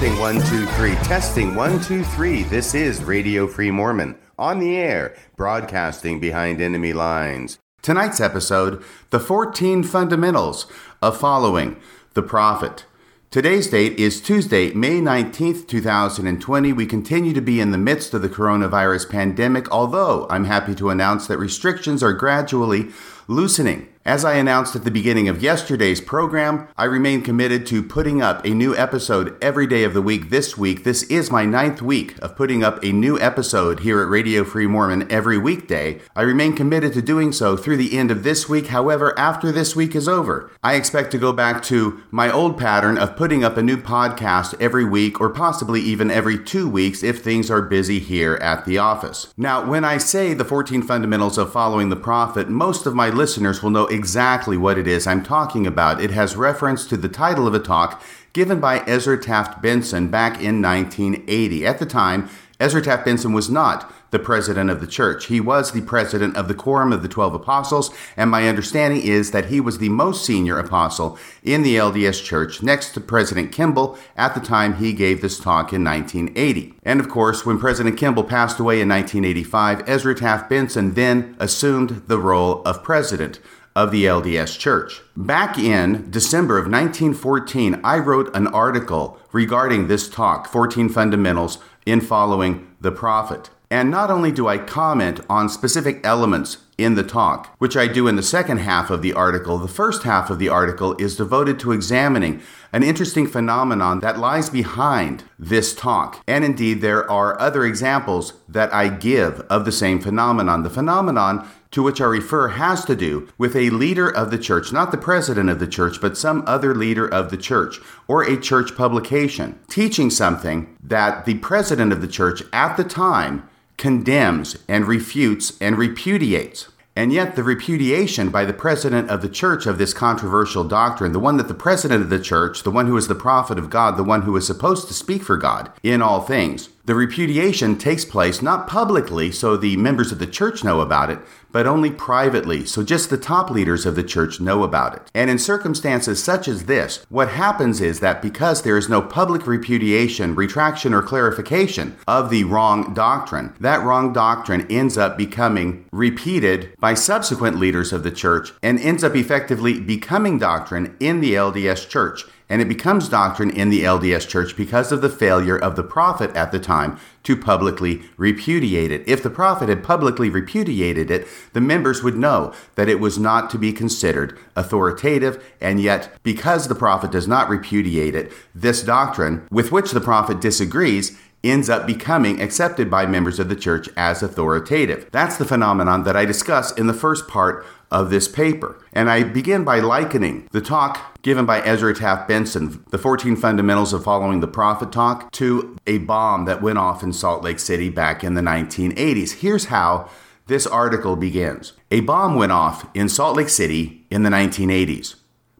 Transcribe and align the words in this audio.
Testing 0.00 0.18
one, 0.18 0.40
two, 0.46 0.64
three. 0.64 0.94
Testing 0.94 1.54
one, 1.54 1.78
two, 1.82 2.02
three. 2.02 2.42
This 2.44 2.74
is 2.74 3.04
Radio 3.04 3.46
Free 3.46 3.70
Mormon 3.70 4.16
on 4.38 4.58
the 4.58 4.74
air, 4.74 5.14
broadcasting 5.36 6.18
behind 6.18 6.58
enemy 6.58 6.94
lines. 6.94 7.58
Tonight's 7.82 8.18
episode 8.18 8.82
The 9.10 9.20
14 9.20 9.82
Fundamentals 9.82 10.66
of 11.02 11.20
Following 11.20 11.76
the 12.14 12.22
Prophet. 12.22 12.86
Today's 13.30 13.66
date 13.66 13.98
is 13.98 14.22
Tuesday, 14.22 14.72
May 14.72 15.02
19th, 15.02 15.68
2020. 15.68 16.72
We 16.72 16.86
continue 16.86 17.34
to 17.34 17.42
be 17.42 17.60
in 17.60 17.70
the 17.70 17.76
midst 17.76 18.14
of 18.14 18.22
the 18.22 18.30
coronavirus 18.30 19.10
pandemic, 19.10 19.70
although 19.70 20.26
I'm 20.30 20.46
happy 20.46 20.74
to 20.76 20.88
announce 20.88 21.26
that 21.26 21.36
restrictions 21.36 22.02
are 22.02 22.14
gradually 22.14 22.88
loosening. 23.28 23.89
As 24.06 24.24
I 24.24 24.36
announced 24.36 24.74
at 24.74 24.84
the 24.84 24.90
beginning 24.90 25.28
of 25.28 25.42
yesterday's 25.42 26.00
program, 26.00 26.68
I 26.74 26.84
remain 26.84 27.20
committed 27.20 27.66
to 27.66 27.82
putting 27.82 28.22
up 28.22 28.42
a 28.46 28.54
new 28.54 28.74
episode 28.74 29.36
every 29.44 29.66
day 29.66 29.84
of 29.84 29.92
the 29.92 30.00
week 30.00 30.30
this 30.30 30.56
week. 30.56 30.84
This 30.84 31.02
is 31.04 31.30
my 31.30 31.44
ninth 31.44 31.82
week 31.82 32.16
of 32.22 32.34
putting 32.34 32.64
up 32.64 32.82
a 32.82 32.92
new 32.92 33.20
episode 33.20 33.80
here 33.80 34.00
at 34.00 34.08
Radio 34.08 34.42
Free 34.42 34.66
Mormon 34.66 35.06
every 35.12 35.36
weekday. 35.36 36.00
I 36.16 36.22
remain 36.22 36.56
committed 36.56 36.94
to 36.94 37.02
doing 37.02 37.30
so 37.30 37.58
through 37.58 37.76
the 37.76 37.98
end 37.98 38.10
of 38.10 38.22
this 38.22 38.48
week. 38.48 38.68
However, 38.68 39.16
after 39.18 39.52
this 39.52 39.76
week 39.76 39.94
is 39.94 40.08
over, 40.08 40.50
I 40.62 40.76
expect 40.76 41.10
to 41.10 41.18
go 41.18 41.34
back 41.34 41.62
to 41.64 42.02
my 42.10 42.32
old 42.32 42.56
pattern 42.56 42.96
of 42.96 43.16
putting 43.16 43.44
up 43.44 43.58
a 43.58 43.62
new 43.62 43.76
podcast 43.76 44.58
every 44.58 44.84
week 44.84 45.20
or 45.20 45.28
possibly 45.28 45.82
even 45.82 46.10
every 46.10 46.42
two 46.42 46.70
weeks 46.70 47.02
if 47.02 47.22
things 47.22 47.50
are 47.50 47.60
busy 47.60 47.98
here 47.98 48.36
at 48.36 48.64
the 48.64 48.78
office. 48.78 49.34
Now, 49.36 49.62
when 49.68 49.84
I 49.84 49.98
say 49.98 50.32
the 50.32 50.42
14 50.46 50.80
fundamentals 50.80 51.36
of 51.36 51.52
following 51.52 51.90
the 51.90 51.96
prophet, 51.96 52.48
most 52.48 52.86
of 52.86 52.94
my 52.94 53.10
listeners 53.10 53.62
will 53.62 53.68
know 53.68 53.89
exactly 53.90 54.56
what 54.56 54.78
it 54.78 54.86
is 54.86 55.06
I'm 55.06 55.22
talking 55.22 55.66
about. 55.66 56.00
It 56.00 56.10
has 56.12 56.36
reference 56.36 56.86
to 56.86 56.96
the 56.96 57.08
title 57.08 57.46
of 57.46 57.54
a 57.54 57.58
talk 57.58 58.02
given 58.32 58.60
by 58.60 58.80
Ezra 58.86 59.20
Taft 59.20 59.60
Benson 59.60 60.08
back 60.08 60.40
in 60.40 60.62
1980. 60.62 61.66
At 61.66 61.78
the 61.78 61.86
time, 61.86 62.30
Ezra 62.60 62.82
Taft 62.82 63.04
Benson 63.04 63.32
was 63.32 63.50
not 63.50 63.92
the 64.10 64.18
president 64.18 64.70
of 64.70 64.80
the 64.80 64.86
church. 64.86 65.26
He 65.26 65.40
was 65.40 65.72
the 65.72 65.82
president 65.82 66.36
of 66.36 66.48
the 66.48 66.54
Quorum 66.54 66.92
of 66.92 67.02
the 67.02 67.08
Twelve 67.08 67.32
Apostles, 67.32 67.90
and 68.16 68.30
my 68.30 68.48
understanding 68.48 69.00
is 69.02 69.30
that 69.30 69.46
he 69.46 69.60
was 69.60 69.78
the 69.78 69.88
most 69.88 70.24
senior 70.24 70.58
apostle 70.58 71.18
in 71.42 71.62
the 71.62 71.76
LDS 71.76 72.22
Church, 72.22 72.62
next 72.62 72.92
to 72.92 73.00
President 73.00 73.52
Kimball 73.52 73.98
at 74.16 74.34
the 74.34 74.40
time 74.40 74.76
he 74.76 74.92
gave 74.92 75.22
this 75.22 75.38
talk 75.38 75.72
in 75.72 75.84
1980. 75.84 76.74
And 76.82 77.00
of 77.00 77.08
course, 77.08 77.46
when 77.46 77.58
President 77.58 77.96
Kimball 77.96 78.24
passed 78.24 78.58
away 78.58 78.80
in 78.80 78.88
1985, 78.88 79.88
Ezra 79.88 80.14
Taft 80.14 80.50
Benson 80.50 80.94
then 80.94 81.36
assumed 81.38 82.02
the 82.08 82.18
role 82.18 82.62
of 82.64 82.82
president 82.82 83.40
of 83.74 83.90
the 83.90 84.04
LDS 84.04 84.58
Church. 84.58 85.00
Back 85.16 85.58
in 85.58 86.10
December 86.10 86.58
of 86.58 86.64
1914, 86.64 87.80
I 87.84 87.98
wrote 87.98 88.34
an 88.34 88.46
article 88.48 89.18
regarding 89.32 89.86
this 89.86 90.08
talk, 90.08 90.48
14 90.48 90.88
Fundamentals 90.88 91.58
in 91.86 92.00
Following 92.00 92.66
the 92.80 92.92
Prophet. 92.92 93.50
And 93.72 93.88
not 93.88 94.10
only 94.10 94.32
do 94.32 94.48
I 94.48 94.58
comment 94.58 95.20
on 95.30 95.48
specific 95.48 96.00
elements 96.02 96.58
in 96.76 96.96
the 96.96 97.04
talk, 97.04 97.54
which 97.58 97.76
I 97.76 97.86
do 97.86 98.08
in 98.08 98.16
the 98.16 98.22
second 98.22 98.58
half 98.58 98.90
of 98.90 99.00
the 99.00 99.12
article, 99.12 99.58
the 99.58 99.68
first 99.68 100.02
half 100.02 100.28
of 100.28 100.40
the 100.40 100.48
article 100.48 100.96
is 100.96 101.16
devoted 101.16 101.60
to 101.60 101.70
examining 101.70 102.42
an 102.72 102.82
interesting 102.82 103.28
phenomenon 103.28 104.00
that 104.00 104.18
lies 104.18 104.50
behind 104.50 105.22
this 105.38 105.72
talk. 105.72 106.20
And 106.26 106.44
indeed, 106.44 106.80
there 106.80 107.08
are 107.08 107.40
other 107.40 107.64
examples 107.64 108.32
that 108.48 108.74
I 108.74 108.88
give 108.88 109.40
of 109.42 109.64
the 109.64 109.72
same 109.72 110.00
phenomenon. 110.00 110.64
The 110.64 110.70
phenomenon 110.70 111.48
to 111.70 111.82
which 111.82 112.00
I 112.00 112.04
refer 112.04 112.48
has 112.48 112.84
to 112.86 112.96
do 112.96 113.28
with 113.38 113.54
a 113.54 113.70
leader 113.70 114.08
of 114.08 114.30
the 114.30 114.38
church, 114.38 114.72
not 114.72 114.90
the 114.90 114.98
president 114.98 115.50
of 115.50 115.58
the 115.58 115.66
church, 115.66 116.00
but 116.00 116.18
some 116.18 116.42
other 116.46 116.74
leader 116.74 117.06
of 117.06 117.30
the 117.30 117.36
church 117.36 117.78
or 118.08 118.22
a 118.22 118.40
church 118.40 118.76
publication, 118.76 119.58
teaching 119.68 120.10
something 120.10 120.76
that 120.82 121.24
the 121.24 121.38
president 121.38 121.92
of 121.92 122.00
the 122.00 122.08
church 122.08 122.42
at 122.52 122.76
the 122.76 122.84
time 122.84 123.48
condemns 123.76 124.58
and 124.68 124.86
refutes 124.86 125.56
and 125.60 125.78
repudiates. 125.78 126.68
And 126.96 127.12
yet, 127.12 127.36
the 127.36 127.44
repudiation 127.44 128.30
by 128.30 128.44
the 128.44 128.52
president 128.52 129.08
of 129.08 129.22
the 129.22 129.28
church 129.28 129.64
of 129.64 129.78
this 129.78 129.94
controversial 129.94 130.64
doctrine, 130.64 131.12
the 131.12 131.20
one 131.20 131.36
that 131.36 131.48
the 131.48 131.54
president 131.54 132.02
of 132.02 132.10
the 132.10 132.18
church, 132.18 132.62
the 132.62 132.70
one 132.70 132.88
who 132.88 132.96
is 132.96 133.08
the 133.08 133.14
prophet 133.14 133.58
of 133.58 133.70
God, 133.70 133.96
the 133.96 134.04
one 134.04 134.22
who 134.22 134.36
is 134.36 134.46
supposed 134.46 134.88
to 134.88 134.92
speak 134.92 135.22
for 135.22 135.36
God 135.36 135.72
in 135.82 136.02
all 136.02 136.20
things, 136.20 136.68
the 136.84 136.94
repudiation 136.94 137.76
takes 137.76 138.04
place 138.04 138.40
not 138.40 138.66
publicly 138.66 139.30
so 139.30 139.56
the 139.56 139.76
members 139.76 140.12
of 140.12 140.18
the 140.18 140.26
church 140.26 140.64
know 140.64 140.80
about 140.80 141.10
it, 141.10 141.18
but 141.52 141.66
only 141.66 141.90
privately 141.90 142.64
so 142.64 142.82
just 142.82 143.10
the 143.10 143.18
top 143.18 143.50
leaders 143.50 143.84
of 143.84 143.96
the 143.96 144.02
church 144.02 144.40
know 144.40 144.62
about 144.62 144.94
it. 144.94 145.10
And 145.14 145.28
in 145.28 145.38
circumstances 145.38 146.22
such 146.22 146.48
as 146.48 146.64
this, 146.64 147.04
what 147.08 147.30
happens 147.30 147.80
is 147.80 148.00
that 148.00 148.22
because 148.22 148.62
there 148.62 148.78
is 148.78 148.88
no 148.88 149.02
public 149.02 149.46
repudiation, 149.46 150.34
retraction, 150.34 150.94
or 150.94 151.02
clarification 151.02 151.96
of 152.08 152.30
the 152.30 152.44
wrong 152.44 152.94
doctrine, 152.94 153.54
that 153.60 153.84
wrong 153.84 154.12
doctrine 154.12 154.66
ends 154.70 154.96
up 154.96 155.18
becoming 155.18 155.84
repeated 155.92 156.74
by 156.78 156.94
subsequent 156.94 157.58
leaders 157.58 157.92
of 157.92 158.02
the 158.02 158.10
church 158.10 158.52
and 158.62 158.80
ends 158.80 159.04
up 159.04 159.14
effectively 159.14 159.78
becoming 159.80 160.38
doctrine 160.38 160.96
in 160.98 161.20
the 161.20 161.34
LDS 161.34 161.88
church 161.88 162.24
and 162.50 162.60
it 162.60 162.68
becomes 162.68 163.08
doctrine 163.08 163.48
in 163.48 163.70
the 163.70 163.84
LDS 163.84 164.28
Church 164.28 164.56
because 164.56 164.90
of 164.90 165.00
the 165.00 165.08
failure 165.08 165.56
of 165.56 165.76
the 165.76 165.84
prophet 165.84 166.34
at 166.34 166.50
the 166.50 166.58
time 166.58 166.98
to 167.22 167.36
publicly 167.36 168.02
repudiate 168.16 168.90
it. 168.90 169.06
If 169.06 169.22
the 169.22 169.30
prophet 169.30 169.68
had 169.68 169.84
publicly 169.84 170.28
repudiated 170.28 171.10
it, 171.10 171.28
the 171.52 171.60
members 171.60 172.02
would 172.02 172.16
know 172.16 172.52
that 172.74 172.88
it 172.88 172.98
was 172.98 173.18
not 173.18 173.50
to 173.50 173.58
be 173.58 173.72
considered 173.72 174.36
authoritative, 174.56 175.42
and 175.60 175.80
yet, 175.80 176.12
because 176.24 176.66
the 176.66 176.74
prophet 176.74 177.12
does 177.12 177.28
not 177.28 177.48
repudiate 177.48 178.16
it, 178.16 178.32
this 178.54 178.82
doctrine, 178.82 179.46
with 179.50 179.70
which 179.70 179.92
the 179.92 180.00
prophet 180.00 180.40
disagrees, 180.40 181.16
ends 181.42 181.70
up 181.70 181.86
becoming 181.86 182.40
accepted 182.40 182.90
by 182.90 183.06
members 183.06 183.38
of 183.38 183.48
the 183.48 183.56
church 183.56 183.88
as 183.96 184.22
authoritative. 184.22 185.08
That's 185.10 185.36
the 185.36 185.44
phenomenon 185.44 186.04
that 186.04 186.16
I 186.16 186.24
discuss 186.24 186.72
in 186.72 186.86
the 186.86 186.94
first 186.94 187.28
part 187.28 187.64
of 187.90 188.10
this 188.10 188.28
paper. 188.28 188.78
And 188.92 189.10
I 189.10 189.22
begin 189.24 189.64
by 189.64 189.80
likening 189.80 190.48
the 190.52 190.60
talk 190.60 191.18
given 191.22 191.44
by 191.44 191.60
Ezra 191.62 191.94
Taft 191.94 192.28
Benson, 192.28 192.84
the 192.90 192.98
14 192.98 193.36
Fundamentals 193.36 193.92
of 193.92 194.04
Following 194.04 194.40
the 194.40 194.46
Prophet 194.46 194.92
talk, 194.92 195.30
to 195.32 195.76
a 195.86 195.98
bomb 195.98 196.44
that 196.44 196.62
went 196.62 196.78
off 196.78 197.02
in 197.02 197.12
Salt 197.12 197.42
Lake 197.42 197.58
City 197.58 197.90
back 197.90 198.22
in 198.22 198.34
the 198.34 198.40
1980s. 198.40 199.40
Here's 199.40 199.66
how 199.66 200.08
this 200.46 200.66
article 200.66 201.16
begins 201.16 201.72
A 201.90 202.00
bomb 202.00 202.34
went 202.34 202.52
off 202.52 202.88
in 202.94 203.08
Salt 203.08 203.36
Lake 203.36 203.48
City 203.48 204.06
in 204.10 204.22
the 204.22 204.30
1980s. 204.30 205.16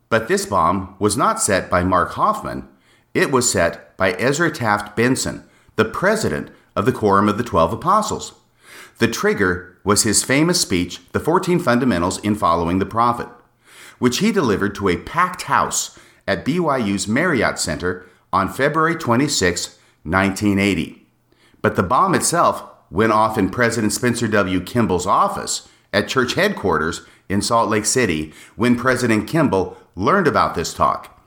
But 0.08 0.28
this 0.28 0.46
bomb 0.46 0.96
was 0.98 1.16
not 1.16 1.40
set 1.40 1.70
by 1.70 1.84
Mark 1.84 2.12
Hofmann. 2.12 2.68
it 3.14 3.30
was 3.30 3.50
set 3.50 3.96
by 3.96 4.12
Ezra 4.12 4.50
Taft 4.50 4.96
Benson, 4.96 5.44
the 5.80 5.84
president 5.86 6.50
of 6.76 6.84
the 6.84 6.92
Quorum 6.92 7.26
of 7.26 7.38
the 7.38 7.42
Twelve 7.42 7.72
Apostles. 7.72 8.34
The 8.98 9.08
trigger 9.08 9.78
was 9.82 10.02
his 10.02 10.22
famous 10.22 10.60
speech, 10.60 11.00
The 11.12 11.20
14 11.20 11.58
Fundamentals 11.58 12.18
in 12.18 12.34
Following 12.34 12.80
the 12.80 12.84
Prophet, 12.84 13.28
which 13.98 14.18
he 14.18 14.30
delivered 14.30 14.74
to 14.74 14.90
a 14.90 14.98
packed 14.98 15.44
house 15.44 15.98
at 16.28 16.44
BYU's 16.44 17.08
Marriott 17.08 17.58
Center 17.58 18.04
on 18.30 18.52
February 18.52 18.94
26, 18.94 19.78
1980. 20.02 21.06
But 21.62 21.76
the 21.76 21.82
bomb 21.82 22.14
itself 22.14 22.62
went 22.90 23.12
off 23.12 23.38
in 23.38 23.48
President 23.48 23.94
Spencer 23.94 24.28
W. 24.28 24.60
Kimball's 24.60 25.06
office 25.06 25.66
at 25.94 26.08
church 26.08 26.34
headquarters 26.34 27.06
in 27.30 27.40
Salt 27.40 27.70
Lake 27.70 27.86
City 27.86 28.34
when 28.54 28.76
President 28.76 29.26
Kimball 29.26 29.78
learned 29.96 30.26
about 30.26 30.54
this 30.54 30.74
talk. 30.74 31.19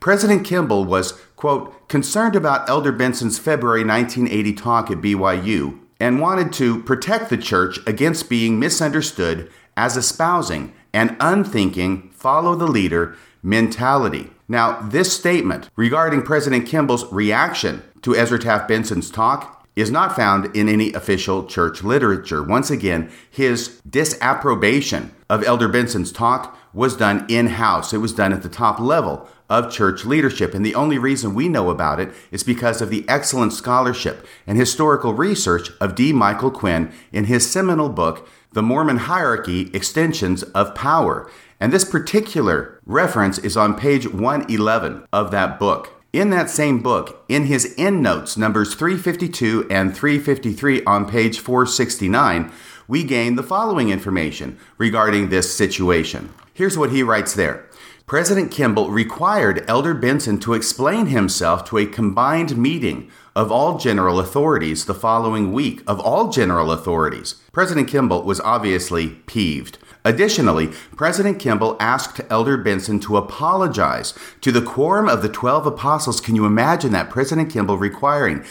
President 0.00 0.46
Kimball 0.46 0.86
was, 0.86 1.12
quote, 1.36 1.88
concerned 1.88 2.34
about 2.34 2.68
Elder 2.70 2.90
Benson's 2.90 3.38
February 3.38 3.84
1980 3.84 4.54
talk 4.54 4.90
at 4.90 5.02
BYU 5.02 5.78
and 6.00 6.20
wanted 6.20 6.54
to 6.54 6.82
protect 6.84 7.28
the 7.28 7.36
church 7.36 7.78
against 7.86 8.30
being 8.30 8.58
misunderstood 8.58 9.50
as 9.76 9.98
espousing 9.98 10.72
an 10.94 11.16
unthinking, 11.20 12.10
follow 12.12 12.54
the 12.54 12.66
leader 12.66 13.14
mentality. 13.42 14.30
Now, 14.48 14.80
this 14.80 15.12
statement 15.12 15.68
regarding 15.76 16.22
President 16.22 16.66
Kimball's 16.66 17.04
reaction 17.12 17.82
to 18.00 18.16
Ezra 18.16 18.38
Taft 18.38 18.68
Benson's 18.68 19.10
talk 19.10 19.68
is 19.76 19.90
not 19.90 20.16
found 20.16 20.54
in 20.56 20.68
any 20.68 20.92
official 20.94 21.44
church 21.44 21.84
literature. 21.84 22.42
Once 22.42 22.70
again, 22.70 23.10
his 23.30 23.80
disapprobation 23.88 25.14
of 25.28 25.44
Elder 25.44 25.68
Benson's 25.68 26.10
talk 26.10 26.58
was 26.72 26.96
done 26.96 27.26
in 27.28 27.46
house, 27.48 27.92
it 27.92 27.98
was 27.98 28.12
done 28.12 28.32
at 28.32 28.42
the 28.42 28.48
top 28.48 28.80
level 28.80 29.28
of 29.50 29.70
church 29.70 30.06
leadership. 30.06 30.54
And 30.54 30.64
the 30.64 30.74
only 30.74 30.96
reason 30.96 31.34
we 31.34 31.48
know 31.48 31.68
about 31.68 32.00
it 32.00 32.10
is 32.30 32.42
because 32.42 32.80
of 32.80 32.88
the 32.88 33.04
excellent 33.08 33.52
scholarship 33.52 34.26
and 34.46 34.56
historical 34.56 35.12
research 35.12 35.70
of 35.80 35.94
D. 35.94 36.12
Michael 36.12 36.50
Quinn 36.50 36.90
in 37.12 37.24
his 37.24 37.50
seminal 37.50 37.90
book, 37.90 38.26
The 38.52 38.62
Mormon 38.62 38.98
Hierarchy 38.98 39.70
Extensions 39.74 40.44
of 40.44 40.74
Power. 40.74 41.30
And 41.58 41.72
this 41.72 41.84
particular 41.84 42.80
reference 42.86 43.38
is 43.38 43.56
on 43.56 43.74
page 43.74 44.08
111 44.08 45.06
of 45.12 45.30
that 45.32 45.58
book. 45.58 46.00
In 46.12 46.30
that 46.30 46.50
same 46.50 46.82
book, 46.82 47.24
in 47.28 47.44
his 47.44 47.72
endnotes, 47.78 48.36
numbers 48.36 48.74
352 48.74 49.68
and 49.70 49.94
353 49.94 50.82
on 50.84 51.08
page 51.08 51.38
469, 51.38 52.50
we 52.88 53.04
gain 53.04 53.36
the 53.36 53.44
following 53.44 53.90
information 53.90 54.58
regarding 54.76 55.28
this 55.28 55.54
situation. 55.54 56.30
Here's 56.52 56.76
what 56.76 56.90
he 56.90 57.04
writes 57.04 57.34
there 57.34 57.69
President 58.10 58.50
Kimball 58.50 58.90
required 58.90 59.64
Elder 59.68 59.94
Benson 59.94 60.40
to 60.40 60.54
explain 60.54 61.06
himself 61.06 61.64
to 61.66 61.78
a 61.78 61.86
combined 61.86 62.56
meeting 62.56 63.08
of 63.36 63.52
all 63.52 63.78
general 63.78 64.18
authorities 64.18 64.86
the 64.86 64.94
following 64.94 65.52
week, 65.52 65.80
of 65.86 66.00
all 66.00 66.28
general 66.28 66.72
authorities. 66.72 67.36
President 67.52 67.86
Kimball 67.86 68.24
was 68.24 68.40
obviously 68.40 69.10
peeved. 69.26 69.78
Additionally, 70.04 70.72
President 70.96 71.38
Kimball 71.38 71.76
asked 71.78 72.20
Elder 72.28 72.56
Benson 72.56 72.98
to 72.98 73.16
apologize 73.16 74.12
to 74.40 74.50
the 74.50 74.60
quorum 74.60 75.08
of 75.08 75.22
the 75.22 75.28
12 75.28 75.64
apostles. 75.66 76.20
Can 76.20 76.34
you 76.34 76.46
imagine 76.46 76.90
that? 76.90 77.10
President 77.10 77.48
Kimball 77.48 77.78
requiring 77.78 78.44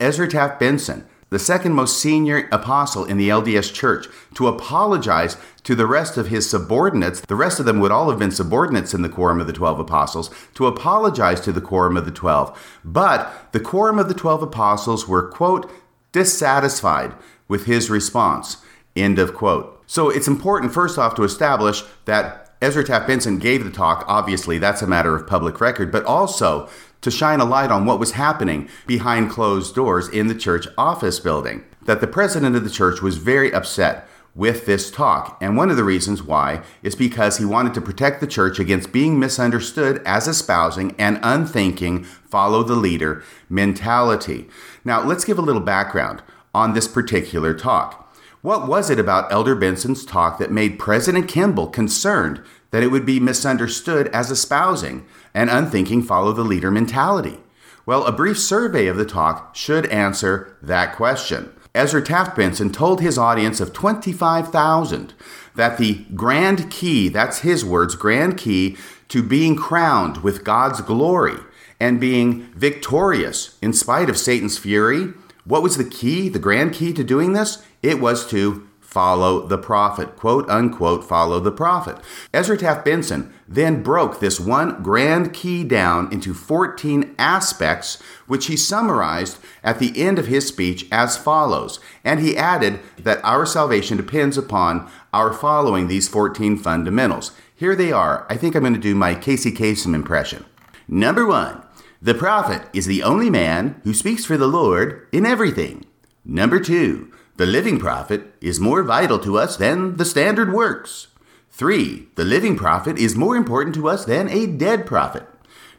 Ezra 0.00 0.26
Taft 0.26 0.58
Benson, 0.58 1.06
the 1.30 1.38
second 1.38 1.72
most 1.72 1.98
senior 1.98 2.48
apostle 2.52 3.04
in 3.04 3.16
the 3.16 3.28
LDS 3.28 3.72
church, 3.72 4.06
to 4.34 4.48
apologize 4.48 5.36
to 5.64 5.74
the 5.74 5.86
rest 5.86 6.16
of 6.16 6.28
his 6.28 6.48
subordinates. 6.48 7.20
The 7.20 7.34
rest 7.34 7.58
of 7.58 7.66
them 7.66 7.80
would 7.80 7.90
all 7.90 8.10
have 8.10 8.18
been 8.18 8.30
subordinates 8.30 8.94
in 8.94 9.02
the 9.02 9.08
quorum 9.08 9.40
of 9.40 9.46
the 9.46 9.52
12 9.52 9.80
apostles, 9.80 10.30
to 10.54 10.66
apologize 10.66 11.40
to 11.42 11.52
the 11.52 11.60
quorum 11.60 11.96
of 11.96 12.04
the 12.04 12.10
12. 12.10 12.80
But 12.84 13.52
the 13.52 13.60
quorum 13.60 13.98
of 13.98 14.08
the 14.08 14.14
12 14.14 14.42
apostles 14.42 15.08
were, 15.08 15.28
quote, 15.28 15.70
dissatisfied 16.12 17.14
with 17.48 17.66
his 17.66 17.90
response, 17.90 18.58
end 18.94 19.18
of 19.18 19.34
quote. 19.34 19.82
So 19.86 20.08
it's 20.08 20.28
important, 20.28 20.72
first 20.72 20.98
off, 20.98 21.14
to 21.16 21.24
establish 21.24 21.82
that 22.04 22.54
Ezra 22.62 22.84
Taft 22.84 23.06
Benson 23.06 23.38
gave 23.38 23.64
the 23.64 23.70
talk. 23.70 24.04
Obviously, 24.08 24.58
that's 24.58 24.80
a 24.80 24.86
matter 24.86 25.14
of 25.14 25.26
public 25.26 25.60
record, 25.60 25.92
but 25.92 26.04
also 26.04 26.68
to 27.04 27.10
shine 27.10 27.40
a 27.40 27.44
light 27.44 27.70
on 27.70 27.86
what 27.86 28.00
was 28.00 28.12
happening 28.12 28.68
behind 28.86 29.30
closed 29.30 29.74
doors 29.74 30.08
in 30.08 30.26
the 30.26 30.34
church 30.34 30.66
office 30.76 31.20
building. 31.20 31.64
That 31.82 32.00
the 32.00 32.06
president 32.06 32.56
of 32.56 32.64
the 32.64 32.70
church 32.70 33.00
was 33.00 33.18
very 33.18 33.52
upset 33.52 34.08
with 34.34 34.66
this 34.66 34.90
talk. 34.90 35.38
And 35.40 35.56
one 35.56 35.70
of 35.70 35.76
the 35.76 35.84
reasons 35.84 36.22
why 36.22 36.62
is 36.82 36.96
because 36.96 37.38
he 37.38 37.44
wanted 37.44 37.74
to 37.74 37.80
protect 37.80 38.20
the 38.20 38.26
church 38.26 38.58
against 38.58 38.92
being 38.92 39.18
misunderstood 39.18 40.02
as 40.04 40.26
espousing 40.26 40.94
an 40.98 41.20
unthinking, 41.22 42.04
follow 42.04 42.62
the 42.62 42.74
leader 42.74 43.22
mentality. 43.48 44.48
Now, 44.84 45.04
let's 45.04 45.24
give 45.24 45.38
a 45.38 45.42
little 45.42 45.62
background 45.62 46.22
on 46.52 46.74
this 46.74 46.88
particular 46.88 47.54
talk. 47.54 48.03
What 48.44 48.68
was 48.68 48.90
it 48.90 48.98
about 48.98 49.32
Elder 49.32 49.54
Benson's 49.54 50.04
talk 50.04 50.36
that 50.36 50.50
made 50.50 50.78
President 50.78 51.28
Kimball 51.28 51.68
concerned 51.68 52.42
that 52.72 52.82
it 52.82 52.88
would 52.88 53.06
be 53.06 53.18
misunderstood 53.18 54.08
as 54.08 54.30
espousing 54.30 55.06
an 55.32 55.48
unthinking 55.48 56.02
follow 56.02 56.30
the 56.30 56.42
leader 56.42 56.70
mentality? 56.70 57.38
Well, 57.86 58.04
a 58.04 58.12
brief 58.12 58.38
survey 58.38 58.86
of 58.86 58.98
the 58.98 59.06
talk 59.06 59.56
should 59.56 59.86
answer 59.86 60.58
that 60.60 60.94
question. 60.94 61.54
Ezra 61.74 62.02
Taft 62.02 62.36
Benson 62.36 62.70
told 62.70 63.00
his 63.00 63.16
audience 63.16 63.62
of 63.62 63.72
25,000 63.72 65.14
that 65.54 65.78
the 65.78 66.04
grand 66.14 66.70
key, 66.70 67.08
that's 67.08 67.38
his 67.38 67.64
words, 67.64 67.94
grand 67.94 68.36
key 68.36 68.76
to 69.08 69.22
being 69.22 69.56
crowned 69.56 70.18
with 70.18 70.44
God's 70.44 70.82
glory 70.82 71.38
and 71.80 71.98
being 71.98 72.52
victorious 72.54 73.56
in 73.62 73.72
spite 73.72 74.10
of 74.10 74.18
Satan's 74.18 74.58
fury, 74.58 75.14
what 75.44 75.62
was 75.62 75.76
the 75.76 75.84
key, 75.84 76.28
the 76.28 76.38
grand 76.38 76.72
key 76.72 76.92
to 76.92 77.04
doing 77.04 77.32
this? 77.32 77.62
It 77.82 78.00
was 78.00 78.26
to 78.30 78.66
follow 78.94 79.44
the 79.44 79.58
prophet, 79.58 80.14
quote 80.14 80.48
unquote, 80.48 81.02
follow 81.02 81.40
the 81.40 81.50
prophet. 81.50 81.98
Ezra 82.32 82.56
Taft 82.56 82.84
Benson 82.84 83.34
then 83.48 83.82
broke 83.82 84.20
this 84.20 84.38
one 84.38 84.84
grand 84.84 85.34
key 85.34 85.64
down 85.64 86.12
into 86.12 86.32
14 86.32 87.12
aspects, 87.18 88.00
which 88.28 88.46
he 88.46 88.56
summarized 88.56 89.38
at 89.64 89.80
the 89.80 90.00
end 90.00 90.16
of 90.16 90.28
his 90.28 90.46
speech 90.46 90.86
as 90.92 91.16
follows. 91.16 91.80
And 92.04 92.20
he 92.20 92.36
added 92.36 92.78
that 92.96 93.24
our 93.24 93.44
salvation 93.44 93.96
depends 93.96 94.38
upon 94.38 94.88
our 95.12 95.32
following 95.32 95.88
these 95.88 96.06
14 96.06 96.56
fundamentals. 96.56 97.32
Here 97.56 97.74
they 97.74 97.90
are. 97.90 98.24
I 98.30 98.36
think 98.36 98.54
I'm 98.54 98.62
going 98.62 98.74
to 98.74 98.80
do 98.80 98.94
my 98.94 99.16
Casey 99.16 99.50
Kasem 99.50 99.94
impression. 99.94 100.44
Number 100.86 101.26
one, 101.26 101.63
the 102.04 102.12
prophet 102.12 102.68
is 102.74 102.84
the 102.84 103.02
only 103.02 103.30
man 103.30 103.80
who 103.82 103.94
speaks 103.94 104.26
for 104.26 104.36
the 104.36 104.46
Lord 104.46 105.08
in 105.10 105.24
everything. 105.24 105.86
Number 106.22 106.60
two, 106.60 107.10
the 107.38 107.46
living 107.46 107.78
prophet 107.78 108.34
is 108.42 108.60
more 108.60 108.82
vital 108.82 109.18
to 109.20 109.38
us 109.38 109.56
than 109.56 109.96
the 109.96 110.04
standard 110.04 110.52
works. 110.52 111.06
3. 111.52 112.08
The 112.16 112.24
living 112.26 112.58
prophet 112.58 112.98
is 112.98 113.16
more 113.16 113.36
important 113.36 113.74
to 113.76 113.88
us 113.88 114.04
than 114.04 114.28
a 114.28 114.46
dead 114.46 114.84
prophet. 114.84 115.26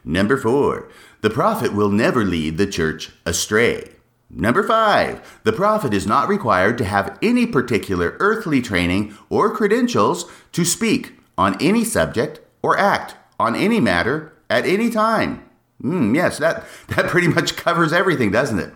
Number 0.04 0.36
4. 0.36 0.88
The 1.20 1.30
prophet 1.30 1.72
will 1.72 1.90
never 1.90 2.24
lead 2.24 2.58
the 2.58 2.66
church 2.66 3.12
astray. 3.24 3.92
Number 4.28 4.64
5. 4.64 5.42
The 5.44 5.52
prophet 5.52 5.94
is 5.94 6.08
not 6.08 6.28
required 6.28 6.76
to 6.78 6.84
have 6.84 7.16
any 7.22 7.46
particular 7.46 8.16
earthly 8.18 8.60
training 8.60 9.16
or 9.30 9.54
credentials 9.54 10.28
to 10.50 10.64
speak 10.64 11.20
on 11.38 11.56
any 11.62 11.84
subject 11.84 12.40
or 12.64 12.76
act 12.76 13.14
on 13.38 13.54
any 13.54 13.78
matter 13.78 14.32
at 14.50 14.66
any 14.66 14.90
time. 14.90 15.45
Mm, 15.86 16.14
yes, 16.14 16.38
that, 16.38 16.64
that 16.88 17.06
pretty 17.06 17.28
much 17.28 17.56
covers 17.56 17.92
everything, 17.92 18.30
doesn't 18.30 18.58
it? 18.58 18.74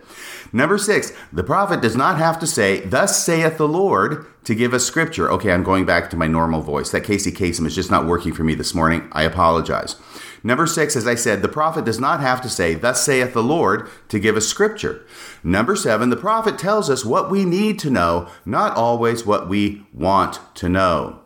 Number 0.53 0.77
six, 0.77 1.13
the 1.31 1.43
prophet 1.43 1.81
does 1.81 1.95
not 1.95 2.17
have 2.17 2.37
to 2.39 2.47
say, 2.47 2.81
Thus 2.81 3.23
saith 3.23 3.57
the 3.57 3.67
Lord, 3.67 4.25
to 4.43 4.55
give 4.55 4.73
us 4.73 4.85
scripture. 4.85 5.31
Okay, 5.31 5.51
I'm 5.51 5.63
going 5.63 5.85
back 5.85 6.09
to 6.09 6.17
my 6.17 6.27
normal 6.27 6.61
voice. 6.61 6.91
That 6.91 7.03
Casey 7.03 7.31
Kasem 7.31 7.65
is 7.65 7.75
just 7.75 7.91
not 7.91 8.05
working 8.05 8.33
for 8.33 8.43
me 8.43 8.55
this 8.55 8.73
morning. 8.73 9.07
I 9.13 9.23
apologize. 9.23 9.95
Number 10.43 10.65
six, 10.65 10.95
as 10.95 11.07
I 11.07 11.15
said, 11.15 11.41
the 11.41 11.47
prophet 11.47 11.85
does 11.85 11.99
not 11.99 12.19
have 12.19 12.41
to 12.41 12.49
say, 12.49 12.73
Thus 12.73 13.05
saith 13.05 13.33
the 13.33 13.43
Lord, 13.43 13.89
to 14.09 14.19
give 14.19 14.35
us 14.35 14.47
scripture. 14.47 15.05
Number 15.43 15.75
seven, 15.75 16.09
the 16.09 16.17
prophet 16.17 16.57
tells 16.57 16.89
us 16.89 17.05
what 17.05 17.31
we 17.31 17.45
need 17.45 17.79
to 17.79 17.89
know, 17.89 18.27
not 18.45 18.75
always 18.75 19.25
what 19.25 19.47
we 19.47 19.85
want 19.93 20.39
to 20.55 20.67
know. 20.67 21.19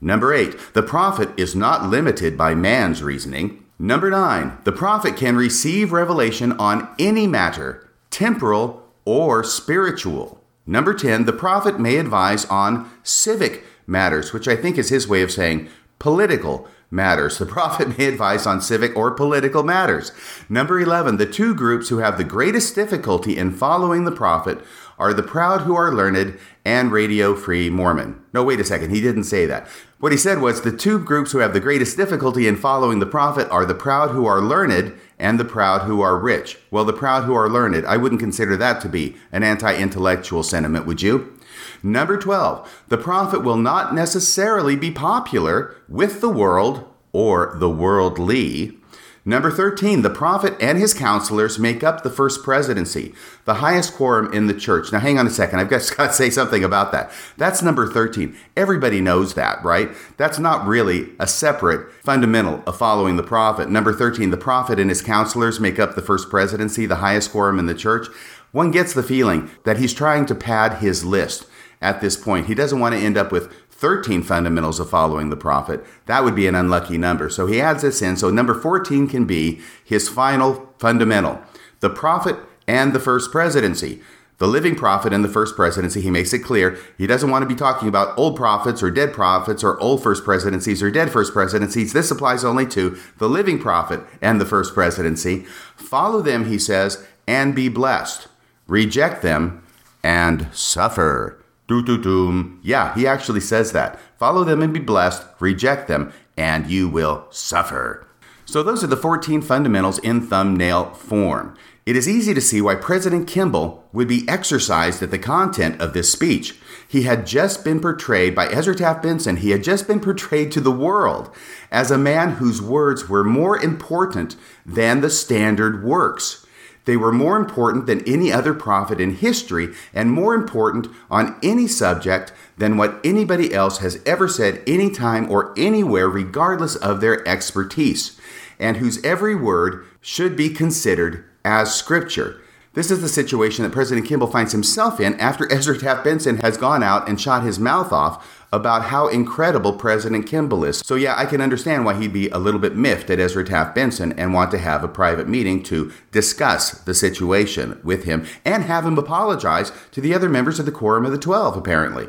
Number 0.00 0.34
eight, 0.34 0.56
the 0.72 0.82
prophet 0.82 1.28
is 1.36 1.54
not 1.54 1.88
limited 1.88 2.36
by 2.36 2.56
man's 2.56 3.02
reasoning. 3.02 3.61
Number 3.82 4.10
nine, 4.10 4.58
the 4.62 4.70
prophet 4.70 5.16
can 5.16 5.34
receive 5.34 5.90
revelation 5.90 6.52
on 6.52 6.88
any 7.00 7.26
matter 7.26 7.90
temporal, 8.12 8.84
or 9.04 9.42
spiritual. 9.42 10.40
Number 10.64 10.94
10, 10.94 11.24
the 11.24 11.32
prophet 11.32 11.80
may 11.80 11.96
advise 11.96 12.44
on 12.44 12.88
civic 13.02 13.64
matters, 13.86 14.32
which 14.32 14.46
I 14.46 14.54
think 14.54 14.78
is 14.78 14.90
his 14.90 15.08
way 15.08 15.22
of 15.22 15.32
saying 15.32 15.68
political 15.98 16.68
matters. 16.90 17.38
The 17.38 17.46
prophet 17.58 17.98
may 17.98 18.06
advise 18.06 18.46
on 18.46 18.60
civic 18.60 18.96
or 18.96 19.10
political 19.10 19.64
matters. 19.64 20.12
Number 20.48 20.78
11, 20.78 21.16
the 21.16 21.26
two 21.26 21.54
groups 21.54 21.88
who 21.88 21.98
have 21.98 22.18
the 22.18 22.24
greatest 22.24 22.76
difficulty 22.76 23.36
in 23.36 23.50
following 23.50 24.04
the 24.04 24.12
prophet 24.12 24.58
are 24.98 25.14
the 25.14 25.22
proud 25.22 25.62
who 25.62 25.74
are 25.74 25.92
learned 25.92 26.38
and 26.64 26.92
radio 26.92 27.34
free 27.34 27.68
Mormon. 27.68 28.22
No, 28.32 28.44
wait 28.44 28.60
a 28.60 28.64
second, 28.64 28.90
he 28.90 29.00
didn't 29.00 29.24
say 29.24 29.46
that. 29.46 29.66
What 30.02 30.10
he 30.10 30.18
said 30.18 30.40
was 30.40 30.62
the 30.62 30.76
two 30.76 30.98
groups 30.98 31.30
who 31.30 31.38
have 31.38 31.52
the 31.52 31.60
greatest 31.60 31.96
difficulty 31.96 32.48
in 32.48 32.56
following 32.56 32.98
the 32.98 33.06
prophet 33.06 33.48
are 33.52 33.64
the 33.64 33.72
proud 33.72 34.10
who 34.10 34.26
are 34.26 34.40
learned 34.40 34.98
and 35.16 35.38
the 35.38 35.44
proud 35.44 35.82
who 35.82 36.00
are 36.00 36.18
rich. 36.18 36.58
Well, 36.72 36.84
the 36.84 36.92
proud 36.92 37.22
who 37.22 37.34
are 37.34 37.48
learned, 37.48 37.86
I 37.86 37.98
wouldn't 37.98 38.20
consider 38.20 38.56
that 38.56 38.80
to 38.80 38.88
be 38.88 39.14
an 39.30 39.44
anti 39.44 39.72
intellectual 39.76 40.42
sentiment, 40.42 40.86
would 40.86 41.02
you? 41.02 41.38
Number 41.84 42.18
12, 42.18 42.84
the 42.88 42.98
prophet 42.98 43.44
will 43.44 43.56
not 43.56 43.94
necessarily 43.94 44.74
be 44.74 44.90
popular 44.90 45.76
with 45.88 46.20
the 46.20 46.28
world 46.28 46.84
or 47.12 47.54
the 47.54 47.70
worldly. 47.70 48.80
Number 49.24 49.52
13, 49.52 50.02
the 50.02 50.10
prophet 50.10 50.56
and 50.60 50.76
his 50.76 50.92
counselors 50.92 51.56
make 51.56 51.84
up 51.84 52.02
the 52.02 52.10
first 52.10 52.42
presidency, 52.42 53.14
the 53.44 53.54
highest 53.54 53.94
quorum 53.94 54.32
in 54.32 54.48
the 54.48 54.54
church. 54.54 54.90
Now, 54.90 54.98
hang 54.98 55.16
on 55.16 55.28
a 55.28 55.30
second. 55.30 55.60
I've 55.60 55.68
got 55.68 55.82
to 55.96 56.12
say 56.12 56.28
something 56.28 56.64
about 56.64 56.90
that. 56.90 57.12
That's 57.36 57.62
number 57.62 57.86
13. 57.86 58.36
Everybody 58.56 59.00
knows 59.00 59.34
that, 59.34 59.62
right? 59.64 59.90
That's 60.16 60.40
not 60.40 60.66
really 60.66 61.10
a 61.20 61.28
separate 61.28 61.92
fundamental 62.02 62.64
of 62.66 62.76
following 62.76 63.16
the 63.16 63.22
prophet. 63.22 63.70
Number 63.70 63.92
13, 63.92 64.30
the 64.30 64.36
prophet 64.36 64.80
and 64.80 64.90
his 64.90 65.02
counselors 65.02 65.60
make 65.60 65.78
up 65.78 65.94
the 65.94 66.02
first 66.02 66.28
presidency, 66.28 66.84
the 66.84 66.96
highest 66.96 67.30
quorum 67.30 67.60
in 67.60 67.66
the 67.66 67.74
church. 67.74 68.08
One 68.50 68.72
gets 68.72 68.92
the 68.92 69.04
feeling 69.04 69.50
that 69.64 69.78
he's 69.78 69.94
trying 69.94 70.26
to 70.26 70.34
pad 70.34 70.78
his 70.78 71.04
list 71.04 71.46
at 71.80 72.00
this 72.00 72.16
point. 72.16 72.46
He 72.46 72.54
doesn't 72.54 72.78
want 72.78 72.94
to 72.94 73.00
end 73.00 73.16
up 73.16 73.30
with 73.32 73.52
13 73.82 74.22
fundamentals 74.22 74.78
of 74.78 74.88
following 74.88 75.28
the 75.28 75.36
prophet. 75.36 75.84
That 76.06 76.22
would 76.22 76.36
be 76.36 76.46
an 76.46 76.54
unlucky 76.54 76.96
number. 76.96 77.28
So 77.28 77.48
he 77.48 77.60
adds 77.60 77.82
this 77.82 78.00
in. 78.00 78.16
So 78.16 78.30
number 78.30 78.54
14 78.54 79.08
can 79.08 79.24
be 79.24 79.60
his 79.84 80.08
final 80.08 80.72
fundamental 80.78 81.42
the 81.80 81.90
prophet 81.90 82.36
and 82.68 82.92
the 82.92 83.00
first 83.00 83.32
presidency. 83.32 84.00
The 84.38 84.46
living 84.46 84.76
prophet 84.76 85.12
and 85.12 85.24
the 85.24 85.28
first 85.28 85.56
presidency, 85.56 86.00
he 86.00 86.12
makes 86.12 86.32
it 86.32 86.44
clear 86.44 86.78
he 86.96 87.08
doesn't 87.08 87.28
want 87.28 87.42
to 87.42 87.48
be 87.48 87.56
talking 87.56 87.88
about 87.88 88.16
old 88.16 88.36
prophets 88.36 88.84
or 88.84 88.90
dead 88.92 89.12
prophets 89.12 89.64
or 89.64 89.80
old 89.80 90.00
first 90.00 90.22
presidencies 90.22 90.80
or 90.80 90.92
dead 90.92 91.10
first 91.10 91.32
presidencies. 91.32 91.92
This 91.92 92.12
applies 92.12 92.44
only 92.44 92.66
to 92.68 92.96
the 93.18 93.28
living 93.28 93.58
prophet 93.58 94.00
and 94.20 94.40
the 94.40 94.46
first 94.46 94.74
presidency. 94.74 95.40
Follow 95.74 96.22
them, 96.22 96.46
he 96.46 96.58
says, 96.58 97.04
and 97.26 97.52
be 97.52 97.68
blessed. 97.68 98.28
Reject 98.68 99.22
them 99.22 99.64
and 100.04 100.46
suffer. 100.52 101.41
Do 101.72 101.82
do 101.82 101.96
doom. 101.96 102.60
Yeah, 102.62 102.94
he 102.94 103.06
actually 103.06 103.40
says 103.40 103.72
that. 103.72 103.98
Follow 104.18 104.44
them 104.44 104.60
and 104.60 104.74
be 104.74 104.78
blessed, 104.78 105.24
reject 105.40 105.88
them, 105.88 106.12
and 106.36 106.66
you 106.66 106.86
will 106.86 107.26
suffer. 107.30 108.06
So, 108.44 108.62
those 108.62 108.84
are 108.84 108.88
the 108.88 108.94
14 108.94 109.40
fundamentals 109.40 109.98
in 110.00 110.20
thumbnail 110.20 110.92
form. 110.92 111.56
It 111.86 111.96
is 111.96 112.06
easy 112.06 112.34
to 112.34 112.42
see 112.42 112.60
why 112.60 112.74
President 112.74 113.26
Kimball 113.26 113.88
would 113.90 114.06
be 114.06 114.28
exercised 114.28 115.02
at 115.02 115.10
the 115.10 115.18
content 115.18 115.80
of 115.80 115.94
this 115.94 116.12
speech. 116.12 116.56
he 116.86 117.04
had 117.04 117.26
just 117.26 117.64
been 117.64 117.80
portrayed 117.80 118.34
by 118.34 118.48
Ezra 118.48 118.74
Taft 118.74 119.02
Benson, 119.02 119.38
he 119.38 119.52
had 119.52 119.64
just 119.64 119.88
been 119.88 119.98
portrayed 119.98 120.52
to 120.52 120.60
the 120.60 120.70
world 120.70 121.34
as 121.70 121.90
a 121.90 121.96
man 121.96 122.32
whose 122.32 122.60
words 122.60 123.08
were 123.08 123.24
more 123.24 123.58
important 123.58 124.36
than 124.66 125.00
the 125.00 125.08
standard 125.08 125.82
works. 125.82 126.41
They 126.84 126.96
were 126.96 127.12
more 127.12 127.36
important 127.36 127.86
than 127.86 128.06
any 128.06 128.32
other 128.32 128.54
prophet 128.54 129.00
in 129.00 129.16
history 129.16 129.68
and 129.94 130.10
more 130.10 130.34
important 130.34 130.88
on 131.10 131.36
any 131.42 131.68
subject 131.68 132.32
than 132.58 132.76
what 132.76 132.98
anybody 133.04 133.54
else 133.54 133.78
has 133.78 134.00
ever 134.04 134.28
said 134.28 134.62
anytime 134.66 135.30
or 135.30 135.54
anywhere, 135.56 136.08
regardless 136.08 136.74
of 136.76 137.00
their 137.00 137.26
expertise, 137.26 138.20
and 138.58 138.78
whose 138.78 139.04
every 139.04 139.34
word 139.34 139.84
should 140.00 140.36
be 140.36 140.48
considered 140.50 141.24
as 141.44 141.74
scripture. 141.74 142.40
This 142.74 142.90
is 142.90 143.02
the 143.02 143.08
situation 143.08 143.64
that 143.64 143.72
President 143.72 144.06
Kimball 144.06 144.28
finds 144.28 144.52
himself 144.52 144.98
in 144.98 145.18
after 145.20 145.50
Ezra 145.52 145.78
Taft 145.78 146.04
Benson 146.04 146.38
has 146.38 146.56
gone 146.56 146.82
out 146.82 147.08
and 147.08 147.20
shot 147.20 147.42
his 147.42 147.58
mouth 147.58 147.92
off 147.92 148.41
about 148.52 148.84
how 148.84 149.08
incredible 149.08 149.72
President 149.72 150.26
Kimball 150.26 150.64
is. 150.64 150.78
So, 150.84 150.94
yeah, 150.94 151.14
I 151.16 151.24
can 151.24 151.40
understand 151.40 151.84
why 151.84 151.94
he'd 151.94 152.12
be 152.12 152.28
a 152.28 152.38
little 152.38 152.60
bit 152.60 152.76
miffed 152.76 153.08
at 153.08 153.18
Ezra 153.18 153.44
Taft 153.44 153.74
Benson 153.74 154.12
and 154.18 154.34
want 154.34 154.50
to 154.50 154.58
have 154.58 154.84
a 154.84 154.88
private 154.88 155.26
meeting 155.26 155.62
to 155.64 155.90
discuss 156.10 156.72
the 156.72 156.94
situation 156.94 157.80
with 157.82 158.04
him 158.04 158.26
and 158.44 158.64
have 158.64 158.84
him 158.84 158.98
apologize 158.98 159.72
to 159.92 160.00
the 160.00 160.14
other 160.14 160.28
members 160.28 160.58
of 160.58 160.66
the 160.66 160.72
Quorum 160.72 161.06
of 161.06 161.12
the 161.12 161.18
Twelve, 161.18 161.56
apparently. 161.56 162.08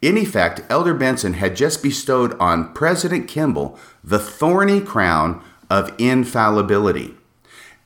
In 0.00 0.16
effect, 0.16 0.62
Elder 0.68 0.94
Benson 0.94 1.34
had 1.34 1.56
just 1.56 1.82
bestowed 1.82 2.38
on 2.38 2.72
President 2.74 3.28
Kimball 3.28 3.78
the 4.02 4.18
thorny 4.18 4.80
crown 4.80 5.42
of 5.70 5.94
infallibility. 5.98 7.14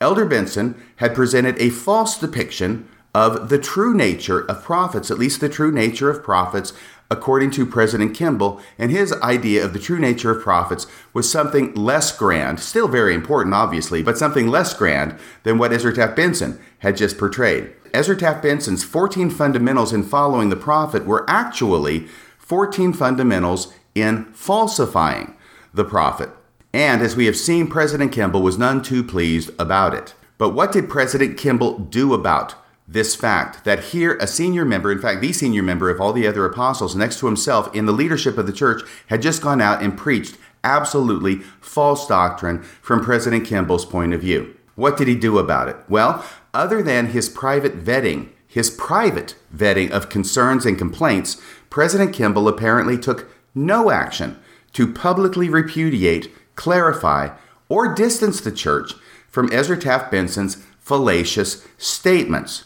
Elder 0.00 0.26
Benson 0.26 0.82
had 0.96 1.14
presented 1.14 1.58
a 1.58 1.70
false 1.70 2.18
depiction 2.18 2.88
of 3.14 3.48
the 3.48 3.58
true 3.58 3.94
nature 3.94 4.40
of 4.40 4.62
prophets, 4.62 5.10
at 5.10 5.18
least 5.18 5.40
the 5.40 5.48
true 5.48 5.72
nature 5.72 6.10
of 6.10 6.22
prophets, 6.22 6.74
according 7.10 7.50
to 7.52 7.66
President 7.66 8.14
Kimball, 8.14 8.60
and 8.78 8.90
his 8.90 9.12
idea 9.14 9.64
of 9.64 9.72
the 9.72 9.78
true 9.78 9.98
nature 9.98 10.30
of 10.30 10.42
prophets 10.42 10.86
was 11.12 11.30
something 11.30 11.74
less 11.74 12.16
grand, 12.16 12.60
still 12.60 12.88
very 12.88 13.14
important, 13.14 13.54
obviously, 13.54 14.02
but 14.02 14.18
something 14.18 14.48
less 14.48 14.74
grand 14.74 15.18
than 15.42 15.58
what 15.58 15.72
Ezra 15.72 15.94
Taft 15.94 16.16
Benson 16.16 16.60
had 16.78 16.96
just 16.96 17.18
portrayed. 17.18 17.72
Ezra 17.94 18.16
Taft 18.16 18.42
Benson's 18.42 18.84
14 18.84 19.30
fundamentals 19.30 19.92
in 19.92 20.02
following 20.02 20.50
the 20.50 20.56
prophet 20.56 21.06
were 21.06 21.24
actually 21.28 22.06
14 22.38 22.92
fundamentals 22.92 23.72
in 23.94 24.24
falsifying 24.32 25.34
the 25.72 25.84
prophet. 25.84 26.30
And 26.72 27.00
as 27.00 27.16
we 27.16 27.26
have 27.26 27.36
seen, 27.36 27.68
President 27.68 28.12
Kimball 28.12 28.42
was 28.42 28.58
none 28.58 28.82
too 28.82 29.02
pleased 29.02 29.50
about 29.58 29.94
it. 29.94 30.14
But 30.38 30.50
what 30.50 30.72
did 30.72 30.90
President 30.90 31.38
Kimball 31.38 31.78
do 31.78 32.12
about 32.12 32.54
this 32.88 33.14
fact 33.14 33.64
that 33.64 33.84
here 33.84 34.16
a 34.20 34.26
senior 34.26 34.64
member, 34.64 34.92
in 34.92 35.00
fact, 35.00 35.20
the 35.20 35.32
senior 35.32 35.62
member 35.62 35.90
of 35.90 36.00
all 36.00 36.12
the 36.12 36.26
other 36.26 36.44
apostles 36.44 36.94
next 36.94 37.18
to 37.18 37.26
himself 37.26 37.74
in 37.74 37.86
the 37.86 37.92
leadership 37.92 38.38
of 38.38 38.46
the 38.46 38.52
church, 38.52 38.82
had 39.08 39.22
just 39.22 39.42
gone 39.42 39.60
out 39.60 39.82
and 39.82 39.98
preached 39.98 40.36
absolutely 40.62 41.36
false 41.60 42.06
doctrine 42.06 42.62
from 42.62 43.04
President 43.04 43.46
Kimball's 43.46 43.84
point 43.84 44.14
of 44.14 44.20
view? 44.20 44.54
What 44.74 44.96
did 44.96 45.08
he 45.08 45.14
do 45.14 45.38
about 45.38 45.68
it? 45.68 45.76
Well, 45.88 46.24
other 46.52 46.82
than 46.82 47.06
his 47.06 47.28
private 47.28 47.84
vetting, 47.84 48.28
his 48.46 48.70
private 48.70 49.34
vetting 49.54 49.90
of 49.90 50.08
concerns 50.08 50.66
and 50.66 50.78
complaints, 50.78 51.40
President 51.70 52.12
Kimball 52.12 52.48
apparently 52.48 52.98
took 52.98 53.28
no 53.54 53.90
action 53.90 54.38
to 54.74 54.92
publicly 54.92 55.48
repudiate 55.48 56.30
clarify, 56.56 57.28
or 57.68 57.94
distance 57.94 58.40
the 58.40 58.50
church 58.50 58.94
from 59.28 59.52
Ezra 59.52 59.78
Taft 59.78 60.10
Benson's 60.10 60.56
fallacious 60.80 61.66
statements. 61.78 62.64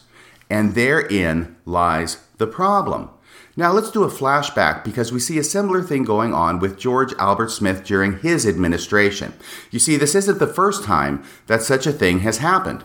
And 0.50 0.74
therein 0.74 1.56
lies 1.64 2.18
the 2.38 2.46
problem. 2.46 3.08
Now 3.56 3.72
let's 3.72 3.90
do 3.90 4.04
a 4.04 4.10
flashback 4.10 4.84
because 4.84 5.12
we 5.12 5.20
see 5.20 5.38
a 5.38 5.44
similar 5.44 5.82
thing 5.82 6.02
going 6.02 6.34
on 6.34 6.58
with 6.58 6.78
George 6.78 7.12
Albert 7.14 7.50
Smith 7.50 7.84
during 7.84 8.18
his 8.18 8.46
administration. 8.46 9.32
You 9.70 9.78
see, 9.78 9.96
this 9.96 10.14
isn't 10.14 10.38
the 10.38 10.46
first 10.46 10.84
time 10.84 11.24
that 11.46 11.62
such 11.62 11.86
a 11.86 11.92
thing 11.92 12.20
has 12.20 12.38
happened. 12.38 12.84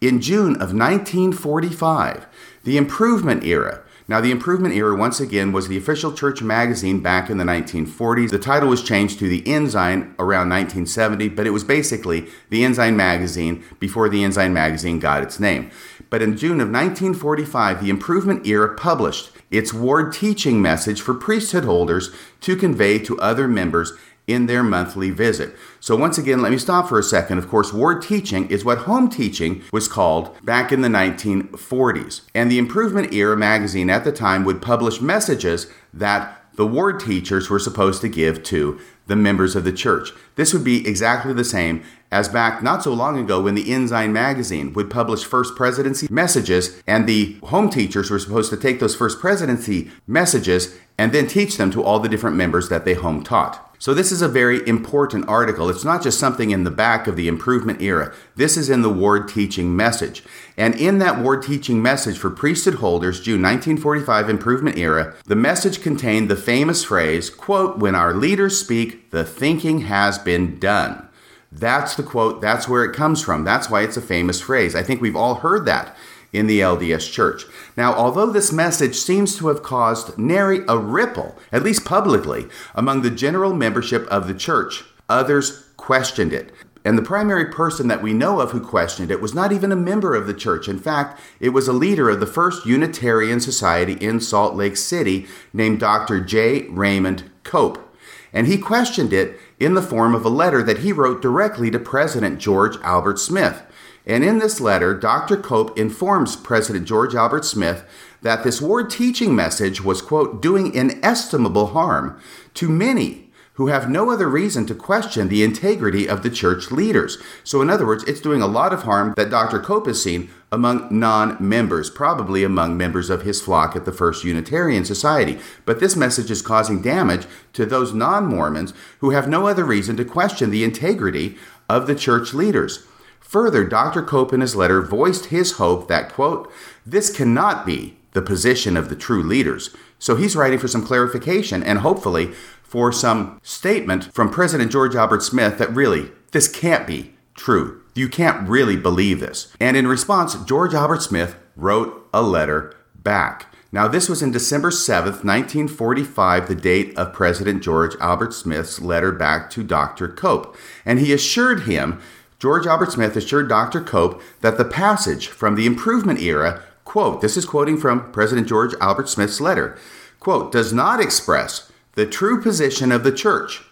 In 0.00 0.20
June 0.20 0.54
of 0.54 0.74
1945, 0.74 2.26
the 2.64 2.76
Improvement 2.76 3.44
Era, 3.44 3.82
now, 4.08 4.20
the 4.20 4.32
Improvement 4.32 4.74
Era, 4.74 4.96
once 4.96 5.20
again, 5.20 5.52
was 5.52 5.68
the 5.68 5.76
official 5.76 6.12
church 6.12 6.42
magazine 6.42 7.00
back 7.00 7.30
in 7.30 7.38
the 7.38 7.44
1940s. 7.44 8.30
The 8.30 8.38
title 8.38 8.68
was 8.68 8.82
changed 8.82 9.18
to 9.20 9.28
The 9.28 9.46
Ensign 9.46 10.14
around 10.18 10.50
1970, 10.50 11.28
but 11.30 11.46
it 11.46 11.50
was 11.50 11.62
basically 11.62 12.26
The 12.50 12.64
Ensign 12.64 12.96
Magazine 12.96 13.64
before 13.78 14.08
The 14.08 14.24
Ensign 14.24 14.52
Magazine 14.52 14.98
got 14.98 15.22
its 15.22 15.38
name. 15.38 15.70
But 16.12 16.20
in 16.20 16.36
June 16.36 16.60
of 16.60 16.68
1945, 16.68 17.80
the 17.80 17.88
Improvement 17.88 18.46
Era 18.46 18.76
published 18.76 19.30
its 19.50 19.72
ward 19.72 20.12
teaching 20.12 20.60
message 20.60 21.00
for 21.00 21.14
priesthood 21.14 21.64
holders 21.64 22.10
to 22.42 22.54
convey 22.54 22.98
to 22.98 23.18
other 23.18 23.48
members 23.48 23.94
in 24.26 24.44
their 24.44 24.62
monthly 24.62 25.08
visit. 25.08 25.56
So, 25.80 25.96
once 25.96 26.18
again, 26.18 26.42
let 26.42 26.52
me 26.52 26.58
stop 26.58 26.86
for 26.86 26.98
a 26.98 27.02
second. 27.02 27.38
Of 27.38 27.48
course, 27.48 27.72
ward 27.72 28.02
teaching 28.02 28.46
is 28.50 28.62
what 28.62 28.80
home 28.80 29.08
teaching 29.08 29.62
was 29.72 29.88
called 29.88 30.36
back 30.44 30.70
in 30.70 30.82
the 30.82 30.88
1940s. 30.88 32.20
And 32.34 32.52
the 32.52 32.58
Improvement 32.58 33.14
Era 33.14 33.34
magazine 33.34 33.88
at 33.88 34.04
the 34.04 34.12
time 34.12 34.44
would 34.44 34.60
publish 34.60 35.00
messages 35.00 35.66
that 35.94 36.44
the 36.56 36.66
ward 36.66 37.00
teachers 37.00 37.48
were 37.48 37.58
supposed 37.58 38.02
to 38.02 38.08
give 38.10 38.42
to 38.42 38.78
the 39.12 39.16
members 39.16 39.54
of 39.54 39.64
the 39.64 39.72
church. 39.72 40.10
This 40.36 40.54
would 40.54 40.64
be 40.64 40.88
exactly 40.88 41.34
the 41.34 41.44
same 41.44 41.82
as 42.10 42.30
back 42.30 42.62
not 42.62 42.82
so 42.82 42.94
long 42.94 43.18
ago 43.18 43.42
when 43.42 43.54
the 43.54 43.70
Ensign 43.70 44.10
magazine 44.10 44.72
would 44.72 44.90
publish 44.90 45.22
First 45.22 45.54
Presidency 45.54 46.06
messages, 46.10 46.82
and 46.86 47.06
the 47.06 47.36
home 47.44 47.68
teachers 47.68 48.10
were 48.10 48.18
supposed 48.18 48.48
to 48.48 48.56
take 48.56 48.80
those 48.80 48.96
First 48.96 49.20
Presidency 49.20 49.90
messages 50.06 50.74
and 50.96 51.12
then 51.12 51.26
teach 51.26 51.58
them 51.58 51.70
to 51.72 51.82
all 51.82 51.98
the 51.98 52.08
different 52.08 52.36
members 52.36 52.70
that 52.70 52.86
they 52.86 52.94
home 52.94 53.22
taught. 53.22 53.71
So, 53.82 53.94
this 53.94 54.12
is 54.12 54.22
a 54.22 54.28
very 54.28 54.64
important 54.68 55.28
article. 55.28 55.68
It's 55.68 55.84
not 55.84 56.04
just 56.04 56.20
something 56.20 56.52
in 56.52 56.62
the 56.62 56.70
back 56.70 57.08
of 57.08 57.16
the 57.16 57.26
improvement 57.26 57.82
era. 57.82 58.14
This 58.36 58.56
is 58.56 58.70
in 58.70 58.82
the 58.82 58.88
ward 58.88 59.26
teaching 59.26 59.74
message. 59.74 60.22
And 60.56 60.76
in 60.76 60.98
that 60.98 61.18
ward 61.18 61.42
teaching 61.42 61.82
message 61.82 62.16
for 62.16 62.30
priesthood 62.30 62.76
holders, 62.76 63.20
June 63.20 63.42
1945 63.42 64.30
improvement 64.30 64.78
era, 64.78 65.14
the 65.24 65.34
message 65.34 65.82
contained 65.82 66.30
the 66.30 66.36
famous 66.36 66.84
phrase, 66.84 67.28
quote, 67.28 67.78
when 67.78 67.96
our 67.96 68.14
leaders 68.14 68.56
speak, 68.56 69.10
the 69.10 69.24
thinking 69.24 69.80
has 69.80 70.16
been 70.16 70.60
done. 70.60 71.08
That's 71.50 71.96
the 71.96 72.04
quote, 72.04 72.40
that's 72.40 72.68
where 72.68 72.84
it 72.84 72.94
comes 72.94 73.20
from. 73.20 73.42
That's 73.42 73.68
why 73.68 73.82
it's 73.82 73.96
a 73.96 74.00
famous 74.00 74.40
phrase. 74.40 74.76
I 74.76 74.84
think 74.84 75.00
we've 75.00 75.16
all 75.16 75.34
heard 75.34 75.66
that 75.66 75.96
in 76.32 76.46
the 76.46 76.60
LDS 76.60 77.10
Church. 77.12 77.44
Now, 77.76 77.92
although 77.94 78.30
this 78.30 78.52
message 78.52 78.96
seems 78.96 79.36
to 79.36 79.48
have 79.48 79.62
caused 79.62 80.18
nary 80.18 80.60
a 80.68 80.78
ripple, 80.78 81.36
at 81.50 81.62
least 81.62 81.84
publicly, 81.84 82.46
among 82.74 83.02
the 83.02 83.10
general 83.10 83.52
membership 83.52 84.06
of 84.06 84.26
the 84.26 84.34
church, 84.34 84.84
others 85.08 85.68
questioned 85.76 86.32
it. 86.32 86.52
And 86.84 86.98
the 86.98 87.02
primary 87.02 87.46
person 87.46 87.86
that 87.88 88.02
we 88.02 88.12
know 88.12 88.40
of 88.40 88.50
who 88.50 88.60
questioned 88.60 89.10
it 89.10 89.20
was 89.20 89.34
not 89.34 89.52
even 89.52 89.70
a 89.70 89.76
member 89.76 90.16
of 90.16 90.26
the 90.26 90.34
church. 90.34 90.68
In 90.68 90.78
fact, 90.78 91.20
it 91.38 91.50
was 91.50 91.68
a 91.68 91.72
leader 91.72 92.08
of 92.10 92.18
the 92.18 92.26
first 92.26 92.66
Unitarian 92.66 93.38
Society 93.38 93.92
in 93.94 94.20
Salt 94.20 94.56
Lake 94.56 94.76
City 94.76 95.26
named 95.52 95.78
Dr. 95.78 96.20
J. 96.20 96.62
Raymond 96.68 97.30
Cope. 97.44 97.88
And 98.32 98.46
he 98.46 98.58
questioned 98.58 99.12
it 99.12 99.38
in 99.60 99.74
the 99.74 99.82
form 99.82 100.14
of 100.14 100.24
a 100.24 100.30
letter 100.30 100.62
that 100.62 100.78
he 100.78 100.92
wrote 100.92 101.22
directly 101.22 101.70
to 101.70 101.78
President 101.78 102.40
George 102.40 102.76
Albert 102.82 103.18
Smith. 103.18 103.62
And 104.06 104.24
in 104.24 104.38
this 104.38 104.60
letter, 104.60 104.94
Dr. 104.94 105.36
Cope 105.36 105.78
informs 105.78 106.36
President 106.36 106.86
George 106.86 107.14
Albert 107.14 107.44
Smith 107.44 107.84
that 108.22 108.44
this 108.44 108.60
ward 108.60 108.90
teaching 108.90 109.34
message 109.34 109.80
was, 109.80 110.02
quote, 110.02 110.42
doing 110.42 110.74
inestimable 110.74 111.68
harm 111.68 112.20
to 112.54 112.68
many 112.68 113.30
who 113.54 113.66
have 113.66 113.90
no 113.90 114.10
other 114.10 114.28
reason 114.28 114.64
to 114.66 114.74
question 114.74 115.28
the 115.28 115.42
integrity 115.44 116.08
of 116.08 116.22
the 116.22 116.30
church 116.30 116.70
leaders. 116.70 117.18
So, 117.44 117.60
in 117.60 117.68
other 117.68 117.86
words, 117.86 118.02
it's 118.04 118.20
doing 118.20 118.40
a 118.40 118.46
lot 118.46 118.72
of 118.72 118.84
harm 118.84 119.12
that 119.16 119.30
Dr. 119.30 119.58
Cope 119.58 119.86
has 119.86 120.02
seen 120.02 120.30
among 120.50 120.88
non 120.90 121.36
members, 121.38 121.90
probably 121.90 122.44
among 122.44 122.76
members 122.76 123.10
of 123.10 123.22
his 123.22 123.42
flock 123.42 123.76
at 123.76 123.84
the 123.84 123.92
First 123.92 124.24
Unitarian 124.24 124.84
Society. 124.84 125.38
But 125.66 125.80
this 125.80 125.96
message 125.96 126.30
is 126.30 126.40
causing 126.40 126.80
damage 126.80 127.26
to 127.52 127.66
those 127.66 127.92
non 127.92 128.26
Mormons 128.26 128.72
who 129.00 129.10
have 129.10 129.28
no 129.28 129.46
other 129.46 129.64
reason 129.64 129.96
to 129.98 130.04
question 130.04 130.50
the 130.50 130.64
integrity 130.64 131.36
of 131.68 131.86
the 131.86 131.94
church 131.94 132.32
leaders. 132.32 132.86
Further, 133.32 133.64
Dr. 133.64 134.02
Cope 134.02 134.34
in 134.34 134.42
his 134.42 134.54
letter 134.54 134.82
voiced 134.82 135.26
his 135.26 135.52
hope 135.52 135.88
that, 135.88 136.12
quote, 136.12 136.52
this 136.84 137.10
cannot 137.10 137.64
be 137.64 137.96
the 138.12 138.20
position 138.20 138.76
of 138.76 138.90
the 138.90 138.94
true 138.94 139.22
leaders. 139.22 139.74
So 139.98 140.16
he's 140.16 140.36
writing 140.36 140.58
for 140.58 140.68
some 140.68 140.84
clarification 140.84 141.62
and 141.62 141.78
hopefully 141.78 142.32
for 142.62 142.92
some 142.92 143.40
statement 143.42 144.12
from 144.12 144.28
President 144.28 144.70
George 144.70 144.94
Albert 144.94 145.22
Smith 145.22 145.56
that 145.56 145.74
really, 145.74 146.10
this 146.32 146.46
can't 146.46 146.86
be 146.86 147.14
true. 147.34 147.80
You 147.94 148.10
can't 148.10 148.46
really 148.46 148.76
believe 148.76 149.20
this. 149.20 149.50
And 149.58 149.78
in 149.78 149.86
response, 149.86 150.34
George 150.44 150.74
Albert 150.74 151.00
Smith 151.00 151.36
wrote 151.56 152.06
a 152.12 152.20
letter 152.20 152.76
back. 152.94 153.46
Now, 153.74 153.88
this 153.88 154.10
was 154.10 154.20
in 154.20 154.30
December 154.30 154.68
7th, 154.68 155.24
1945, 155.24 156.48
the 156.48 156.54
date 156.54 156.94
of 156.98 157.14
President 157.14 157.62
George 157.62 157.96
Albert 157.98 158.34
Smith's 158.34 158.82
letter 158.82 159.10
back 159.10 159.48
to 159.52 159.62
Dr. 159.62 160.08
Cope. 160.08 160.54
And 160.84 160.98
he 160.98 161.14
assured 161.14 161.62
him 161.62 161.98
George 162.42 162.66
Albert 162.66 162.90
Smith 162.90 163.14
assured 163.14 163.48
Dr. 163.48 163.80
Cope 163.80 164.20
that 164.40 164.58
the 164.58 164.64
passage 164.64 165.28
from 165.28 165.54
the 165.54 165.64
improvement 165.64 166.18
era, 166.18 166.60
quote, 166.84 167.20
this 167.20 167.36
is 167.36 167.46
quoting 167.46 167.76
from 167.76 168.10
President 168.10 168.48
George 168.48 168.74
Albert 168.80 169.08
Smith's 169.08 169.40
letter, 169.40 169.78
quote, 170.18 170.50
does 170.50 170.72
not 170.72 170.98
express 170.98 171.70
the 171.92 172.04
true 172.04 172.42
position 172.42 172.90
of 172.90 173.04
the 173.04 173.12
church. 173.12 173.62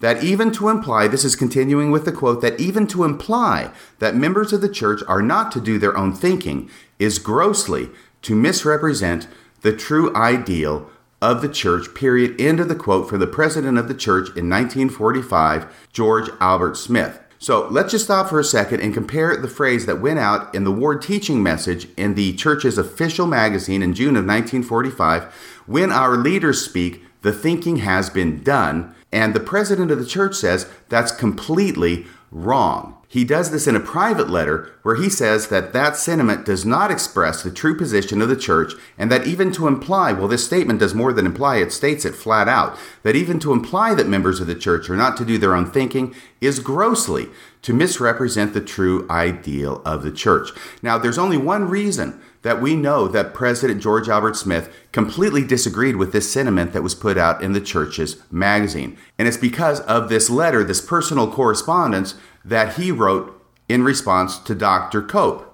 That 0.00 0.24
even 0.24 0.50
to 0.52 0.70
imply, 0.70 1.06
this 1.06 1.22
is 1.22 1.36
continuing 1.36 1.90
with 1.90 2.06
the 2.06 2.12
quote, 2.12 2.40
that 2.40 2.58
even 2.58 2.86
to 2.86 3.04
imply 3.04 3.72
that 3.98 4.16
members 4.16 4.54
of 4.54 4.62
the 4.62 4.70
church 4.70 5.02
are 5.06 5.20
not 5.20 5.52
to 5.52 5.60
do 5.60 5.78
their 5.78 5.94
own 5.94 6.14
thinking 6.14 6.70
is 6.98 7.18
grossly 7.18 7.90
to 8.22 8.34
misrepresent 8.34 9.28
the 9.60 9.76
true 9.76 10.16
ideal 10.16 10.88
of 11.20 11.42
the 11.42 11.48
church, 11.50 11.94
period. 11.94 12.40
End 12.40 12.58
of 12.58 12.68
the 12.68 12.74
quote 12.74 13.06
from 13.06 13.20
the 13.20 13.26
president 13.26 13.76
of 13.76 13.86
the 13.86 13.92
church 13.92 14.28
in 14.28 14.48
1945, 14.48 15.90
George 15.92 16.30
Albert 16.40 16.78
Smith. 16.78 17.20
So 17.38 17.68
let's 17.68 17.92
just 17.92 18.04
stop 18.04 18.28
for 18.28 18.40
a 18.40 18.44
second 18.44 18.80
and 18.80 18.92
compare 18.92 19.36
the 19.36 19.48
phrase 19.48 19.86
that 19.86 20.00
went 20.00 20.18
out 20.18 20.52
in 20.54 20.64
the 20.64 20.72
Ward 20.72 21.02
teaching 21.02 21.42
message 21.42 21.88
in 21.96 22.14
the 22.14 22.34
church's 22.34 22.78
official 22.78 23.26
magazine 23.26 23.82
in 23.82 23.94
June 23.94 24.16
of 24.16 24.26
1945 24.26 25.24
when 25.66 25.92
our 25.92 26.16
leaders 26.16 26.64
speak, 26.64 27.04
the 27.22 27.32
thinking 27.32 27.78
has 27.78 28.10
been 28.10 28.42
done. 28.42 28.94
And 29.12 29.34
the 29.34 29.40
president 29.40 29.90
of 29.90 29.98
the 29.98 30.06
church 30.06 30.34
says 30.34 30.68
that's 30.88 31.12
completely 31.12 32.06
wrong. 32.30 32.97
He 33.10 33.24
does 33.24 33.50
this 33.50 33.66
in 33.66 33.74
a 33.74 33.80
private 33.80 34.28
letter 34.28 34.70
where 34.82 34.96
he 34.96 35.08
says 35.08 35.48
that 35.48 35.72
that 35.72 35.96
sentiment 35.96 36.44
does 36.44 36.66
not 36.66 36.90
express 36.90 37.42
the 37.42 37.50
true 37.50 37.74
position 37.74 38.20
of 38.20 38.28
the 38.28 38.36
church, 38.36 38.74
and 38.98 39.10
that 39.10 39.26
even 39.26 39.50
to 39.52 39.66
imply, 39.66 40.12
well, 40.12 40.28
this 40.28 40.44
statement 40.44 40.78
does 40.78 40.94
more 40.94 41.14
than 41.14 41.24
imply, 41.24 41.56
it 41.56 41.72
states 41.72 42.04
it 42.04 42.14
flat 42.14 42.48
out, 42.48 42.78
that 43.04 43.16
even 43.16 43.40
to 43.40 43.54
imply 43.54 43.94
that 43.94 44.06
members 44.06 44.40
of 44.40 44.46
the 44.46 44.54
church 44.54 44.90
are 44.90 44.96
not 44.96 45.16
to 45.16 45.24
do 45.24 45.38
their 45.38 45.54
own 45.54 45.70
thinking 45.70 46.14
is 46.42 46.60
grossly 46.60 47.30
to 47.62 47.72
misrepresent 47.72 48.52
the 48.52 48.60
true 48.60 49.06
ideal 49.08 49.80
of 49.86 50.02
the 50.02 50.12
church. 50.12 50.50
Now, 50.82 50.98
there's 50.98 51.18
only 51.18 51.38
one 51.38 51.66
reason 51.66 52.20
that 52.42 52.60
we 52.60 52.76
know 52.76 53.08
that 53.08 53.34
President 53.34 53.82
George 53.82 54.08
Albert 54.08 54.36
Smith 54.36 54.72
completely 54.92 55.44
disagreed 55.44 55.96
with 55.96 56.12
this 56.12 56.32
sentiment 56.32 56.72
that 56.72 56.82
was 56.82 56.94
put 56.94 57.18
out 57.18 57.42
in 57.42 57.52
the 57.52 57.60
church's 57.60 58.22
magazine. 58.30 58.96
And 59.18 59.26
it's 59.26 59.36
because 59.36 59.80
of 59.80 60.08
this 60.08 60.30
letter, 60.30 60.62
this 60.62 60.80
personal 60.80 61.30
correspondence 61.30 62.14
that 62.44 62.76
he 62.76 62.92
wrote 62.92 63.34
in 63.68 63.82
response 63.82 64.38
to 64.38 64.54
Dr. 64.54 65.02
Cope. 65.02 65.44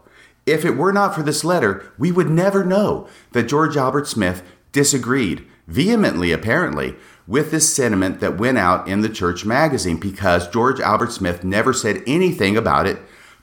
If 0.47 0.64
it 0.64 0.76
were 0.76 0.93
not 0.93 1.14
for 1.14 1.23
this 1.23 1.43
letter, 1.43 1.93
we 1.99 2.12
would 2.12 2.29
never 2.29 2.64
know 2.64 3.09
that 3.33 3.49
George 3.49 3.76
Albert 3.76 4.07
Smith 4.07 4.43
disagreed, 4.73 5.47
vehemently 5.67 6.33
apparently, 6.33 6.97
with 7.26 7.50
this 7.50 7.75
sentiment 7.75 8.21
that 8.21 8.37
went 8.37 8.59
out 8.59 8.87
in 8.87 9.00
the 9.00 9.09
church 9.09 9.47
magazine 9.47 9.97
because 9.97 10.49
George 10.49 10.81
Albert 10.81 11.12
Smith 11.12 11.43
never 11.43 11.73
said 11.73 12.03
anything 12.07 12.57
about 12.57 12.87
it 12.87 12.99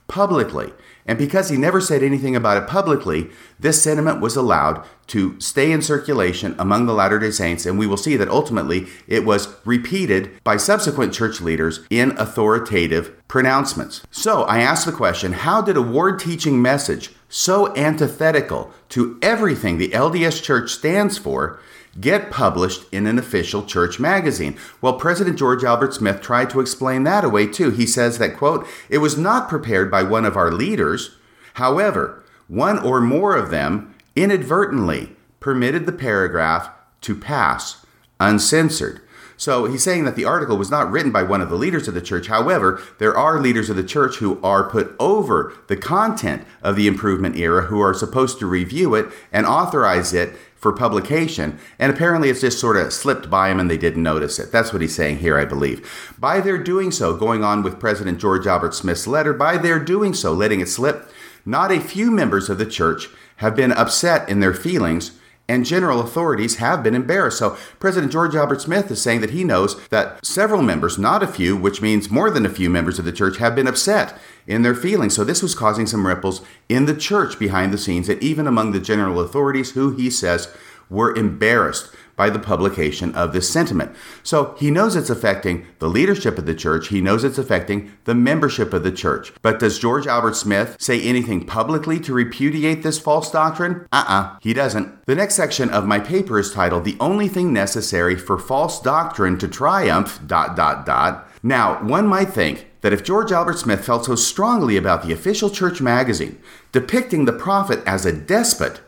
publicly. 0.07 0.71
And 1.05 1.17
because 1.17 1.49
he 1.49 1.57
never 1.57 1.81
said 1.81 2.03
anything 2.03 2.35
about 2.35 2.61
it 2.61 2.69
publicly, 2.69 3.29
this 3.59 3.81
sentiment 3.81 4.21
was 4.21 4.35
allowed 4.35 4.85
to 5.07 5.39
stay 5.39 5.71
in 5.71 5.81
circulation 5.81 6.55
among 6.57 6.85
the 6.85 6.93
Latter 6.93 7.19
day 7.19 7.31
Saints, 7.31 7.65
and 7.65 7.77
we 7.77 7.87
will 7.87 7.97
see 7.97 8.15
that 8.15 8.29
ultimately 8.29 8.87
it 9.07 9.25
was 9.25 9.53
repeated 9.65 10.31
by 10.43 10.57
subsequent 10.57 11.13
church 11.13 11.41
leaders 11.41 11.81
in 11.89 12.11
authoritative 12.17 13.27
pronouncements. 13.27 14.01
So 14.11 14.43
I 14.43 14.59
ask 14.59 14.85
the 14.85 14.91
question 14.91 15.33
how 15.33 15.61
did 15.61 15.75
a 15.75 15.81
ward 15.81 16.19
teaching 16.19 16.61
message 16.61 17.11
so 17.27 17.75
antithetical 17.75 18.71
to 18.89 19.17
everything 19.21 19.77
the 19.77 19.89
LDS 19.89 20.43
Church 20.43 20.71
stands 20.71 21.17
for 21.17 21.59
get 21.99 22.31
published 22.31 22.85
in 22.91 23.05
an 23.05 23.19
official 23.19 23.65
church 23.65 23.99
magazine. 23.99 24.57
Well, 24.79 24.93
President 24.93 25.37
George 25.37 25.63
Albert 25.63 25.93
Smith 25.93 26.21
tried 26.21 26.49
to 26.51 26.59
explain 26.59 27.03
that 27.03 27.25
away 27.25 27.47
too. 27.47 27.71
He 27.71 27.85
says 27.85 28.17
that, 28.17 28.37
quote, 28.37 28.65
it 28.89 28.99
was 28.99 29.17
not 29.17 29.49
prepared 29.49 29.91
by 29.91 30.03
one 30.03 30.25
of 30.25 30.37
our 30.37 30.51
leaders. 30.51 31.17
However, 31.55 32.23
one 32.47 32.79
or 32.79 33.01
more 33.01 33.35
of 33.35 33.49
them 33.49 33.93
inadvertently 34.15 35.15
permitted 35.39 35.85
the 35.85 35.91
paragraph 35.91 36.69
to 37.01 37.15
pass 37.15 37.85
uncensored. 38.19 39.01
So 39.35 39.65
he's 39.65 39.83
saying 39.83 40.05
that 40.05 40.15
the 40.15 40.23
article 40.23 40.55
was 40.55 40.69
not 40.69 40.91
written 40.91 41.11
by 41.11 41.23
one 41.23 41.41
of 41.41 41.49
the 41.49 41.55
leaders 41.55 41.87
of 41.87 41.95
the 41.95 42.01
church. 42.01 42.27
However, 42.27 42.79
there 42.99 43.17
are 43.17 43.41
leaders 43.41 43.71
of 43.71 43.75
the 43.75 43.83
church 43.83 44.17
who 44.17 44.39
are 44.43 44.69
put 44.69 44.95
over 44.99 45.53
the 45.67 45.75
content 45.75 46.45
of 46.61 46.75
the 46.75 46.85
improvement 46.85 47.35
era 47.35 47.63
who 47.63 47.81
are 47.81 47.95
supposed 47.95 48.37
to 48.37 48.45
review 48.45 48.93
it 48.93 49.07
and 49.31 49.47
authorize 49.47 50.13
it 50.13 50.35
for 50.61 50.71
publication, 50.71 51.57
and 51.79 51.91
apparently 51.91 52.29
it's 52.29 52.41
just 52.41 52.59
sort 52.59 52.77
of 52.77 52.93
slipped 52.93 53.31
by 53.31 53.49
him 53.49 53.59
and 53.59 53.69
they 53.69 53.79
didn't 53.79 54.03
notice 54.03 54.37
it. 54.37 54.51
That's 54.51 54.71
what 54.71 54.83
he's 54.83 54.95
saying 54.95 55.17
here, 55.17 55.35
I 55.35 55.43
believe. 55.43 56.15
By 56.19 56.39
their 56.39 56.59
doing 56.59 56.91
so, 56.91 57.17
going 57.17 57.43
on 57.43 57.63
with 57.63 57.79
President 57.79 58.19
George 58.19 58.45
Albert 58.45 58.75
Smith's 58.75 59.07
letter, 59.07 59.33
by 59.33 59.57
their 59.57 59.79
doing 59.79 60.13
so, 60.13 60.33
letting 60.33 60.59
it 60.59 60.69
slip, 60.69 61.11
not 61.45 61.71
a 61.71 61.79
few 61.79 62.11
members 62.11 62.47
of 62.47 62.59
the 62.59 62.67
church 62.67 63.09
have 63.37 63.55
been 63.55 63.71
upset 63.71 64.29
in 64.29 64.39
their 64.39 64.53
feelings 64.53 65.19
and 65.51 65.65
general 65.65 65.99
authorities 65.99 66.55
have 66.55 66.81
been 66.81 66.95
embarrassed. 66.95 67.39
So, 67.39 67.57
President 67.77 68.09
George 68.09 68.35
Albert 68.35 68.61
Smith 68.61 68.89
is 68.89 69.01
saying 69.01 69.19
that 69.19 69.31
he 69.31 69.43
knows 69.43 69.85
that 69.89 70.25
several 70.25 70.61
members, 70.61 70.97
not 70.97 71.21
a 71.21 71.27
few, 71.27 71.57
which 71.57 71.81
means 71.81 72.09
more 72.09 72.31
than 72.31 72.45
a 72.45 72.49
few 72.49 72.69
members 72.69 72.97
of 72.97 73.03
the 73.03 73.11
church, 73.11 73.37
have 73.37 73.53
been 73.53 73.67
upset 73.67 74.17
in 74.47 74.61
their 74.61 74.73
feelings. 74.73 75.13
So, 75.13 75.25
this 75.25 75.43
was 75.43 75.53
causing 75.53 75.85
some 75.87 76.07
ripples 76.07 76.41
in 76.69 76.85
the 76.85 76.95
church 76.95 77.37
behind 77.37 77.73
the 77.73 77.77
scenes, 77.77 78.07
and 78.07 78.23
even 78.23 78.47
among 78.47 78.71
the 78.71 78.79
general 78.79 79.19
authorities 79.19 79.71
who 79.71 79.93
he 79.93 80.09
says 80.09 80.47
were 80.91 81.15
embarrassed 81.15 81.89
by 82.15 82.29
the 82.29 82.37
publication 82.37 83.15
of 83.15 83.33
this 83.33 83.49
sentiment. 83.49 83.95
So 84.21 84.55
he 84.59 84.69
knows 84.69 84.95
it's 84.95 85.09
affecting 85.09 85.65
the 85.79 85.89
leadership 85.89 86.37
of 86.37 86.45
the 86.45 86.53
church. 86.53 86.89
He 86.89 87.01
knows 87.01 87.23
it's 87.23 87.39
affecting 87.39 87.93
the 88.03 88.13
membership 88.13 88.73
of 88.73 88.83
the 88.83 88.91
church. 88.91 89.33
But 89.41 89.57
does 89.57 89.79
George 89.79 90.05
Albert 90.05 90.35
Smith 90.35 90.75
say 90.79 91.01
anything 91.01 91.47
publicly 91.47 91.99
to 92.01 92.13
repudiate 92.13 92.83
this 92.83 92.99
false 92.99 93.31
doctrine? 93.31 93.87
Uh 93.91 94.03
uh-uh, 94.07 94.21
uh, 94.21 94.37
he 94.41 94.53
doesn't. 94.53 95.05
The 95.07 95.15
next 95.15 95.33
section 95.33 95.71
of 95.71 95.87
my 95.87 95.99
paper 95.99 96.37
is 96.37 96.53
titled 96.53 96.83
The 96.83 96.97
Only 96.99 97.27
Thing 97.27 97.53
Necessary 97.53 98.15
for 98.15 98.37
False 98.37 98.79
Doctrine 98.79 99.39
to 99.39 99.47
Triumph. 99.47 100.19
Dot, 100.27 100.55
dot, 100.55 100.85
dot. 100.85 101.27
Now, 101.41 101.81
one 101.81 102.05
might 102.05 102.29
think 102.29 102.67
that 102.81 102.93
if 102.93 103.03
George 103.03 103.31
Albert 103.31 103.57
Smith 103.57 103.83
felt 103.83 104.05
so 104.05 104.15
strongly 104.15 104.77
about 104.77 105.03
the 105.03 105.13
official 105.13 105.49
church 105.49 105.81
magazine 105.81 106.39
depicting 106.71 107.25
the 107.25 107.33
prophet 107.33 107.81
as 107.85 108.05
a 108.05 108.11
despot, 108.11 108.81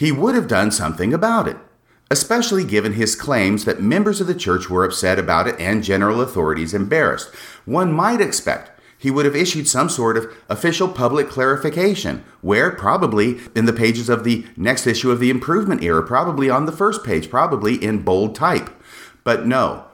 he 0.00 0.10
would 0.10 0.34
have 0.34 0.48
done 0.48 0.72
something 0.72 1.14
about 1.14 1.46
it 1.46 1.56
especially 2.10 2.64
given 2.64 2.94
his 2.94 3.14
claims 3.14 3.64
that 3.64 3.80
members 3.80 4.20
of 4.20 4.26
the 4.26 4.34
church 4.34 4.68
were 4.68 4.84
upset 4.84 5.18
about 5.18 5.46
it 5.46 5.58
and 5.60 5.84
general 5.84 6.20
authorities 6.20 6.74
embarrassed. 6.74 7.32
One 7.64 7.92
might 7.92 8.20
expect 8.20 8.72
he 8.98 9.10
would 9.10 9.24
have 9.24 9.36
issued 9.36 9.66
some 9.66 9.88
sort 9.88 10.18
of 10.18 10.30
official 10.48 10.88
public 10.88 11.30
clarification, 11.30 12.22
where 12.42 12.72
probably 12.72 13.38
in 13.54 13.64
the 13.64 13.72
pages 13.72 14.10
of 14.10 14.24
the 14.24 14.44
next 14.56 14.86
issue 14.86 15.10
of 15.10 15.20
the 15.20 15.30
improvement 15.30 15.82
era, 15.82 16.02
probably 16.06 16.50
on 16.50 16.66
the 16.66 16.72
first 16.72 17.02
page, 17.04 17.30
probably 17.30 17.82
in 17.82 18.02
bold 18.02 18.34
type. 18.34 18.68
But 19.24 19.46
no, 19.46 19.86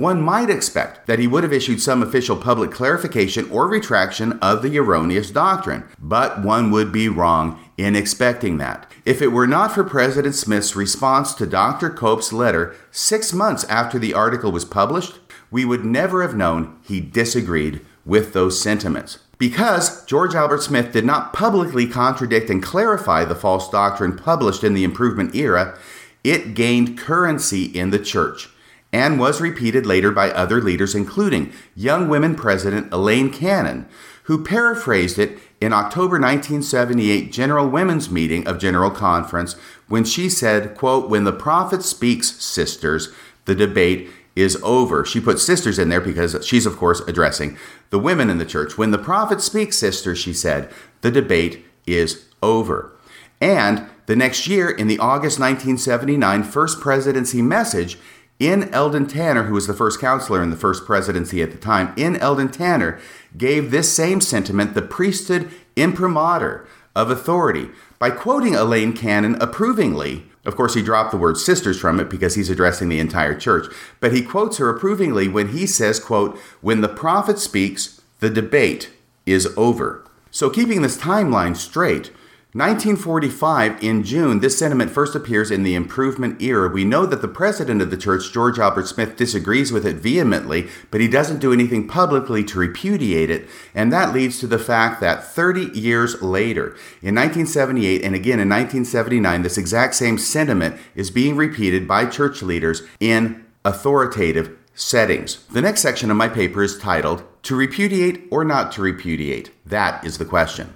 one 0.00 0.22
might 0.22 0.48
expect 0.48 1.06
that 1.06 1.18
he 1.18 1.26
would 1.26 1.42
have 1.42 1.52
issued 1.52 1.80
some 1.82 2.02
official 2.02 2.34
public 2.34 2.70
clarification 2.70 3.46
or 3.50 3.68
retraction 3.68 4.32
of 4.40 4.62
the 4.62 4.78
erroneous 4.78 5.30
doctrine, 5.30 5.84
but 5.98 6.42
one 6.42 6.70
would 6.70 6.90
be 6.90 7.06
wrong 7.06 7.62
in 7.76 7.94
expecting 7.94 8.56
that. 8.56 8.90
If 9.04 9.20
it 9.20 9.28
were 9.28 9.46
not 9.46 9.72
for 9.72 9.84
President 9.84 10.34
Smith's 10.34 10.74
response 10.74 11.34
to 11.34 11.46
Dr. 11.46 11.90
Cope's 11.90 12.32
letter 12.32 12.74
six 12.90 13.34
months 13.34 13.64
after 13.64 13.98
the 13.98 14.14
article 14.14 14.50
was 14.50 14.64
published, 14.64 15.18
we 15.50 15.66
would 15.66 15.84
never 15.84 16.22
have 16.22 16.34
known 16.34 16.78
he 16.82 17.00
disagreed 17.00 17.84
with 18.06 18.32
those 18.32 18.58
sentiments. 18.58 19.18
Because 19.36 20.02
George 20.06 20.34
Albert 20.34 20.62
Smith 20.62 20.92
did 20.92 21.04
not 21.04 21.34
publicly 21.34 21.86
contradict 21.86 22.48
and 22.48 22.62
clarify 22.62 23.26
the 23.26 23.34
false 23.34 23.68
doctrine 23.68 24.16
published 24.16 24.64
in 24.64 24.72
the 24.72 24.84
Improvement 24.84 25.34
era, 25.34 25.78
it 26.24 26.54
gained 26.54 26.96
currency 26.96 27.64
in 27.64 27.90
the 27.90 27.98
church 27.98 28.48
and 28.92 29.20
was 29.20 29.40
repeated 29.40 29.86
later 29.86 30.10
by 30.10 30.30
other 30.30 30.60
leaders, 30.60 30.94
including 30.94 31.52
young 31.74 32.08
women 32.08 32.34
president 32.34 32.92
Elaine 32.92 33.30
Cannon, 33.30 33.88
who 34.24 34.44
paraphrased 34.44 35.18
it 35.18 35.38
in 35.60 35.72
October 35.72 36.18
1978 36.18 37.32
General 37.32 37.68
Women's 37.68 38.10
Meeting 38.10 38.46
of 38.46 38.58
General 38.58 38.90
Conference 38.90 39.54
when 39.88 40.04
she 40.04 40.28
said, 40.28 40.76
quote, 40.76 41.10
when 41.10 41.24
the 41.24 41.32
prophet 41.32 41.82
speaks, 41.82 42.40
sisters, 42.42 43.08
the 43.44 43.54
debate 43.54 44.08
is 44.36 44.56
over. 44.62 45.04
She 45.04 45.20
put 45.20 45.40
sisters 45.40 45.78
in 45.78 45.88
there 45.88 46.00
because 46.00 46.46
she's, 46.46 46.66
of 46.66 46.76
course, 46.76 47.00
addressing 47.00 47.58
the 47.90 47.98
women 47.98 48.30
in 48.30 48.38
the 48.38 48.46
church. 48.46 48.78
When 48.78 48.90
the 48.90 48.98
prophet 48.98 49.40
speaks, 49.40 49.78
sisters, 49.78 50.18
she 50.18 50.32
said, 50.32 50.72
the 51.00 51.10
debate 51.10 51.64
is 51.86 52.26
over. 52.42 52.92
And 53.40 53.86
the 54.06 54.16
next 54.16 54.46
year, 54.46 54.70
in 54.70 54.86
the 54.86 54.98
August 54.98 55.38
1979 55.38 56.42
First 56.44 56.80
Presidency 56.80 57.42
message, 57.42 57.98
N. 58.40 58.70
Eldon 58.72 59.06
Tanner, 59.06 59.44
who 59.44 59.54
was 59.54 59.66
the 59.66 59.74
first 59.74 60.00
counselor 60.00 60.42
in 60.42 60.50
the 60.50 60.56
first 60.56 60.86
presidency 60.86 61.42
at 61.42 61.52
the 61.52 61.58
time, 61.58 61.92
N. 61.98 62.16
Eldon 62.16 62.48
Tanner 62.48 62.98
gave 63.36 63.70
this 63.70 63.92
same 63.92 64.20
sentiment 64.20 64.74
the 64.74 64.82
priesthood 64.82 65.50
imprimatur 65.76 66.66
of 66.96 67.10
authority 67.10 67.68
by 67.98 68.10
quoting 68.10 68.54
Elaine 68.54 68.94
Cannon 68.94 69.36
approvingly. 69.40 70.24
Of 70.46 70.56
course, 70.56 70.72
he 70.72 70.82
dropped 70.82 71.10
the 71.10 71.18
word 71.18 71.36
sisters 71.36 71.78
from 71.78 72.00
it 72.00 72.08
because 72.08 72.34
he's 72.34 72.48
addressing 72.48 72.88
the 72.88 72.98
entire 72.98 73.38
church, 73.38 73.66
but 74.00 74.14
he 74.14 74.22
quotes 74.22 74.56
her 74.56 74.70
approvingly 74.70 75.28
when 75.28 75.48
he 75.48 75.66
says, 75.66 76.00
quote, 76.00 76.38
when 76.62 76.80
the 76.80 76.88
prophet 76.88 77.38
speaks, 77.38 78.00
the 78.20 78.30
debate 78.30 78.90
is 79.26 79.52
over. 79.56 80.02
So 80.30 80.48
keeping 80.48 80.80
this 80.80 80.96
timeline 80.96 81.56
straight, 81.56 82.10
1945, 82.52 83.80
in 83.80 84.02
June, 84.02 84.40
this 84.40 84.58
sentiment 84.58 84.90
first 84.90 85.14
appears 85.14 85.52
in 85.52 85.62
the 85.62 85.76
improvement 85.76 86.42
era. 86.42 86.68
We 86.68 86.82
know 86.82 87.06
that 87.06 87.22
the 87.22 87.28
president 87.28 87.80
of 87.80 87.92
the 87.92 87.96
church, 87.96 88.32
George 88.32 88.58
Albert 88.58 88.88
Smith, 88.88 89.14
disagrees 89.14 89.70
with 89.70 89.86
it 89.86 89.98
vehemently, 89.98 90.68
but 90.90 91.00
he 91.00 91.06
doesn't 91.06 91.38
do 91.38 91.52
anything 91.52 91.86
publicly 91.86 92.42
to 92.42 92.58
repudiate 92.58 93.30
it. 93.30 93.48
And 93.72 93.92
that 93.92 94.12
leads 94.12 94.40
to 94.40 94.48
the 94.48 94.58
fact 94.58 95.00
that 95.00 95.22
30 95.22 95.78
years 95.78 96.20
later, 96.22 96.76
in 97.00 97.14
1978 97.14 98.02
and 98.02 98.16
again 98.16 98.40
in 98.40 98.48
1979, 98.48 99.42
this 99.42 99.56
exact 99.56 99.94
same 99.94 100.18
sentiment 100.18 100.74
is 100.96 101.12
being 101.12 101.36
repeated 101.36 101.86
by 101.86 102.04
church 102.04 102.42
leaders 102.42 102.82
in 102.98 103.46
authoritative 103.64 104.58
settings. 104.74 105.46
The 105.52 105.62
next 105.62 105.82
section 105.82 106.10
of 106.10 106.16
my 106.16 106.26
paper 106.26 106.64
is 106.64 106.76
titled, 106.76 107.22
To 107.44 107.54
Repudiate 107.54 108.26
or 108.32 108.42
Not 108.44 108.72
to 108.72 108.82
Repudiate? 108.82 109.52
That 109.64 110.04
is 110.04 110.18
the 110.18 110.24
question. 110.24 110.74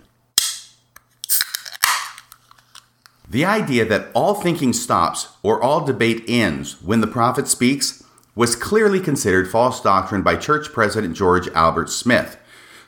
The 3.35 3.45
idea 3.45 3.85
that 3.87 4.13
all 4.15 4.35
thinking 4.37 4.73
stops 4.73 5.31
or 5.43 5.61
all 5.61 5.85
debate 5.85 6.23
ends 6.29 6.81
when 6.81 7.01
the 7.01 7.09
prophet 7.09 7.49
speaks 7.49 8.05
was 8.37 8.55
clearly 8.55 9.01
considered 9.01 9.51
false 9.51 9.81
doctrine 9.81 10.23
by 10.23 10.37
church 10.37 10.73
president 10.73 11.17
George 11.17 11.49
Albert 11.49 11.91
Smith. 11.91 12.37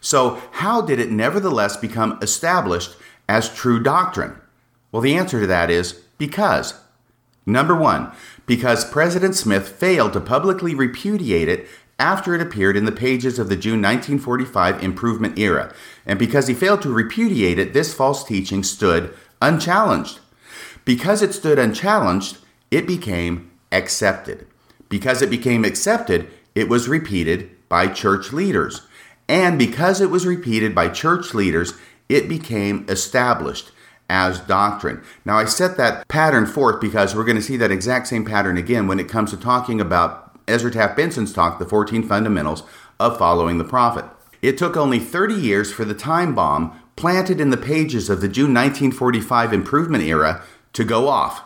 So, 0.00 0.40
how 0.52 0.82
did 0.82 1.00
it 1.00 1.10
nevertheless 1.10 1.76
become 1.76 2.16
established 2.22 2.94
as 3.28 3.52
true 3.52 3.82
doctrine? 3.82 4.36
Well, 4.92 5.02
the 5.02 5.16
answer 5.16 5.40
to 5.40 5.48
that 5.48 5.68
is 5.68 5.94
because. 6.16 6.74
Number 7.44 7.74
one, 7.74 8.12
because 8.46 8.88
President 8.88 9.34
Smith 9.34 9.68
failed 9.68 10.12
to 10.12 10.20
publicly 10.20 10.76
repudiate 10.76 11.48
it 11.48 11.66
after 11.98 12.36
it 12.36 12.40
appeared 12.40 12.76
in 12.76 12.84
the 12.84 12.92
pages 12.92 13.40
of 13.40 13.48
the 13.48 13.56
June 13.56 13.82
1945 13.82 14.80
Improvement 14.80 15.40
era, 15.40 15.74
and 16.06 16.20
because 16.20 16.46
he 16.46 16.54
failed 16.54 16.82
to 16.82 16.92
repudiate 16.92 17.58
it, 17.58 17.72
this 17.72 17.92
false 17.92 18.22
teaching 18.22 18.62
stood 18.62 19.12
unchallenged. 19.42 20.20
Because 20.86 21.20
it 21.20 21.34
stood 21.34 21.58
unchallenged, 21.58 22.38
it 22.70 22.86
became 22.86 23.50
accepted. 23.70 24.46
Because 24.88 25.20
it 25.20 25.28
became 25.28 25.64
accepted, 25.64 26.30
it 26.54 26.70
was 26.70 26.88
repeated 26.88 27.50
by 27.68 27.88
church 27.88 28.32
leaders. 28.32 28.82
And 29.28 29.58
because 29.58 30.00
it 30.00 30.10
was 30.10 30.24
repeated 30.24 30.74
by 30.74 30.88
church 30.88 31.34
leaders, 31.34 31.74
it 32.08 32.28
became 32.28 32.86
established 32.88 33.72
as 34.08 34.38
doctrine. 34.38 35.02
Now, 35.24 35.36
I 35.36 35.46
set 35.46 35.76
that 35.76 36.06
pattern 36.06 36.46
forth 36.46 36.80
because 36.80 37.16
we're 37.16 37.24
going 37.24 37.36
to 37.36 37.42
see 37.42 37.56
that 37.56 37.72
exact 37.72 38.06
same 38.06 38.24
pattern 38.24 38.56
again 38.56 38.86
when 38.86 39.00
it 39.00 39.08
comes 39.08 39.32
to 39.32 39.36
talking 39.36 39.80
about 39.80 40.38
Ezra 40.46 40.70
Taft 40.70 40.96
Benson's 40.96 41.32
talk, 41.32 41.58
The 41.58 41.66
14 41.66 42.04
Fundamentals 42.04 42.62
of 43.00 43.18
Following 43.18 43.58
the 43.58 43.64
Prophet. 43.64 44.04
It 44.40 44.56
took 44.56 44.76
only 44.76 45.00
30 45.00 45.34
years 45.34 45.72
for 45.72 45.84
the 45.84 45.94
time 45.94 46.32
bomb 46.36 46.80
planted 46.94 47.40
in 47.40 47.50
the 47.50 47.56
pages 47.56 48.08
of 48.08 48.20
the 48.20 48.28
June 48.28 48.54
1945 48.54 49.52
improvement 49.52 50.04
era 50.04 50.44
to 50.76 50.84
go 50.84 51.08
off. 51.08 51.42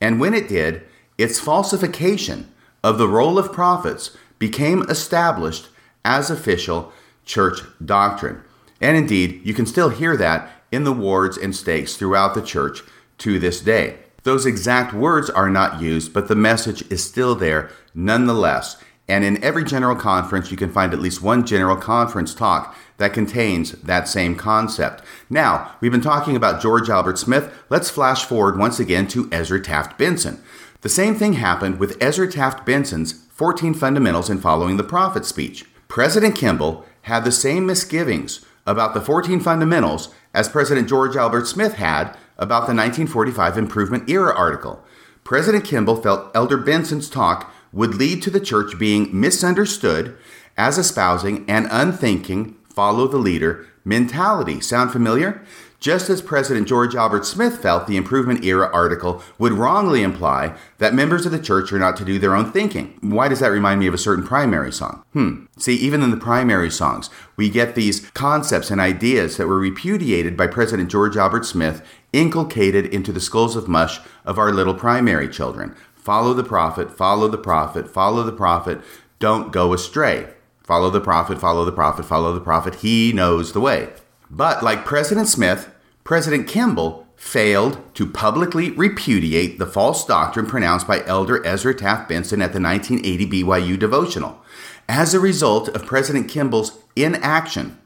And 0.00 0.18
when 0.18 0.32
it 0.32 0.48
did, 0.48 0.82
its 1.18 1.38
falsification 1.38 2.50
of 2.82 2.96
the 2.96 3.06
role 3.06 3.38
of 3.38 3.52
prophets 3.52 4.16
became 4.38 4.82
established 4.88 5.68
as 6.02 6.30
official 6.30 6.90
church 7.26 7.60
doctrine. 7.84 8.42
And 8.80 8.96
indeed, 8.96 9.42
you 9.44 9.52
can 9.52 9.66
still 9.66 9.90
hear 9.90 10.16
that 10.16 10.50
in 10.72 10.84
the 10.84 10.92
wards 10.92 11.36
and 11.36 11.54
stakes 11.54 11.96
throughout 11.96 12.34
the 12.34 12.42
church 12.42 12.80
to 13.18 13.38
this 13.38 13.60
day. 13.60 13.98
Those 14.22 14.46
exact 14.46 14.94
words 14.94 15.28
are 15.28 15.50
not 15.50 15.82
used, 15.82 16.14
but 16.14 16.28
the 16.28 16.34
message 16.34 16.90
is 16.90 17.04
still 17.04 17.34
there 17.34 17.70
nonetheless. 17.94 18.82
And 19.06 19.24
in 19.24 19.44
every 19.44 19.64
general 19.64 19.94
conference, 19.94 20.50
you 20.50 20.56
can 20.56 20.72
find 20.72 20.94
at 20.94 21.00
least 21.00 21.20
one 21.20 21.44
general 21.44 21.76
conference 21.76 22.34
talk 22.34 22.74
that 22.98 23.12
contains 23.12 23.72
that 23.72 24.08
same 24.08 24.36
concept. 24.36 25.02
Now, 25.28 25.72
we've 25.80 25.92
been 25.92 26.00
talking 26.00 26.36
about 26.36 26.62
George 26.62 26.88
Albert 26.88 27.18
Smith. 27.18 27.52
Let's 27.68 27.90
flash 27.90 28.24
forward 28.24 28.58
once 28.58 28.78
again 28.78 29.08
to 29.08 29.28
Ezra 29.32 29.60
Taft 29.60 29.98
Benson. 29.98 30.42
The 30.82 30.88
same 30.88 31.14
thing 31.14 31.34
happened 31.34 31.78
with 31.78 31.96
Ezra 32.00 32.30
Taft 32.30 32.64
Benson's 32.66 33.24
14 33.30 33.74
Fundamentals 33.74 34.30
in 34.30 34.38
Following 34.38 34.76
the 34.76 34.84
Prophet 34.84 35.24
speech. 35.24 35.64
President 35.88 36.36
Kimball 36.36 36.84
had 37.02 37.24
the 37.24 37.32
same 37.32 37.66
misgivings 37.66 38.44
about 38.66 38.94
the 38.94 39.00
14 39.00 39.40
Fundamentals 39.40 40.14
as 40.32 40.48
President 40.48 40.88
George 40.88 41.16
Albert 41.16 41.46
Smith 41.46 41.74
had 41.74 42.16
about 42.36 42.66
the 42.66 42.74
1945 42.74 43.58
Improvement 43.58 44.08
Era 44.08 44.34
article. 44.34 44.82
President 45.22 45.64
Kimball 45.64 45.96
felt 45.96 46.30
Elder 46.34 46.58
Benson's 46.58 47.08
talk 47.08 47.52
would 47.72 47.94
lead 47.94 48.22
to 48.22 48.30
the 48.30 48.40
church 48.40 48.78
being 48.78 49.08
misunderstood 49.18 50.16
as 50.56 50.78
espousing 50.78 51.48
an 51.48 51.66
unthinking, 51.70 52.56
follow 52.74 53.06
the 53.06 53.18
leader 53.18 53.66
mentality. 53.84 54.60
Sound 54.60 54.90
familiar? 54.90 55.42
Just 55.78 56.08
as 56.08 56.22
President 56.22 56.66
George 56.66 56.94
Albert 56.94 57.26
Smith 57.26 57.60
felt 57.60 57.86
the 57.86 57.98
Improvement 57.98 58.42
Era 58.42 58.70
article 58.72 59.22
would 59.38 59.52
wrongly 59.52 60.02
imply 60.02 60.56
that 60.78 60.94
members 60.94 61.26
of 61.26 61.32
the 61.32 61.38
church 61.38 61.74
are 61.74 61.78
not 61.78 61.94
to 61.98 62.06
do 62.06 62.18
their 62.18 62.34
own 62.34 62.50
thinking. 62.50 62.96
Why 63.02 63.28
does 63.28 63.40
that 63.40 63.48
remind 63.48 63.80
me 63.80 63.86
of 63.86 63.92
a 63.92 63.98
certain 63.98 64.26
primary 64.26 64.72
song? 64.72 65.04
Hmm. 65.12 65.44
See, 65.58 65.74
even 65.74 66.02
in 66.02 66.10
the 66.10 66.16
primary 66.16 66.70
songs, 66.70 67.10
we 67.36 67.50
get 67.50 67.74
these 67.74 68.08
concepts 68.12 68.70
and 68.70 68.80
ideas 68.80 69.36
that 69.36 69.46
were 69.46 69.58
repudiated 69.58 70.38
by 70.38 70.46
President 70.46 70.90
George 70.90 71.18
Albert 71.18 71.44
Smith 71.44 71.86
inculcated 72.14 72.86
into 72.86 73.12
the 73.12 73.20
skulls 73.20 73.54
of 73.54 73.68
mush 73.68 74.00
of 74.24 74.38
our 74.38 74.52
little 74.52 74.74
primary 74.74 75.28
children. 75.28 75.76
Follow 75.94 76.32
the 76.32 76.44
prophet, 76.44 76.96
follow 76.96 77.28
the 77.28 77.36
prophet, 77.36 77.90
follow 77.90 78.22
the 78.22 78.32
prophet, 78.32 78.80
don't 79.18 79.52
go 79.52 79.74
astray. 79.74 80.33
Follow 80.64 80.88
the 80.88 81.00
prophet, 81.00 81.38
follow 81.38 81.64
the 81.64 81.72
prophet, 81.72 82.06
follow 82.06 82.32
the 82.32 82.40
prophet. 82.40 82.76
He 82.76 83.12
knows 83.12 83.52
the 83.52 83.60
way. 83.60 83.90
But 84.30 84.62
like 84.62 84.86
President 84.86 85.28
Smith, 85.28 85.70
President 86.04 86.48
Kimball 86.48 87.06
failed 87.16 87.78
to 87.94 88.06
publicly 88.06 88.70
repudiate 88.70 89.58
the 89.58 89.66
false 89.66 90.06
doctrine 90.06 90.46
pronounced 90.46 90.86
by 90.86 91.04
Elder 91.04 91.44
Ezra 91.46 91.74
Taft 91.74 92.08
Benson 92.08 92.40
at 92.40 92.52
the 92.52 92.60
1980 92.60 93.26
BYU 93.26 93.78
devotional. 93.78 94.42
As 94.88 95.12
a 95.12 95.20
result 95.20 95.68
of 95.68 95.86
President 95.86 96.28
Kimball's 96.28 96.78
inaction, 96.96 97.78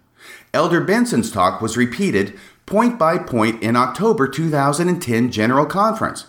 Elder 0.55 0.81
Benson's 0.81 1.31
talk 1.31 1.61
was 1.61 1.77
repeated 1.77 2.39
point 2.65 2.99
by 2.99 3.19
point 3.19 3.63
in 3.63 3.77
October 3.77 4.29
2010 4.29 5.31
General 5.33 5.67
Conference 5.67 6.27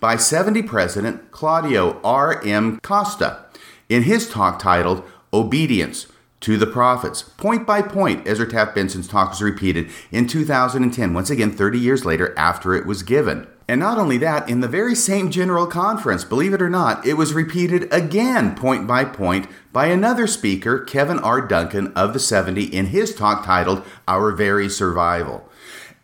by 0.00 0.16
70 0.16 0.62
President 0.62 1.30
Claudio 1.30 2.00
R. 2.02 2.42
M. 2.44 2.80
Costa 2.80 3.44
in 3.88 4.04
his 4.04 4.28
talk 4.28 4.58
titled 4.58 5.04
obedience 5.32 6.06
to 6.40 6.56
the 6.56 6.66
prophets. 6.66 7.22
Point 7.22 7.66
by 7.66 7.82
point, 7.82 8.26
Ezra 8.26 8.48
Taft 8.48 8.74
Benson's 8.74 9.08
talk 9.08 9.30
was 9.30 9.42
repeated 9.42 9.90
in 10.10 10.26
2010, 10.26 11.12
once 11.12 11.30
again 11.30 11.52
30 11.52 11.78
years 11.78 12.04
later 12.04 12.34
after 12.36 12.74
it 12.74 12.86
was 12.86 13.02
given. 13.02 13.46
And 13.68 13.78
not 13.78 13.98
only 13.98 14.18
that, 14.18 14.48
in 14.48 14.60
the 14.60 14.66
very 14.66 14.96
same 14.96 15.30
general 15.30 15.66
conference, 15.66 16.24
believe 16.24 16.52
it 16.52 16.62
or 16.62 16.70
not, 16.70 17.06
it 17.06 17.14
was 17.14 17.32
repeated 17.32 17.86
again, 17.92 18.56
point 18.56 18.86
by 18.86 19.04
point, 19.04 19.48
by 19.72 19.86
another 19.86 20.26
speaker, 20.26 20.80
Kevin 20.80 21.20
R. 21.20 21.40
Duncan 21.40 21.92
of 21.94 22.12
the 22.12 22.18
70, 22.18 22.64
in 22.64 22.86
his 22.86 23.14
talk 23.14 23.44
titled 23.44 23.84
Our 24.08 24.32
Very 24.32 24.68
Survival. 24.68 25.48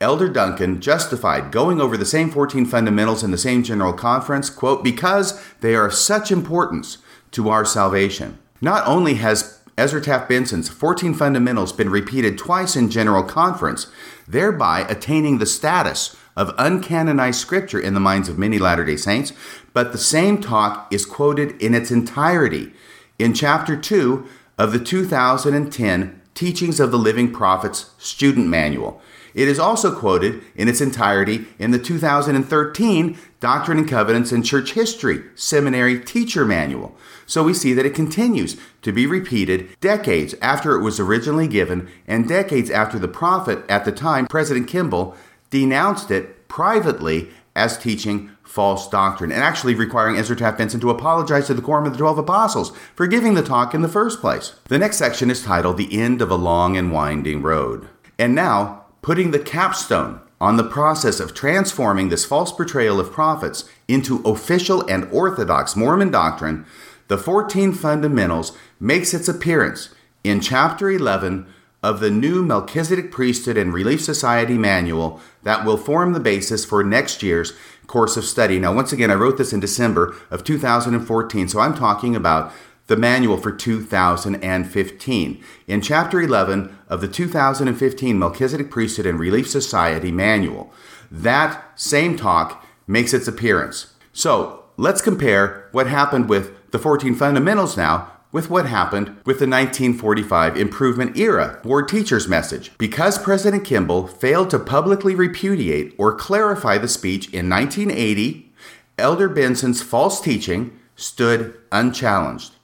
Elder 0.01 0.29
Duncan 0.29 0.81
justified 0.81 1.51
going 1.51 1.81
over 1.81 1.97
the 1.97 2.05
same 2.05 2.31
14 2.31 2.67
fundamentals 2.67 3.25
in 3.25 3.33
the 3.33 3.39
same 3.39 3.65
general 3.65 3.95
conference, 3.95 4.49
quote, 4.49 4.85
because 4.85 5.43
they 5.61 5.75
are 5.75 5.87
of 5.87 5.95
such 5.95 6.31
importance 6.31 6.99
to 7.33 7.49
our 7.49 7.65
salvation. 7.65 8.39
Not 8.61 8.87
only 8.87 9.15
has 9.15 9.61
Ezra 9.79 10.01
Taft 10.01 10.29
Benson's 10.29 10.69
14 10.69 11.13
Fundamentals 11.13 11.73
been 11.73 11.91
repeated 11.91 12.39
twice 12.39 12.77
in 12.77 12.91
General 12.91 13.23
Conference, 13.23 13.89
thereby 14.27 14.81
attaining 14.89 15.39
the 15.39 15.47
status 15.47 16.17
of 16.35 16.57
uncanonized 16.57 17.35
scripture 17.35 17.81
in 17.81 17.95
the 17.95 18.01
minds 18.01 18.29
of 18.29 18.39
many 18.39 18.59
Latter 18.59 18.85
day 18.85 18.97
Saints, 18.97 19.33
but 19.73 19.93
the 19.93 19.99
same 19.99 20.41
talk 20.41 20.93
is 20.93 21.05
quoted 21.05 21.61
in 21.61 21.75
its 21.75 21.91
entirety 21.91 22.73
in 23.19 23.35
Chapter 23.35 23.77
2 23.77 24.27
of 24.59 24.73
the 24.73 24.79
2010 24.79 26.21
Teachings 26.35 26.81
of 26.81 26.91
the 26.91 26.99
Living 26.99 27.33
Prophets 27.33 27.91
Student 27.99 28.47
Manual. 28.47 29.01
It 29.37 29.49
is 29.49 29.59
also 29.59 29.95
quoted 29.95 30.43
in 30.55 30.67
its 30.67 30.81
entirety 30.81 31.45
in 31.59 31.71
the 31.71 31.79
2013 31.79 33.19
Doctrine 33.39 33.79
and 33.79 33.89
Covenants 33.89 34.33
and 34.33 34.43
Church 34.43 34.73
History 34.73 35.23
Seminary 35.35 36.01
Teacher 36.01 36.47
Manual. 36.47 36.97
So 37.27 37.43
we 37.43 37.53
see 37.53 37.75
that 37.75 37.85
it 37.85 37.95
continues 37.95 38.57
to 38.81 38.93
be 38.93 39.07
repeated 39.07 39.79
decades 39.83 40.35
after 40.41 40.75
it 40.75 40.83
was 40.83 40.99
originally 40.99 41.47
given 41.47 41.87
and 42.07 42.27
decades 42.27 42.71
after 42.71 42.99
the 42.99 43.09
prophet 43.09 43.63
at 43.69 43.85
the 43.85 43.93
time, 43.93 44.27
President 44.27 44.69
Kimball, 44.69 45.15
denounced 45.51 46.11
it 46.11 46.49
privately 46.49 47.29
as 47.55 47.77
teaching 47.77 48.31
false 48.43 48.89
doctrine 48.89 49.31
and 49.31 49.43
actually 49.43 49.75
requiring 49.75 50.17
Ezra 50.17 50.35
Taft 50.35 50.57
Benson 50.57 50.81
to 50.81 50.89
apologize 50.89 51.47
to 51.49 51.55
the 51.55 51.61
Quorum 51.61 51.85
of 51.85 51.93
the 51.93 51.99
Twelve 51.99 52.17
Apostles 52.17 52.75
for 52.95 53.07
giving 53.07 53.35
the 53.35 53.43
talk 53.43 53.75
in 53.75 53.83
the 53.83 53.89
first 53.89 54.23
place. 54.23 54.59
The 54.69 54.79
next 54.79 54.97
section 54.97 55.31
is 55.31 55.43
titled 55.43 55.77
The 55.77 56.01
End 56.01 56.23
of 56.23 56.31
a 56.31 56.37
Long 56.37 56.75
and 56.75 56.91
Winding 56.91 57.43
Road. 57.43 57.89
And 58.19 58.35
now, 58.35 58.86
putting 59.07 59.31
the 59.31 59.39
capstone 59.39 60.21
on 60.41 60.57
the 60.57 60.69
process 60.69 61.21
of 61.21 61.33
transforming 61.33 62.09
this 62.09 62.25
false 62.25 62.51
portrayal 62.51 62.99
of 62.99 63.13
prophets 63.13 63.65
into 63.87 64.21
official 64.25 64.85
and 64.89 65.05
orthodox 65.13 65.77
Mormon 65.77 66.11
doctrine, 66.11 66.67
the 67.07 67.17
14 67.17 67.73
Fundamentals 67.73 68.51
makes 68.81 69.15
its 69.15 69.29
appearance 69.29 69.91
in 70.25 70.41
chapter 70.41 70.91
11 70.91 71.47
of 71.85 72.01
the 72.01 72.11
new 72.11 72.43
Melchizedek 72.43 73.13
Priesthood 73.13 73.57
and 73.57 73.73
Relief 73.73 74.03
Society 74.03 74.59
manual 74.59 75.21
that 75.45 75.65
will 75.65 75.77
form 75.77 76.13
the 76.13 76.19
basis 76.19 76.65
for 76.65 76.83
next 76.83 77.23
year's 77.23 77.53
course 77.87 78.17
of 78.17 78.25
study. 78.25 78.59
Now, 78.59 78.75
once 78.75 78.93
again, 78.93 79.13
I 79.13 79.15
wrote 79.15 79.39
this 79.39 79.53
in 79.53 79.61
December 79.61 80.17
of 80.33 80.43
2014, 80.43 81.47
so 81.47 81.61
I'm 81.61 81.77
talking 81.77 82.17
about 82.17 82.53
the 82.87 82.97
manual 82.97 83.37
for 83.37 83.53
2015. 83.53 85.45
In 85.67 85.81
chapter 85.81 86.21
11 86.21 86.79
of 86.89 87.01
the 87.01 87.09
2015 87.09 88.19
Melchizedek 88.19 88.71
Priesthood 88.71 89.07
and 89.07 89.19
Relief 89.19 89.49
Society 89.49 90.13
manual, 90.13 90.73
that 91.11 91.65
same 91.75 92.17
talk 92.17 92.65
makes 92.87 93.13
its 93.13 93.29
appearance. 93.29 93.95
So 94.13 94.65
let's 94.77 95.03
compare 95.03 95.69
what 95.73 95.87
happened 95.87 96.29
with 96.29 96.71
the 96.71 96.79
14 96.79 97.15
fundamentals 97.15 97.77
now 97.77 98.13
with 98.33 98.51
what 98.51 98.67
happened 98.67 99.09
with 99.25 99.39
the 99.39 99.47
1945 99.47 100.57
Improvement 100.59 101.17
Era 101.17 101.59
Ward 101.65 101.89
Teacher's 101.89 102.29
Message. 102.29 102.71
Because 102.77 103.19
President 103.19 103.65
Kimball 103.65 104.07
failed 104.07 104.51
to 104.51 104.59
publicly 104.59 105.15
repudiate 105.15 105.95
or 105.97 106.15
clarify 106.15 106.77
the 106.77 106.89
speech 106.89 107.33
in 107.33 107.49
1980, 107.49 108.53
Elder 108.99 109.29
Benson's 109.29 109.83
false 109.83 110.21
teaching 110.21 110.79
stood 110.97 111.57
unchallenged. 111.73 112.56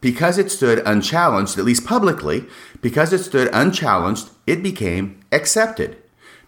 Because 0.00 0.38
it 0.38 0.50
stood 0.50 0.82
unchallenged, 0.86 1.58
at 1.58 1.64
least 1.64 1.84
publicly, 1.84 2.46
because 2.80 3.12
it 3.12 3.18
stood 3.18 3.50
unchallenged, 3.52 4.30
it 4.46 4.62
became 4.62 5.20
accepted. 5.30 5.96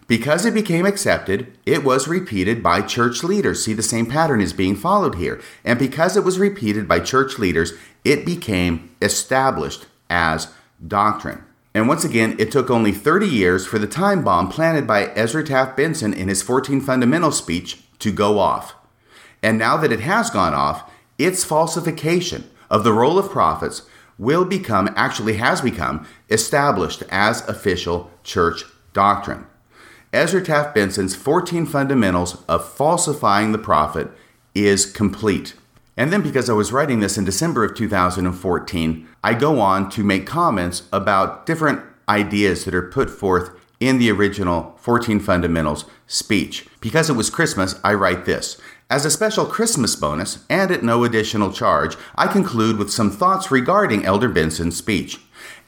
Because 0.07 0.45
it 0.45 0.53
became 0.53 0.85
accepted, 0.85 1.57
it 1.65 1.83
was 1.83 2.07
repeated 2.07 2.61
by 2.61 2.81
church 2.81 3.23
leaders. 3.23 3.63
See, 3.63 3.73
the 3.73 3.81
same 3.81 4.05
pattern 4.05 4.41
is 4.41 4.53
being 4.53 4.75
followed 4.75 5.15
here. 5.15 5.39
And 5.63 5.79
because 5.79 6.17
it 6.17 6.23
was 6.23 6.39
repeated 6.39 6.87
by 6.87 6.99
church 6.99 7.39
leaders, 7.39 7.73
it 8.03 8.25
became 8.25 8.93
established 9.01 9.85
as 10.09 10.53
doctrine. 10.85 11.43
And 11.73 11.87
once 11.87 12.03
again, 12.03 12.35
it 12.37 12.51
took 12.51 12.69
only 12.69 12.91
30 12.91 13.27
years 13.27 13.65
for 13.65 13.79
the 13.79 13.87
time 13.87 14.23
bomb 14.23 14.49
planted 14.49 14.85
by 14.85 15.05
Ezra 15.15 15.43
Taft 15.43 15.75
Benson 15.77 16.13
in 16.13 16.27
his 16.27 16.41
14 16.41 16.81
fundamental 16.81 17.31
speech 17.31 17.81
to 17.99 18.11
go 18.11 18.39
off. 18.39 18.75
And 19.41 19.57
now 19.57 19.77
that 19.77 19.91
it 19.91 20.01
has 20.01 20.29
gone 20.29 20.53
off, 20.53 20.91
its 21.17 21.43
falsification 21.43 22.49
of 22.73 22.83
the 22.83 22.91
role 22.91 23.19
of 23.19 23.29
prophets 23.29 23.83
will 24.17 24.43
become, 24.43 24.89
actually 24.95 25.35
has 25.35 25.61
become, 25.61 26.07
established 26.29 27.03
as 27.09 27.47
official 27.47 28.09
church 28.23 28.63
doctrine. 28.93 29.45
Ezra 30.11 30.43
Taft 30.43 30.73
Benson's 30.73 31.15
14 31.15 31.67
Fundamentals 31.67 32.43
of 32.47 32.67
Falsifying 32.67 33.51
the 33.51 33.59
Prophet 33.59 34.09
is 34.55 34.91
complete. 34.91 35.53
And 35.95 36.11
then, 36.11 36.23
because 36.23 36.49
I 36.49 36.53
was 36.53 36.71
writing 36.71 36.99
this 36.99 37.17
in 37.17 37.25
December 37.25 37.63
of 37.63 37.75
2014, 37.75 39.07
I 39.23 39.35
go 39.35 39.59
on 39.59 39.89
to 39.91 40.03
make 40.03 40.25
comments 40.25 40.83
about 40.91 41.45
different 41.45 41.81
ideas 42.09 42.65
that 42.65 42.73
are 42.73 42.89
put 42.89 43.11
forth 43.11 43.51
in 43.79 43.99
the 43.99 44.09
original 44.09 44.75
14 44.79 45.19
Fundamentals 45.19 45.85
speech. 46.07 46.65
Because 46.81 47.09
it 47.09 47.15
was 47.15 47.29
Christmas, 47.29 47.79
I 47.83 47.93
write 47.93 48.25
this. 48.25 48.59
As 48.93 49.05
a 49.05 49.09
special 49.09 49.47
Christmas 49.47 49.95
bonus, 49.95 50.45
and 50.51 50.69
at 50.69 50.83
no 50.83 51.03
additional 51.03 51.51
charge, 51.51 51.97
I 52.13 52.27
conclude 52.27 52.77
with 52.77 52.91
some 52.91 53.09
thoughts 53.09 53.49
regarding 53.49 54.05
Elder 54.05 54.29
Benson's 54.29 54.77
speech 54.77 55.19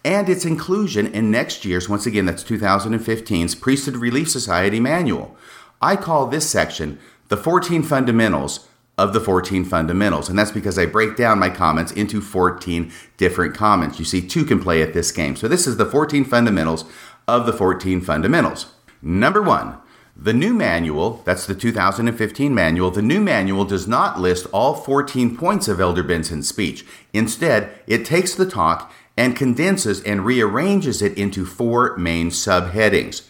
and 0.04 0.30
its 0.30 0.46
inclusion 0.46 1.08
in 1.08 1.32
next 1.32 1.66
year's, 1.66 1.90
once 1.90 2.06
again, 2.06 2.28
that's 2.28 2.44
2015's 2.44 3.56
Priesthood 3.56 3.98
Relief 3.98 4.30
Society 4.30 4.80
manual. 4.80 5.36
I 5.82 5.96
call 5.96 6.28
this 6.28 6.48
section 6.48 7.00
the 7.30 7.36
14 7.36 7.82
fundamentals 7.82 8.68
of 8.96 9.12
the 9.14 9.22
14 9.22 9.66
fundamentals. 9.66 10.30
And 10.30 10.38
that's 10.38 10.52
because 10.52 10.78
I 10.78 10.86
break 10.86 11.18
down 11.18 11.40
my 11.40 11.50
comments 11.50 11.92
into 11.92 12.22
14 12.22 12.92
different 13.18 13.56
comments. 13.56 13.98
You 13.98 14.06
see, 14.06 14.22
two 14.22 14.46
can 14.46 14.62
play 14.62 14.84
at 14.84 14.94
this 14.94 15.12
game. 15.12 15.36
So 15.36 15.48
this 15.48 15.66
is 15.66 15.78
the 15.78 15.88
14 15.88 16.26
fundamentals 16.26 16.86
of 17.28 17.48
the 17.48 17.54
14 17.54 18.02
fundamentals. 18.02 18.68
Number 19.02 19.42
one, 19.42 19.80
the 20.16 20.34
new 20.34 20.54
manual, 20.54 21.22
that's 21.26 21.46
the 21.46 21.54
2015 21.54 22.56
manual, 22.56 22.90
the 22.90 23.02
new 23.02 23.20
manual 23.20 23.66
does 23.66 23.86
not 23.86 24.20
list 24.20 24.48
all 24.54 24.74
14 24.74 25.36
points 25.36 25.68
of 25.68 25.82
Elder 25.82 26.04
Benson's 26.04 26.48
speech. 26.48 26.86
Instead, 27.14 27.70
it 27.86 28.06
takes 28.06 28.34
the 28.34 28.46
talk 28.46 28.94
and 29.18 29.36
condenses 29.36 30.02
and 30.04 30.26
rearranges 30.26 31.02
it 31.02 31.18
into 31.18 31.46
four 31.46 31.98
main 31.98 32.30
subheadings. 32.30 33.28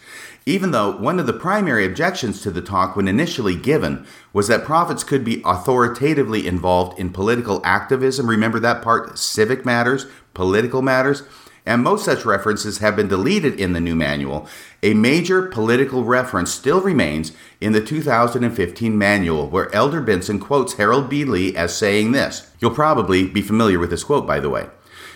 Even 0.48 0.70
though 0.70 0.96
one 0.96 1.18
of 1.18 1.26
the 1.26 1.32
primary 1.32 1.84
objections 1.84 2.40
to 2.40 2.52
the 2.52 2.62
talk 2.62 2.94
when 2.94 3.08
initially 3.08 3.56
given 3.56 4.06
was 4.32 4.46
that 4.46 4.64
prophets 4.64 5.02
could 5.02 5.24
be 5.24 5.42
authoritatively 5.44 6.46
involved 6.46 6.96
in 7.00 7.10
political 7.10 7.60
activism, 7.64 8.30
remember 8.30 8.60
that 8.60 8.80
part? 8.80 9.18
Civic 9.18 9.64
matters, 9.64 10.06
political 10.34 10.82
matters, 10.82 11.24
and 11.66 11.82
most 11.82 12.04
such 12.04 12.24
references 12.24 12.78
have 12.78 12.96
been 12.96 13.08
deleted 13.08 13.58
in 13.60 13.72
the 13.72 13.80
new 13.80 13.96
manual. 13.96 14.46
A 14.82 14.94
major 14.94 15.42
political 15.42 16.04
reference 16.04 16.52
still 16.52 16.80
remains 16.80 17.32
in 17.60 17.72
the 17.72 17.84
2015 17.84 18.96
manual, 18.96 19.50
where 19.50 19.74
Elder 19.74 20.00
Benson 20.00 20.38
quotes 20.38 20.74
Harold 20.74 21.10
B. 21.10 21.24
Lee 21.24 21.56
as 21.56 21.76
saying 21.76 22.12
this. 22.12 22.50
You'll 22.60 22.70
probably 22.70 23.26
be 23.26 23.42
familiar 23.42 23.78
with 23.78 23.90
this 23.90 24.04
quote, 24.04 24.26
by 24.26 24.40
the 24.40 24.50
way. 24.50 24.68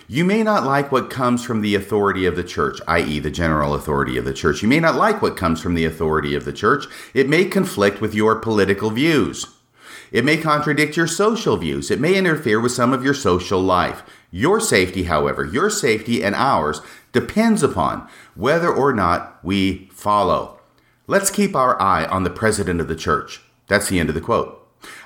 You 0.08 0.24
may 0.24 0.42
not 0.42 0.64
like 0.64 0.90
what 0.90 1.08
comes 1.08 1.44
from 1.44 1.60
the 1.60 1.76
authority 1.76 2.26
of 2.26 2.34
the 2.34 2.42
church, 2.42 2.80
i.e., 2.88 3.20
the 3.20 3.30
general 3.30 3.74
authority 3.74 4.16
of 4.16 4.24
the 4.24 4.34
church. 4.34 4.60
You 4.60 4.66
may 4.66 4.80
not 4.80 4.96
like 4.96 5.22
what 5.22 5.36
comes 5.36 5.60
from 5.60 5.74
the 5.74 5.84
authority 5.84 6.34
of 6.34 6.44
the 6.44 6.52
church. 6.52 6.86
It 7.14 7.28
may 7.28 7.44
conflict 7.44 8.00
with 8.00 8.12
your 8.12 8.34
political 8.34 8.90
views. 8.90 9.46
It 10.10 10.24
may 10.24 10.36
contradict 10.36 10.96
your 10.96 11.06
social 11.06 11.56
views. 11.56 11.92
It 11.92 12.00
may 12.00 12.16
interfere 12.16 12.58
with 12.58 12.72
some 12.72 12.92
of 12.92 13.04
your 13.04 13.14
social 13.14 13.60
life. 13.60 14.02
Your 14.30 14.60
safety, 14.60 15.04
however, 15.04 15.44
your 15.44 15.70
safety 15.70 16.22
and 16.22 16.34
ours 16.34 16.80
depends 17.12 17.62
upon 17.62 18.08
whether 18.34 18.72
or 18.72 18.92
not 18.92 19.38
we 19.44 19.88
follow. 19.92 20.60
Let's 21.06 21.30
keep 21.30 21.56
our 21.56 21.80
eye 21.80 22.04
on 22.04 22.22
the 22.22 22.30
president 22.30 22.80
of 22.80 22.86
the 22.86 22.94
church. 22.94 23.42
That's 23.66 23.88
the 23.88 23.98
end 23.98 24.08
of 24.08 24.14
the 24.14 24.20
quote. 24.20 24.56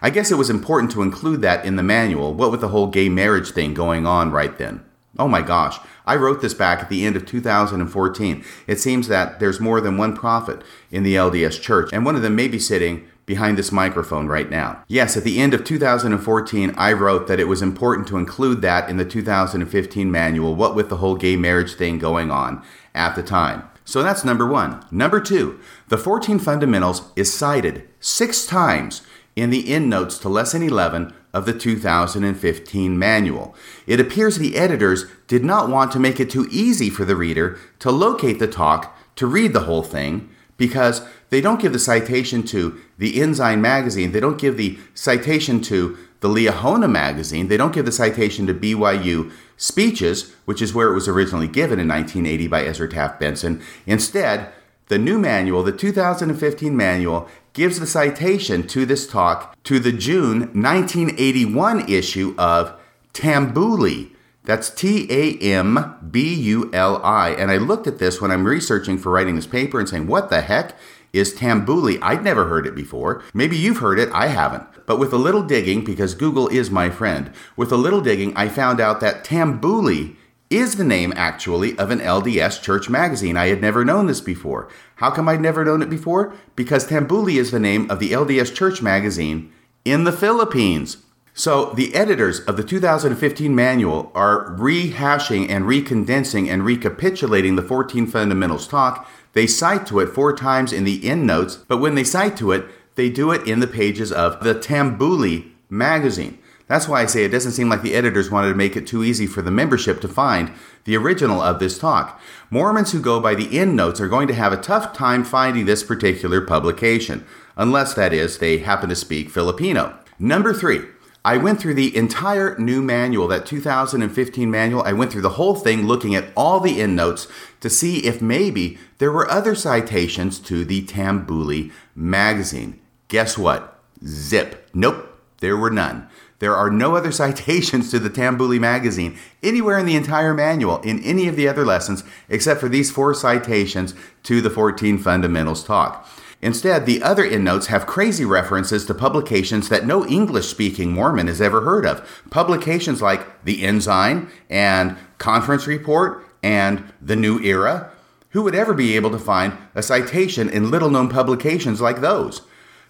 I 0.03 0.11
guess 0.11 0.31
it 0.31 0.39
was 0.39 0.51
important 0.51 0.93
to 0.93 1.03
include 1.03 1.41
that 1.43 1.65
in 1.65 1.77
the 1.77 1.83
manual, 1.83 2.35
what 2.35 2.51
with 2.51 2.61
the 2.61 2.69
whole 2.69 2.87
gay 2.87 3.09
marriage 3.09 3.51
thing 3.51 3.75
going 3.75 4.07
on 4.07 4.31
right 4.31 4.57
then. 4.57 4.85
Oh 5.19 5.29
my 5.29 5.43
gosh, 5.43 5.79
I 6.07 6.17
wrote 6.17 6.43
this 6.43 6.55
back 6.55 6.81
at 6.81 6.89
the 6.89 7.07
end 7.07 7.17
of 7.17 7.25
2014. 7.25 8.45
It 8.67 8.81
seems 8.81 9.09
that 9.09 9.41
there's 9.41 9.61
more 9.61 9.81
than 9.81 9.97
one 9.97 10.17
prophet 10.17 10.63
in 10.91 11.03
the 11.03 11.15
LDS 11.15 11.61
church, 11.61 11.91
and 11.93 12.05
one 12.05 12.17
of 12.17 12.23
them 12.23 12.37
may 12.37 12.49
be 12.49 12.59
sitting 12.59 13.09
behind 13.27 13.57
this 13.57 13.73
microphone 13.73 14.27
right 14.27 14.51
now. 14.51 14.85
Yes, 14.89 15.17
at 15.17 15.25
the 15.25 15.41
end 15.41 15.55
of 15.55 15.65
2014, 15.65 16.75
I 16.77 16.93
wrote 16.93 17.27
that 17.27 17.41
it 17.41 17.49
was 17.49 17.63
important 17.63 18.07
to 18.09 18.19
include 18.19 18.63
that 18.63 18.89
in 18.89 18.97
the 18.97 19.05
2015 19.05 20.11
manual, 20.11 20.55
what 20.55 20.75
with 20.75 20.89
the 20.89 20.99
whole 20.99 21.17
gay 21.17 21.37
marriage 21.37 21.75
thing 21.75 21.99
going 21.99 22.31
on 22.31 22.63
at 22.95 23.15
the 23.17 23.23
time. 23.23 23.69
So 23.85 24.03
that's 24.03 24.25
number 24.25 24.47
one. 24.47 24.85
Number 24.91 25.21
two, 25.21 25.61
the 25.89 25.99
14 25.99 26.39
Fundamentals 26.39 27.03
is 27.17 27.33
cited 27.33 27.87
six 28.01 28.47
times 28.47 29.03
in 29.37 29.51
the 29.51 29.73
endnotes 29.73 30.19
to 30.19 30.29
Lesson 30.29 30.63
11 30.63 31.13
of 31.33 31.45
the 31.45 31.53
2015 31.53 32.99
manual. 32.99 33.55
It 33.87 34.01
appears 34.01 34.39
the 34.39 34.57
editors 34.57 35.07
did 35.27 35.45
not 35.45 35.69
want 35.69 35.93
to 35.93 35.99
make 35.99 36.21
it 36.21 36.31
too 36.31 36.49
easy 36.51 36.89
for 36.89 37.05
the 37.05 37.17
reader 37.17 37.59
to 37.81 37.91
locate 37.91 38.39
the 38.39 38.47
talk 38.47 38.97
to 39.17 39.27
read 39.27 39.53
the 39.53 39.61
whole 39.61 39.83
thing 39.83 40.31
because 40.57 41.03
they 41.31 41.41
don't 41.41 41.61
give 41.61 41.73
the 41.73 41.79
citation 41.79 42.43
to 42.45 42.81
the 42.99 43.21
Ensign 43.21 43.61
magazine, 43.61 44.13
they 44.13 44.21
don't 44.21 44.41
give 44.41 44.57
the 44.57 44.79
citation 44.95 45.61
to 45.63 45.97
the 46.21 46.29
Liahona 46.29 46.91
magazine, 46.91 47.49
they 47.49 47.57
don't 47.57 47.75
give 47.75 47.85
the 47.85 47.93
citation 47.93 48.47
to 48.47 48.55
BYU 48.55 49.33
Speeches, 49.57 50.35
which 50.47 50.61
is 50.61 50.75
where 50.75 50.89
it 50.89 50.95
was 50.95 51.07
originally 51.07 51.47
given 51.47 51.79
in 51.79 51.89
1980 51.89 52.49
by 52.49 52.65
Ezra 52.65 52.89
Taft 52.89 53.21
Benson. 53.21 53.63
Instead, 53.87 54.53
the 54.89 54.99
new 54.99 55.19
manual, 55.19 55.63
the 55.63 55.73
2015 55.73 56.77
manual, 56.77 57.29
gives 57.53 57.79
the 57.79 57.87
citation 57.87 58.67
to 58.67 58.85
this 58.85 59.07
talk 59.07 59.57
to 59.65 59.79
the 59.79 59.93
June 59.93 60.41
1981 60.61 61.89
issue 61.89 62.35
of 62.37 62.79
Tambuli. 63.13 64.11
That's 64.45 64.69
T 64.69 65.07
A 65.11 65.39
M 65.39 65.97
B 66.11 66.35
U 66.35 66.71
L 66.75 67.03
I. 67.03 67.31
And 67.31 67.51
I 67.51 67.57
looked 67.57 67.87
at 67.87 67.99
this 67.99 68.21
when 68.21 68.31
I'm 68.31 68.45
researching 68.45 68.99
for 68.99 69.11
writing 69.11 69.37
this 69.37 69.47
paper 69.47 69.79
and 69.79 69.89
saying, 69.89 70.07
what 70.07 70.29
the 70.29 70.43
heck 70.43 70.77
is 71.15 71.35
Tambuli? 71.35 71.99
I'd 72.03 72.25
never 72.25 72.49
heard 72.49 72.67
it 72.67 72.75
before. 72.75 73.23
Maybe 73.33 73.57
you've 73.57 73.79
heard 73.79 73.99
it, 73.99 74.11
I 74.13 74.27
haven't. 74.27 74.65
But 74.87 74.99
with 74.99 75.13
a 75.13 75.19
little 75.19 75.43
digging, 75.43 75.85
because 75.85 76.15
Google 76.15 76.49
is 76.49 76.71
my 76.71 76.91
friend, 76.91 77.33
with 77.57 77.73
a 77.73 77.77
little 77.77 78.01
digging, 78.01 78.37
I 78.37 78.49
found 78.49 78.81
out 78.81 79.01
that 79.01 79.25
Tambuli 79.25 80.17
is 80.51 80.77
the 80.77 80.85
name 80.85 81.13
actually 81.17 81.77
of 81.79 81.91
an 81.91 82.01
LDS 82.01 82.61
church 82.63 82.91
magazine. 82.91 83.37
I 83.37 83.49
had 83.49 83.61
never 83.61 83.85
known 83.85 84.07
this 84.07 84.21
before. 84.21 84.69
How 84.97 85.11
come 85.11 85.29
I'd 85.29 85.41
never 85.41 85.65
known 85.65 85.83
it 85.83 85.91
before? 85.91 86.35
Because 86.55 86.87
Tambuli 86.87 87.37
is 87.37 87.51
the 87.51 87.59
name 87.59 87.91
of 87.91 87.99
the 87.99 88.13
LDS 88.13 88.55
church 88.55 88.83
magazine 88.83 89.53
in 89.85 90.05
the 90.05 90.13
Philippines. 90.13 90.99
So 91.37 91.73
the 91.73 91.95
editors 91.97 92.41
of 92.41 92.57
the 92.57 92.63
2015 92.63 93.53
manual 93.53 94.13
are 94.15 94.55
rehashing 94.57 95.51
and 95.51 95.65
recondensing 95.65 96.49
and 96.49 96.65
recapitulating 96.65 97.57
the 97.57 97.63
14 97.63 98.07
fundamentals 98.07 98.69
talk. 98.69 99.09
They 99.35 99.47
cite 99.47 99.87
to 99.87 100.01
it 100.01 100.09
four 100.09 100.35
times 100.35 100.73
in 100.73 100.85
the 100.85 101.09
endnotes, 101.09 101.57
but 101.57 101.79
when 101.79 101.95
they 101.95 102.05
cite 102.05 102.37
to 102.39 102.53
it, 102.53 102.67
they 102.95 103.11
do 103.11 103.33
it 103.33 103.47
in 103.47 103.61
the 103.61 103.67
pages 103.67 104.13
of 104.13 104.43
the 104.43 104.55
Tambuli 104.55 105.51
magazine. 105.69 106.39
That's 106.67 106.89
why 106.89 107.03
I 107.03 107.07
say 107.07 107.25
it 107.25 107.31
doesn't 107.31 107.53
seem 107.53 107.69
like 107.69 107.83
the 107.83 107.95
editors 107.95 108.31
wanted 108.31 108.49
to 108.49 108.55
make 108.55 108.75
it 108.75 108.87
too 108.87 109.05
easy 109.05 109.27
for 109.27 109.43
the 109.43 109.51
membership 109.51 110.01
to 110.01 110.09
find 110.09 110.51
the 110.85 110.97
original 110.97 111.43
of 111.43 111.59
this 111.59 111.79
talk. 111.79 112.21
Mormons 112.49 112.93
who 112.93 113.01
go 113.01 113.21
by 113.21 113.35
the 113.35 113.59
endnotes 113.59 114.01
are 114.01 114.09
going 114.09 114.29
to 114.29 114.35
have 114.35 114.53
a 114.53 114.57
tough 114.57 114.95
time 114.95 115.25
finding 115.25 115.67
this 115.67 115.83
particular 115.83 116.41
publication, 116.41 117.27
unless 117.57 117.93
that 117.95 118.15
is, 118.15 118.39
they 118.39 118.59
happen 118.59 118.89
to 118.89 118.97
speak 118.97 119.29
Filipino. 119.29 119.99
Number 120.19 120.55
three, 120.55 120.87
I 121.25 121.39
went 121.39 121.59
through 121.59 121.75
the 121.75 121.97
entire 121.97 122.55
new 122.59 122.83
manual, 122.83 123.29
that 123.29 123.47
2015 123.47 124.51
manual. 124.51 124.83
I 124.83 124.93
went 124.93 125.11
through 125.11 125.23
the 125.23 125.31
whole 125.31 125.55
thing 125.55 125.87
looking 125.87 126.15
at 126.15 126.27
all 126.37 126.61
the 126.61 126.83
endnotes 126.83 127.27
to 127.61 127.71
see 127.71 128.05
if 128.05 128.21
maybe 128.21 128.79
there 128.99 129.11
were 129.11 129.31
other 129.31 129.55
citations 129.55 130.39
to 130.41 130.67
the 130.67 130.83
Tambuli 130.83 131.73
magazine. 131.95 132.79
Guess 133.09 133.39
what? 133.39 133.81
Zip. 134.05 134.69
Nope, 134.75 135.19
there 135.39 135.57
were 135.57 135.71
none. 135.71 136.09
There 136.41 136.55
are 136.55 136.71
no 136.71 136.95
other 136.95 137.13
citations 137.23 137.91
to 137.91 137.99
the 137.99 138.11
Tambuli 138.11 138.61
magazine 138.61 139.17
anywhere 139.43 139.79
in 139.79 139.87
the 139.87 139.97
entire 139.97 140.35
manual 140.35 140.83
in 140.83 141.03
any 141.03 141.27
of 141.27 141.37
the 141.37 141.49
other 141.49 141.65
lessons 141.65 142.05
except 142.29 142.61
for 142.61 142.69
these 142.69 142.91
four 142.91 143.15
citations 143.15 143.95
to 144.25 144.43
the 144.43 144.51
14 144.51 144.99
fundamentals 144.99 145.65
talk. 145.65 146.07
Instead, 146.45 146.85
the 146.85 147.03
other 147.03 147.25
endnotes 147.25 147.69
have 147.69 147.87
crazy 147.87 148.23
references 148.23 148.85
to 148.85 148.93
publications 148.93 149.71
that 149.71 149.87
no 149.87 150.05
English 150.05 150.47
speaking 150.47 150.93
Mormon 150.93 151.27
has 151.27 151.41
ever 151.41 151.63
heard 151.63 151.87
of. 151.87 152.23
Publications 152.29 153.01
like 153.01 153.43
The 153.45 153.65
Ensign 153.65 154.29
and 154.51 154.99
Conference 155.17 155.67
Report 155.67 156.23
and 156.43 156.93
The 157.01 157.17
New 157.17 157.41
Era. 157.41 157.91
Who 158.33 158.43
would 158.43 158.55
ever 158.55 158.75
be 158.75 158.95
able 158.95 159.09
to 159.13 159.19
find 159.19 159.55
a 159.75 159.83
citation 159.83 160.51
in 160.51 160.71
little 160.71 160.91
known 160.91 161.09
publications 161.09 161.81
like 161.81 162.03
those? 162.03 162.43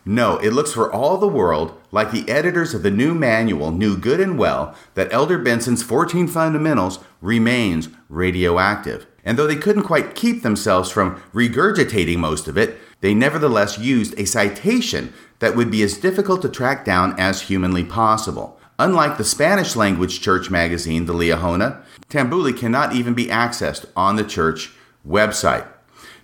No, 0.04 0.38
it 0.38 0.50
looks 0.50 0.72
for 0.72 0.92
all 0.92 1.16
the 1.16 1.28
world 1.28 1.80
like 1.92 2.10
the 2.10 2.28
editors 2.28 2.74
of 2.74 2.82
the 2.82 2.90
new 2.90 3.14
manual 3.14 3.70
knew 3.70 3.96
good 3.96 4.18
and 4.18 4.36
well 4.36 4.74
that 4.94 5.12
Elder 5.12 5.38
Benson's 5.38 5.84
14 5.84 6.26
Fundamentals 6.26 6.98
remains 7.20 7.88
radioactive. 8.08 9.06
And 9.24 9.38
though 9.38 9.46
they 9.46 9.54
couldn't 9.54 9.84
quite 9.84 10.16
keep 10.16 10.42
themselves 10.42 10.90
from 10.90 11.22
regurgitating 11.32 12.18
most 12.18 12.48
of 12.48 12.58
it, 12.58 12.80
they 13.04 13.12
nevertheless 13.12 13.78
used 13.78 14.18
a 14.18 14.24
citation 14.24 15.12
that 15.38 15.54
would 15.54 15.70
be 15.70 15.82
as 15.82 15.98
difficult 15.98 16.40
to 16.40 16.48
track 16.48 16.86
down 16.86 17.14
as 17.20 17.42
humanly 17.42 17.84
possible. 17.84 18.58
Unlike 18.78 19.18
the 19.18 19.24
Spanish 19.24 19.76
language 19.76 20.22
church 20.22 20.50
magazine, 20.50 21.04
the 21.04 21.12
Liahona, 21.12 21.82
Tambuli 22.08 22.56
cannot 22.56 22.94
even 22.94 23.12
be 23.12 23.26
accessed 23.26 23.84
on 23.94 24.16
the 24.16 24.24
church 24.24 24.72
website. 25.06 25.66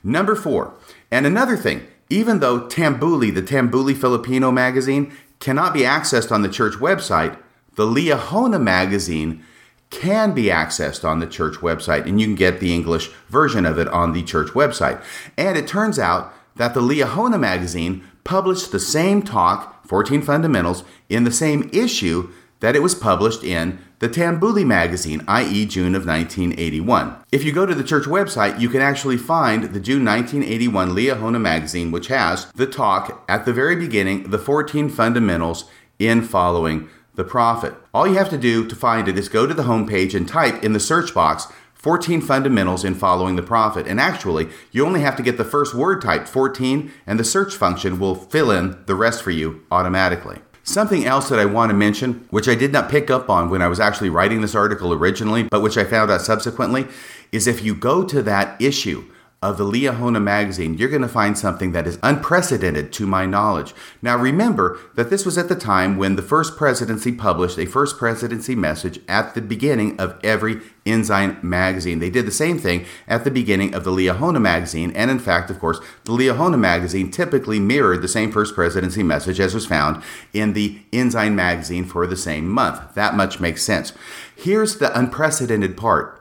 Number 0.03 0.35
four, 0.35 0.73
and 1.11 1.27
another 1.27 1.59
thing, 1.59 1.87
even 2.09 2.41
though 2.41 2.61
Tambuli, 2.61 3.35
the 3.35 3.43
Tambuli 3.43 3.95
Filipino 3.95 4.51
magazine, 4.51 5.13
cannot 5.39 5.75
be 5.75 5.81
accessed 5.81 6.33
on 6.33 6.41
the 6.41 6.49
church 6.49 6.77
website, 6.77 7.39
the 7.75 7.85
Liahona 7.85 8.59
magazine 8.59 9.45
can 9.91 10.33
be 10.33 10.45
accessed 10.45 11.05
on 11.05 11.19
the 11.19 11.27
church 11.27 11.57
website, 11.57 12.07
and 12.07 12.19
you 12.19 12.27
can 12.27 12.37
get 12.37 12.59
the 12.59 12.73
English 12.73 13.09
version 13.29 13.67
of 13.67 13.79
it 13.79 13.89
on 13.89 14.15
the 14.15 14.23
church 14.23 14.53
website. 14.53 15.03
And 15.37 15.59
it 15.59 15.69
turns 15.69 15.99
out 15.99 16.33
that 16.61 16.75
the 16.75 16.81
Liahona 16.83 17.41
magazine 17.41 18.05
published 18.23 18.71
the 18.71 18.79
same 18.79 19.23
talk, 19.23 19.83
14 19.87 20.21
Fundamentals, 20.21 20.85
in 21.09 21.25
the 21.25 21.33
same 21.33 21.71
issue 21.73 22.31
that 22.61 22.77
it 22.77 22.83
was 22.83 22.95
published 22.95 23.43
in 23.43 23.79
the 24.01 24.11
Tambuli 24.11 24.67
magazine, 24.67 25.25
i.e., 25.27 25.65
June 25.65 25.95
of 25.95 26.05
1981. 26.05 27.17
If 27.33 27.45
you 27.45 27.53
go 27.53 27.65
to 27.65 27.75
the 27.75 27.83
church 27.83 28.05
website, 28.05 28.61
you 28.61 28.69
can 28.69 28.83
actually 28.83 29.17
find 29.17 29.73
the 29.73 29.81
June 29.81 30.05
1981 30.05 30.91
Liahona 30.91 31.41
magazine, 31.41 31.91
which 31.91 32.09
has 32.09 32.53
the 32.53 32.67
talk 32.67 33.25
at 33.27 33.47
the 33.47 33.55
very 33.55 33.77
beginning, 33.77 34.31
the 34.31 34.39
14 34.39 34.91
fundamentals 34.91 35.65
in 35.99 36.21
following 36.21 36.91
the 37.15 37.25
prophet. 37.25 37.75
All 37.95 38.07
you 38.07 38.19
have 38.19 38.31
to 38.31 38.39
do 38.39 38.69
to 38.69 38.77
find 38.77 39.09
it 39.09 39.19
is 39.19 39.31
go 39.31 39.47
to 39.47 39.55
the 39.55 39.63
homepage 39.63 40.15
and 40.15 40.29
type 40.29 40.63
in 40.63 40.75
the 40.75 40.81
search 40.81 41.15
box 41.15 41.47
14 41.83 42.21
fundamentals 42.21 42.85
in 42.85 42.95
following 42.95 43.37
the 43.37 43.43
prophet. 43.43 43.87
And 43.87 43.99
actually, 43.99 44.49
you 44.71 44.85
only 44.85 45.01
have 45.01 45.17
to 45.17 45.23
get 45.23 45.39
the 45.39 45.45
first 45.45 45.75
word 45.75 46.03
typed, 46.03 46.29
14, 46.29 46.93
and 47.07 47.19
the 47.19 47.25
search 47.25 47.55
function 47.55 47.99
will 47.99 48.15
fill 48.15 48.51
in 48.51 48.77
the 48.85 48.95
rest 48.95 49.23
for 49.23 49.31
you 49.31 49.65
automatically. 49.71 50.41
Something 50.63 51.07
else 51.07 51.31
that 51.31 51.39
I 51.39 51.47
want 51.47 51.71
to 51.71 51.77
mention, 51.77 52.27
which 52.29 52.49
I 52.49 52.55
did 52.55 52.71
not 52.71 52.91
pick 52.91 53.11
up 53.11 53.31
on 53.31 53.49
when 53.49 53.63
I 53.63 53.69
was 53.69 53.81
actually 53.81 54.11
writing 54.11 54.43
this 54.43 54.55
article 54.55 54.93
originally, 54.93 55.45
but 55.45 55.63
which 55.63 55.79
I 55.79 55.85
found 55.85 56.11
out 56.11 56.21
subsequently, 56.21 56.87
is 57.33 57.47
if 57.47 57.65
you 57.65 57.75
go 57.75 58.05
to 58.05 58.23
that 58.23 58.61
issue 58.61 59.07
of 59.43 59.57
the 59.57 59.65
Liahona 59.65 60.23
magazine, 60.23 60.77
you're 60.77 60.91
going 60.91 61.01
to 61.01 61.09
find 61.09 61.39
something 61.39 61.73
that 61.73 61.87
is 61.87 61.99
unprecedented 62.03 62.93
to 62.93 63.07
my 63.07 63.25
knowledge. 63.25 63.73
Now, 64.03 64.19
remember 64.19 64.79
that 64.97 65.09
this 65.09 65.25
was 65.25 65.39
at 65.39 65.49
the 65.49 65.55
time 65.55 65.97
when 65.97 66.17
the 66.17 66.23
first 66.23 66.59
presidency 66.59 67.11
published 67.11 67.59
a 67.59 67.65
first 67.65 67.97
presidency 67.97 68.55
message 68.55 69.01
at 69.09 69.35
the 69.35 69.41
beginning 69.41 69.99
of 69.99 70.21
every 70.23 70.61
Ensign 70.85 71.39
magazine. 71.43 72.01
They 72.01 72.11
did 72.11 72.27
the 72.27 72.33
same 72.33 72.59
thing 72.59 72.85
at 73.09 73.25
the 73.25 73.31
beginning 73.31 73.75
of 73.75 73.85
the 73.85 73.91
Liahona 73.91 74.43
magazine, 74.43 74.93
and 74.95 75.11
in 75.11 75.19
fact, 75.19 75.49
of 75.49 75.59
course, 75.59 75.81
the 76.05 76.13
Liahona 76.13 76.59
magazine 76.59 77.11
typically 77.11 77.59
mirrored 77.59 78.03
the 78.03 78.09
same 78.09 78.31
first 78.31 78.55
presidency 78.55 79.03
message 79.03 79.41
as 79.41 79.55
was 79.55 79.65
found 79.65 80.03
in 80.35 80.53
the 80.53 80.83
Ensign 80.93 81.35
magazine 81.35 81.87
for 81.87 82.07
the 82.07 82.17
same 82.17 82.47
month. 82.47 82.95
That 82.95 83.15
much 83.15 83.41
makes 83.41 83.63
sense. 83.63 83.95
Here's 84.37 84.77
the 84.77 84.97
unprecedented 84.99 85.79
part 85.79 86.20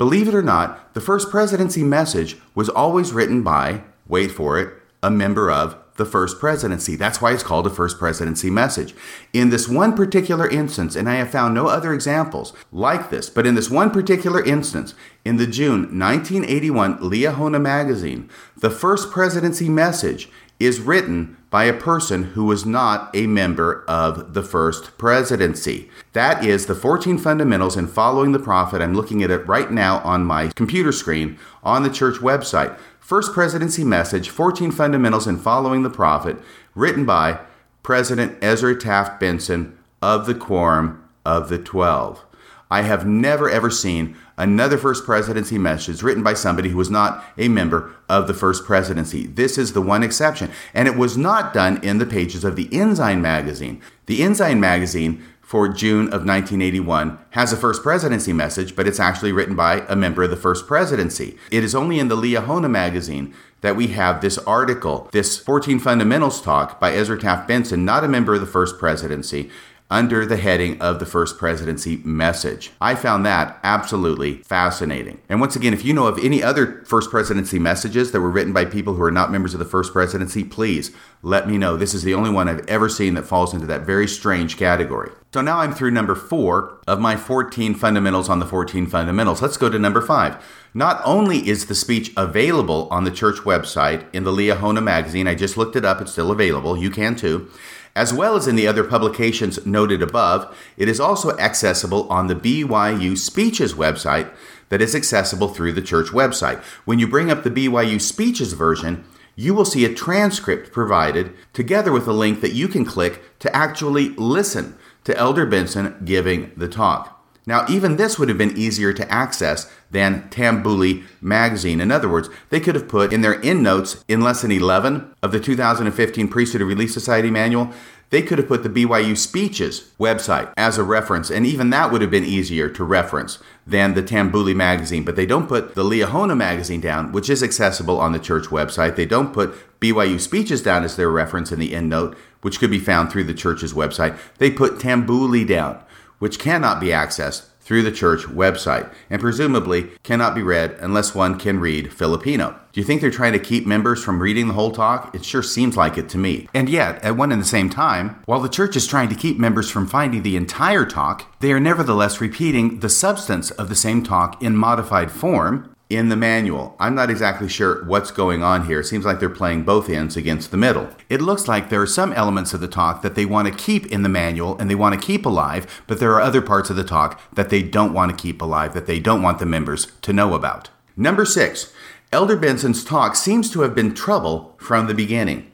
Believe 0.00 0.28
it 0.28 0.34
or 0.34 0.40
not, 0.40 0.94
the 0.94 1.00
first 1.02 1.28
presidency 1.28 1.82
message 1.82 2.38
was 2.54 2.70
always 2.70 3.12
written 3.12 3.42
by, 3.42 3.82
wait 4.08 4.30
for 4.30 4.58
it, 4.58 4.72
a 5.02 5.10
member 5.10 5.50
of 5.50 5.76
the 5.96 6.06
first 6.06 6.40
presidency. 6.40 6.96
That's 6.96 7.20
why 7.20 7.32
it's 7.34 7.42
called 7.42 7.66
a 7.66 7.70
first 7.70 7.98
presidency 7.98 8.48
message. 8.48 8.94
In 9.34 9.50
this 9.50 9.68
one 9.68 9.94
particular 9.94 10.48
instance, 10.48 10.96
and 10.96 11.06
I 11.06 11.16
have 11.16 11.30
found 11.30 11.52
no 11.52 11.66
other 11.66 11.92
examples 11.92 12.54
like 12.72 13.10
this, 13.10 13.28
but 13.28 13.46
in 13.46 13.56
this 13.56 13.68
one 13.68 13.90
particular 13.90 14.42
instance, 14.42 14.94
in 15.22 15.36
the 15.36 15.46
June 15.46 15.98
1981 16.00 16.96
Liahona 17.00 17.60
magazine, 17.60 18.30
the 18.56 18.70
first 18.70 19.10
presidency 19.10 19.68
message 19.68 20.30
is 20.60 20.78
written 20.78 21.38
by 21.48 21.64
a 21.64 21.72
person 21.72 22.22
who 22.22 22.44
was 22.44 22.64
not 22.64 23.10
a 23.16 23.26
member 23.26 23.84
of 23.88 24.34
the 24.34 24.42
first 24.42 24.96
presidency. 24.98 25.90
That 26.12 26.44
is 26.44 26.66
the 26.66 26.74
14 26.74 27.18
fundamentals 27.18 27.76
in 27.76 27.88
following 27.88 28.32
the 28.32 28.38
prophet. 28.38 28.80
I'm 28.80 28.94
looking 28.94 29.22
at 29.22 29.30
it 29.30 29.48
right 29.48 29.70
now 29.70 29.98
on 30.00 30.24
my 30.24 30.48
computer 30.54 30.92
screen 30.92 31.38
on 31.64 31.82
the 31.82 31.90
church 31.90 32.16
website. 32.16 32.78
First 33.00 33.32
presidency 33.32 33.82
message 33.82 34.28
14 34.28 34.70
fundamentals 34.70 35.26
in 35.26 35.38
following 35.38 35.82
the 35.82 35.90
prophet, 35.90 36.36
written 36.76 37.04
by 37.04 37.40
President 37.82 38.38
Ezra 38.40 38.78
Taft 38.78 39.18
Benson 39.18 39.76
of 40.00 40.26
the 40.26 40.34
Quorum 40.34 41.02
of 41.24 41.48
the 41.48 41.58
Twelve. 41.58 42.24
I 42.70 42.82
have 42.82 43.06
never 43.06 43.50
ever 43.50 43.68
seen 43.70 44.16
another 44.36 44.78
first 44.78 45.04
presidency 45.04 45.58
message 45.58 46.02
written 46.02 46.22
by 46.22 46.34
somebody 46.34 46.68
who 46.68 46.76
was 46.76 46.90
not 46.90 47.24
a 47.36 47.48
member 47.48 47.94
of 48.08 48.26
the 48.26 48.34
first 48.34 48.64
presidency. 48.64 49.26
This 49.26 49.58
is 49.58 49.72
the 49.72 49.82
one 49.82 50.02
exception. 50.02 50.50
And 50.72 50.86
it 50.86 50.96
was 50.96 51.16
not 51.16 51.52
done 51.52 51.82
in 51.82 51.98
the 51.98 52.06
pages 52.06 52.44
of 52.44 52.56
the 52.56 52.68
Ensign 52.72 53.20
magazine. 53.20 53.82
The 54.06 54.22
Ensign 54.22 54.60
magazine 54.60 55.22
for 55.50 55.68
June 55.68 56.06
of 56.06 56.24
1981 56.24 57.18
has 57.30 57.52
a 57.52 57.56
first 57.56 57.82
presidency 57.82 58.32
message, 58.32 58.76
but 58.76 58.86
it's 58.86 59.00
actually 59.00 59.32
written 59.32 59.56
by 59.56 59.84
a 59.88 59.96
member 59.96 60.22
of 60.22 60.30
the 60.30 60.36
first 60.36 60.68
presidency. 60.68 61.36
It 61.50 61.64
is 61.64 61.74
only 61.74 61.98
in 61.98 62.06
the 62.06 62.14
Liahona 62.14 62.70
magazine 62.70 63.34
that 63.60 63.74
we 63.74 63.88
have 63.88 64.20
this 64.20 64.38
article, 64.38 65.08
this 65.10 65.38
14 65.38 65.80
Fundamentals 65.80 66.40
talk 66.40 66.78
by 66.78 66.92
Ezra 66.92 67.18
Taft 67.18 67.48
Benson, 67.48 67.84
not 67.84 68.04
a 68.04 68.08
member 68.08 68.34
of 68.34 68.40
the 68.40 68.46
first 68.46 68.78
presidency, 68.78 69.50
under 69.90 70.24
the 70.24 70.36
heading 70.36 70.80
of 70.80 71.00
the 71.00 71.06
First 71.06 71.36
Presidency 71.36 72.00
Message. 72.04 72.70
I 72.80 72.94
found 72.94 73.26
that 73.26 73.58
absolutely 73.64 74.36
fascinating. 74.44 75.20
And 75.28 75.40
once 75.40 75.56
again, 75.56 75.74
if 75.74 75.84
you 75.84 75.92
know 75.92 76.06
of 76.06 76.18
any 76.24 76.42
other 76.42 76.84
First 76.84 77.10
Presidency 77.10 77.58
messages 77.58 78.12
that 78.12 78.20
were 78.20 78.30
written 78.30 78.52
by 78.52 78.64
people 78.64 78.94
who 78.94 79.02
are 79.02 79.10
not 79.10 79.32
members 79.32 79.52
of 79.52 79.58
the 79.58 79.64
First 79.64 79.92
Presidency, 79.92 80.44
please 80.44 80.92
let 81.22 81.48
me 81.48 81.58
know. 81.58 81.76
This 81.76 81.92
is 81.92 82.04
the 82.04 82.14
only 82.14 82.30
one 82.30 82.48
I've 82.48 82.66
ever 82.68 82.88
seen 82.88 83.14
that 83.14 83.26
falls 83.26 83.52
into 83.52 83.66
that 83.66 83.82
very 83.82 84.06
strange 84.06 84.56
category. 84.56 85.10
So 85.34 85.40
now 85.40 85.58
I'm 85.58 85.72
through 85.72 85.90
number 85.90 86.14
four 86.14 86.78
of 86.86 87.00
my 87.00 87.16
14 87.16 87.74
fundamentals 87.74 88.28
on 88.28 88.38
the 88.38 88.46
14 88.46 88.86
fundamentals. 88.86 89.42
Let's 89.42 89.56
go 89.56 89.68
to 89.68 89.78
number 89.78 90.00
five. 90.00 90.42
Not 90.72 91.00
only 91.04 91.48
is 91.48 91.66
the 91.66 91.74
speech 91.74 92.12
available 92.16 92.88
on 92.90 93.04
the 93.04 93.10
church 93.10 93.38
website 93.38 94.06
in 94.12 94.24
the 94.24 94.30
Liahona 94.30 94.82
magazine, 94.82 95.26
I 95.26 95.34
just 95.34 95.56
looked 95.56 95.76
it 95.76 95.84
up, 95.84 96.00
it's 96.00 96.12
still 96.12 96.30
available, 96.30 96.76
you 96.76 96.90
can 96.90 97.16
too. 97.16 97.50
As 97.96 98.14
well 98.14 98.36
as 98.36 98.46
in 98.46 98.56
the 98.56 98.68
other 98.68 98.84
publications 98.84 99.64
noted 99.66 100.02
above, 100.02 100.56
it 100.76 100.88
is 100.88 101.00
also 101.00 101.36
accessible 101.38 102.08
on 102.08 102.28
the 102.28 102.34
BYU 102.34 103.18
Speeches 103.18 103.74
website 103.74 104.30
that 104.68 104.80
is 104.80 104.94
accessible 104.94 105.48
through 105.48 105.72
the 105.72 105.82
church 105.82 106.08
website. 106.08 106.62
When 106.84 106.98
you 106.98 107.08
bring 107.08 107.30
up 107.30 107.42
the 107.42 107.50
BYU 107.50 108.00
Speeches 108.00 108.52
version, 108.52 109.04
you 109.34 109.54
will 109.54 109.64
see 109.64 109.84
a 109.84 109.94
transcript 109.94 110.72
provided 110.72 111.34
together 111.52 111.92
with 111.92 112.06
a 112.06 112.12
link 112.12 112.40
that 112.40 112.52
you 112.52 112.68
can 112.68 112.84
click 112.84 113.38
to 113.40 113.54
actually 113.54 114.10
listen 114.10 114.76
to 115.04 115.16
Elder 115.16 115.46
Benson 115.46 116.00
giving 116.04 116.52
the 116.56 116.68
talk. 116.68 117.19
Now, 117.46 117.64
even 117.68 117.96
this 117.96 118.18
would 118.18 118.28
have 118.28 118.38
been 118.38 118.56
easier 118.56 118.92
to 118.92 119.10
access 119.10 119.70
than 119.90 120.28
Tambuli 120.30 121.04
magazine. 121.20 121.80
In 121.80 121.90
other 121.90 122.08
words, 122.08 122.28
they 122.50 122.60
could 122.60 122.74
have 122.74 122.88
put 122.88 123.12
in 123.12 123.22
their 123.22 123.42
endnotes 123.42 124.04
in 124.08 124.20
lesson 124.20 124.52
11 124.52 125.14
of 125.22 125.32
the 125.32 125.40
2015 125.40 126.28
Priesthood 126.28 126.62
of 126.62 126.68
Relief 126.68 126.92
Society 126.92 127.30
manual 127.30 127.72
they 128.10 128.22
could 128.22 128.38
have 128.38 128.48
put 128.48 128.64
the 128.64 128.68
BYU 128.68 129.16
Speeches 129.16 129.92
website 129.98 130.52
as 130.56 130.76
a 130.76 130.82
reference, 130.82 131.30
and 131.30 131.46
even 131.46 131.70
that 131.70 131.90
would 131.90 132.02
have 132.02 132.10
been 132.10 132.24
easier 132.24 132.68
to 132.68 132.84
reference 132.84 133.38
than 133.64 133.94
the 133.94 134.02
Tambuli 134.02 134.54
magazine. 134.54 135.04
But 135.04 135.14
they 135.14 135.26
don't 135.26 135.48
put 135.48 135.76
the 135.76 135.84
Liahona 135.84 136.36
magazine 136.36 136.80
down, 136.80 137.12
which 137.12 137.30
is 137.30 137.42
accessible 137.42 138.00
on 138.00 138.10
the 138.12 138.18
church 138.18 138.46
website. 138.46 138.96
They 138.96 139.06
don't 139.06 139.32
put 139.32 139.54
BYU 139.80 140.20
Speeches 140.20 140.60
down 140.60 140.82
as 140.82 140.96
their 140.96 141.10
reference 141.10 141.52
in 141.52 141.60
the 141.60 141.70
endnote, 141.70 142.16
which 142.42 142.58
could 142.58 142.70
be 142.70 142.80
found 142.80 143.12
through 143.12 143.24
the 143.24 143.34
church's 143.34 143.72
website. 143.72 144.18
They 144.38 144.50
put 144.50 144.78
Tambuli 144.78 145.46
down, 145.46 145.80
which 146.20 146.38
cannot 146.38 146.78
be 146.78 146.86
accessed 146.86 147.46
through 147.60 147.82
the 147.82 147.92
church 147.92 148.22
website 148.22 148.92
and 149.08 149.20
presumably 149.20 149.90
cannot 150.02 150.34
be 150.34 150.42
read 150.42 150.76
unless 150.80 151.14
one 151.14 151.38
can 151.38 151.60
read 151.60 151.92
Filipino. 151.92 152.58
Do 152.72 152.80
you 152.80 152.84
think 152.84 153.00
they're 153.00 153.12
trying 153.12 153.32
to 153.32 153.38
keep 153.38 153.64
members 153.64 154.02
from 154.02 154.20
reading 154.20 154.48
the 154.48 154.54
whole 154.54 154.72
talk? 154.72 155.14
It 155.14 155.24
sure 155.24 155.42
seems 155.42 155.76
like 155.76 155.96
it 155.96 156.08
to 156.08 156.18
me. 156.18 156.48
And 156.52 156.68
yet, 156.68 157.00
at 157.04 157.16
one 157.16 157.30
and 157.30 157.40
the 157.40 157.46
same 157.46 157.70
time, 157.70 158.22
while 158.26 158.40
the 158.40 158.48
church 158.48 158.74
is 158.74 158.88
trying 158.88 159.08
to 159.08 159.14
keep 159.14 159.38
members 159.38 159.70
from 159.70 159.86
finding 159.86 160.22
the 160.22 160.36
entire 160.36 160.84
talk, 160.84 161.38
they 161.40 161.52
are 161.52 161.60
nevertheless 161.60 162.20
repeating 162.20 162.80
the 162.80 162.88
substance 162.88 163.52
of 163.52 163.68
the 163.68 163.76
same 163.76 164.02
talk 164.02 164.42
in 164.42 164.56
modified 164.56 165.12
form 165.12 165.74
in 165.90 166.08
the 166.08 166.16
manual. 166.16 166.76
I'm 166.78 166.94
not 166.94 167.10
exactly 167.10 167.48
sure 167.48 167.84
what's 167.84 168.12
going 168.12 168.42
on 168.42 168.66
here. 168.66 168.80
It 168.80 168.86
seems 168.86 169.04
like 169.04 169.18
they're 169.18 169.28
playing 169.28 169.64
both 169.64 169.90
ends 169.90 170.16
against 170.16 170.50
the 170.50 170.56
middle. 170.56 170.88
It 171.08 171.20
looks 171.20 171.48
like 171.48 171.68
there 171.68 171.82
are 171.82 171.86
some 171.86 172.12
elements 172.12 172.54
of 172.54 172.60
the 172.60 172.68
talk 172.68 173.02
that 173.02 173.16
they 173.16 173.26
want 173.26 173.48
to 173.48 173.54
keep 173.54 173.86
in 173.86 174.04
the 174.04 174.08
manual 174.08 174.56
and 174.58 174.70
they 174.70 174.76
want 174.76 174.98
to 174.98 175.06
keep 175.06 175.26
alive, 175.26 175.82
but 175.88 175.98
there 175.98 176.12
are 176.12 176.20
other 176.20 176.40
parts 176.40 176.70
of 176.70 176.76
the 176.76 176.84
talk 176.84 177.20
that 177.34 177.50
they 177.50 177.62
don't 177.62 177.92
want 177.92 178.10
to 178.10 178.22
keep 178.22 178.40
alive, 178.40 178.72
that 178.72 178.86
they 178.86 179.00
don't 179.00 179.22
want 179.22 179.40
the 179.40 179.46
members 179.46 179.88
to 180.02 180.12
know 180.12 180.34
about. 180.34 180.70
Number 180.96 181.24
six, 181.24 181.72
Elder 182.12 182.36
Benson's 182.36 182.84
talk 182.84 183.16
seems 183.16 183.50
to 183.50 183.62
have 183.62 183.74
been 183.74 183.94
trouble 183.94 184.56
from 184.58 184.86
the 184.86 184.94
beginning. 184.94 185.49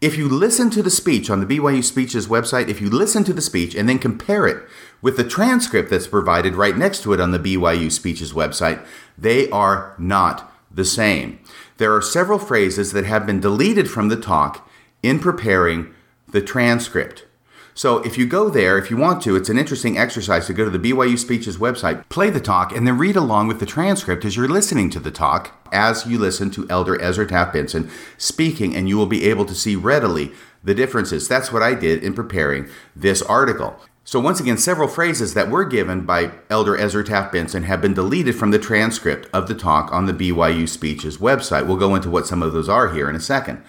If 0.00 0.16
you 0.16 0.28
listen 0.28 0.70
to 0.70 0.82
the 0.82 0.90
speech 0.90 1.28
on 1.28 1.40
the 1.40 1.58
BYU 1.58 1.82
Speeches 1.82 2.28
website, 2.28 2.68
if 2.68 2.80
you 2.80 2.88
listen 2.88 3.24
to 3.24 3.32
the 3.32 3.42
speech 3.42 3.74
and 3.74 3.88
then 3.88 3.98
compare 3.98 4.46
it 4.46 4.62
with 5.02 5.16
the 5.16 5.24
transcript 5.24 5.90
that's 5.90 6.06
provided 6.06 6.54
right 6.54 6.76
next 6.76 7.02
to 7.02 7.12
it 7.12 7.20
on 7.20 7.32
the 7.32 7.38
BYU 7.40 7.90
Speeches 7.90 8.32
website, 8.32 8.84
they 9.16 9.50
are 9.50 9.96
not 9.98 10.52
the 10.70 10.84
same. 10.84 11.40
There 11.78 11.92
are 11.96 12.00
several 12.00 12.38
phrases 12.38 12.92
that 12.92 13.06
have 13.06 13.26
been 13.26 13.40
deleted 13.40 13.90
from 13.90 14.08
the 14.08 14.16
talk 14.16 14.70
in 15.02 15.18
preparing 15.18 15.92
the 16.28 16.42
transcript. 16.42 17.24
So 17.78 17.98
if 17.98 18.18
you 18.18 18.26
go 18.26 18.50
there, 18.50 18.76
if 18.76 18.90
you 18.90 18.96
want 18.96 19.22
to, 19.22 19.36
it's 19.36 19.48
an 19.48 19.56
interesting 19.56 19.96
exercise 19.96 20.48
to 20.48 20.52
go 20.52 20.64
to 20.64 20.76
the 20.76 20.80
BYU 20.80 21.16
Speeches 21.16 21.58
website, 21.58 22.08
play 22.08 22.28
the 22.28 22.40
talk, 22.40 22.74
and 22.74 22.84
then 22.84 22.98
read 22.98 23.14
along 23.14 23.46
with 23.46 23.60
the 23.60 23.66
transcript 23.66 24.24
as 24.24 24.34
you're 24.34 24.48
listening 24.48 24.90
to 24.90 24.98
the 24.98 25.12
talk 25.12 25.54
as 25.72 26.04
you 26.04 26.18
listen 26.18 26.50
to 26.50 26.66
Elder 26.68 27.00
Ezra 27.00 27.24
Taft 27.24 27.52
Benson 27.52 27.88
speaking, 28.16 28.74
and 28.74 28.88
you 28.88 28.96
will 28.96 29.06
be 29.06 29.26
able 29.26 29.44
to 29.44 29.54
see 29.54 29.76
readily 29.76 30.32
the 30.64 30.74
differences. 30.74 31.28
That's 31.28 31.52
what 31.52 31.62
I 31.62 31.74
did 31.74 32.02
in 32.02 32.14
preparing 32.14 32.68
this 32.96 33.22
article. 33.22 33.78
So, 34.02 34.18
once 34.18 34.40
again, 34.40 34.58
several 34.58 34.88
phrases 34.88 35.34
that 35.34 35.48
were 35.48 35.64
given 35.64 36.00
by 36.00 36.32
Elder 36.50 36.76
Ezra 36.76 37.04
Taft 37.04 37.32
Benson 37.32 37.62
have 37.62 37.80
been 37.80 37.94
deleted 37.94 38.34
from 38.34 38.50
the 38.50 38.58
transcript 38.58 39.28
of 39.32 39.46
the 39.46 39.54
talk 39.54 39.92
on 39.92 40.06
the 40.06 40.12
BYU 40.12 40.68
Speeches 40.68 41.18
website. 41.18 41.68
We'll 41.68 41.76
go 41.76 41.94
into 41.94 42.10
what 42.10 42.26
some 42.26 42.42
of 42.42 42.52
those 42.52 42.68
are 42.68 42.92
here 42.92 43.08
in 43.08 43.14
a 43.14 43.20
second. 43.20 43.62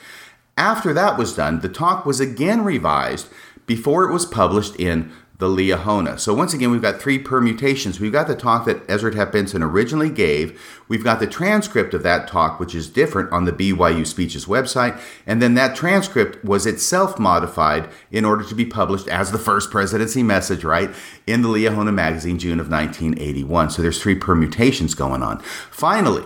After 0.58 0.92
that 0.94 1.18
was 1.18 1.36
done, 1.36 1.62
the 1.62 1.70
talk 1.70 2.06
was 2.06 2.20
again 2.20 2.66
revised 2.66 3.30
before 3.70 4.04
it 4.04 4.12
was 4.12 4.26
published 4.26 4.76
in 4.78 5.12
the 5.38 5.46
Liahona. 5.46 6.20
So 6.20 6.34
once 6.34 6.56
again, 6.56 6.72
we've 6.72 6.82
got 6.82 7.00
three 7.00 7.20
permutations. 7.20 8.00
We've 8.00 8.12
got 8.12 8.28
the 8.28 8.36
talk 8.36 8.66
that 8.66 8.82
Ezra 8.90 9.14
Taft 9.14 9.32
Benson 9.32 9.62
originally 9.62 10.10
gave. 10.10 10.60
We've 10.88 11.04
got 11.04 11.20
the 11.20 11.28
transcript 11.28 11.94
of 11.94 12.02
that 12.02 12.28
talk, 12.28 12.60
which 12.60 12.74
is 12.74 12.90
different 12.90 13.32
on 13.32 13.46
the 13.46 13.52
BYU 13.52 14.08
Speeches 14.08 14.48
website. 14.48 15.00
And 15.28 15.40
then 15.40 15.54
that 15.54 15.76
transcript 15.76 16.44
was 16.44 16.66
itself 16.66 17.20
modified 17.20 17.88
in 18.10 18.26
order 18.26 18.44
to 18.44 18.56
be 18.56 18.66
published 18.66 19.08
as 19.08 19.32
the 19.32 19.38
first 19.38 19.70
presidency 19.70 20.24
message, 20.24 20.64
right, 20.64 20.90
in 21.28 21.44
the 21.44 21.48
Liahona 21.48 21.94
magazine, 21.94 22.40
June 22.40 22.60
of 22.60 22.72
1981. 22.72 23.70
So 23.70 23.84
there's 23.84 24.02
three 24.02 24.16
permutations 24.16 24.96
going 24.96 25.22
on. 25.22 25.42
Finally, 25.70 26.26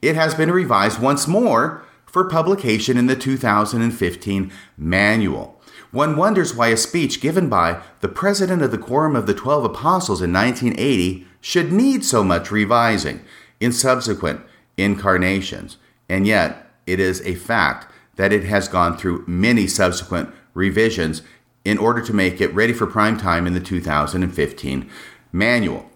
it 0.00 0.14
has 0.14 0.36
been 0.36 0.52
revised 0.52 1.02
once 1.02 1.26
more 1.26 1.84
for 2.06 2.28
publication 2.28 2.96
in 2.96 3.08
the 3.08 3.16
2015 3.16 4.52
manual. 4.78 5.60
One 5.94 6.16
wonders 6.16 6.56
why 6.56 6.68
a 6.68 6.76
speech 6.76 7.20
given 7.20 7.48
by 7.48 7.80
the 8.00 8.08
president 8.08 8.62
of 8.62 8.72
the 8.72 8.78
Quorum 8.78 9.14
of 9.14 9.28
the 9.28 9.32
Twelve 9.32 9.64
Apostles 9.64 10.20
in 10.20 10.32
1980 10.32 11.24
should 11.40 11.70
need 11.70 12.04
so 12.04 12.24
much 12.24 12.50
revising 12.50 13.20
in 13.60 13.70
subsequent 13.70 14.40
incarnations. 14.76 15.76
And 16.08 16.26
yet, 16.26 16.68
it 16.84 16.98
is 16.98 17.20
a 17.20 17.36
fact 17.36 17.92
that 18.16 18.32
it 18.32 18.42
has 18.42 18.66
gone 18.66 18.96
through 18.96 19.22
many 19.28 19.68
subsequent 19.68 20.34
revisions 20.52 21.22
in 21.64 21.78
order 21.78 22.02
to 22.02 22.12
make 22.12 22.40
it 22.40 22.52
ready 22.52 22.72
for 22.72 22.88
prime 22.88 23.16
time 23.16 23.46
in 23.46 23.54
the 23.54 23.60
2015 23.60 24.90
manual. 25.30 25.88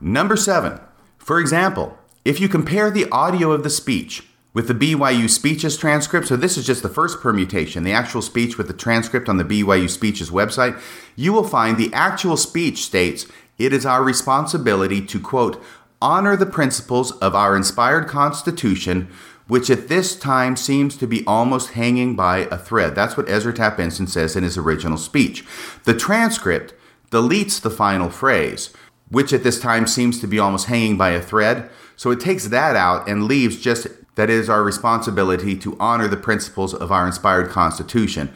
Number 0.00 0.34
seven, 0.34 0.80
for 1.18 1.38
example, 1.38 1.98
if 2.24 2.40
you 2.40 2.48
compare 2.48 2.90
the 2.90 3.10
audio 3.10 3.52
of 3.52 3.64
the 3.64 3.70
speech 3.70 4.26
with 4.54 4.68
the 4.68 4.74
BYU 4.74 5.28
Speeches 5.28 5.76
transcript. 5.76 6.28
So, 6.28 6.36
this 6.36 6.56
is 6.56 6.66
just 6.66 6.82
the 6.82 6.88
first 6.88 7.20
permutation, 7.20 7.82
the 7.82 7.92
actual 7.92 8.22
speech 8.22 8.58
with 8.58 8.68
the 8.68 8.74
transcript 8.74 9.28
on 9.28 9.36
the 9.36 9.44
BYU 9.44 9.88
Speeches 9.88 10.30
website. 10.30 10.80
You 11.16 11.32
will 11.32 11.44
find 11.44 11.76
the 11.76 11.92
actual 11.92 12.36
speech 12.36 12.78
states 12.78 13.26
it 13.58 13.72
is 13.72 13.86
our 13.86 14.02
responsibility 14.02 15.00
to, 15.02 15.20
quote, 15.20 15.62
honor 16.00 16.36
the 16.36 16.46
principles 16.46 17.12
of 17.18 17.34
our 17.34 17.56
inspired 17.56 18.08
Constitution, 18.08 19.08
which 19.46 19.70
at 19.70 19.88
this 19.88 20.16
time 20.16 20.56
seems 20.56 20.96
to 20.96 21.06
be 21.06 21.24
almost 21.26 21.70
hanging 21.72 22.16
by 22.16 22.38
a 22.38 22.58
thread. 22.58 22.94
That's 22.94 23.16
what 23.16 23.28
Ezra 23.28 23.52
Taft 23.52 23.76
Benson 23.76 24.06
says 24.06 24.34
in 24.34 24.42
his 24.42 24.58
original 24.58 24.98
speech. 24.98 25.44
The 25.84 25.94
transcript 25.94 26.74
deletes 27.10 27.60
the 27.60 27.70
final 27.70 28.10
phrase, 28.10 28.70
which 29.10 29.32
at 29.32 29.44
this 29.44 29.60
time 29.60 29.86
seems 29.86 30.20
to 30.20 30.26
be 30.26 30.38
almost 30.38 30.66
hanging 30.66 30.96
by 30.96 31.10
a 31.10 31.20
thread. 31.20 31.70
So 31.96 32.10
it 32.10 32.20
takes 32.20 32.48
that 32.48 32.74
out 32.74 33.08
and 33.08 33.24
leaves 33.24 33.60
just 33.60 33.86
that 34.14 34.30
is 34.30 34.48
our 34.48 34.62
responsibility 34.62 35.56
to 35.56 35.76
honor 35.80 36.08
the 36.08 36.16
principles 36.16 36.74
of 36.74 36.92
our 36.92 37.06
inspired 37.06 37.48
Constitution, 37.48 38.32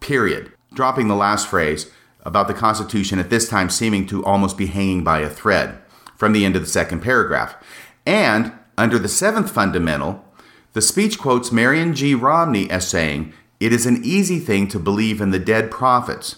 period. 0.00 0.52
Dropping 0.74 1.08
the 1.08 1.14
last 1.14 1.48
phrase 1.48 1.90
about 2.24 2.48
the 2.48 2.54
Constitution 2.54 3.18
at 3.18 3.30
this 3.30 3.48
time 3.48 3.68
seeming 3.68 4.06
to 4.06 4.24
almost 4.24 4.56
be 4.56 4.66
hanging 4.66 5.04
by 5.04 5.20
a 5.20 5.30
thread 5.30 5.78
from 6.16 6.32
the 6.32 6.44
end 6.44 6.56
of 6.56 6.62
the 6.62 6.68
second 6.68 7.00
paragraph. 7.00 7.56
And 8.06 8.52
under 8.78 8.98
the 8.98 9.08
seventh 9.08 9.50
fundamental, 9.50 10.24
the 10.72 10.82
speech 10.82 11.18
quotes 11.18 11.52
Marion 11.52 11.94
G. 11.94 12.14
Romney 12.14 12.70
as 12.70 12.88
saying, 12.88 13.32
It 13.60 13.72
is 13.72 13.86
an 13.86 14.00
easy 14.04 14.38
thing 14.38 14.68
to 14.68 14.78
believe 14.78 15.20
in 15.20 15.30
the 15.30 15.38
dead 15.38 15.70
prophets, 15.70 16.36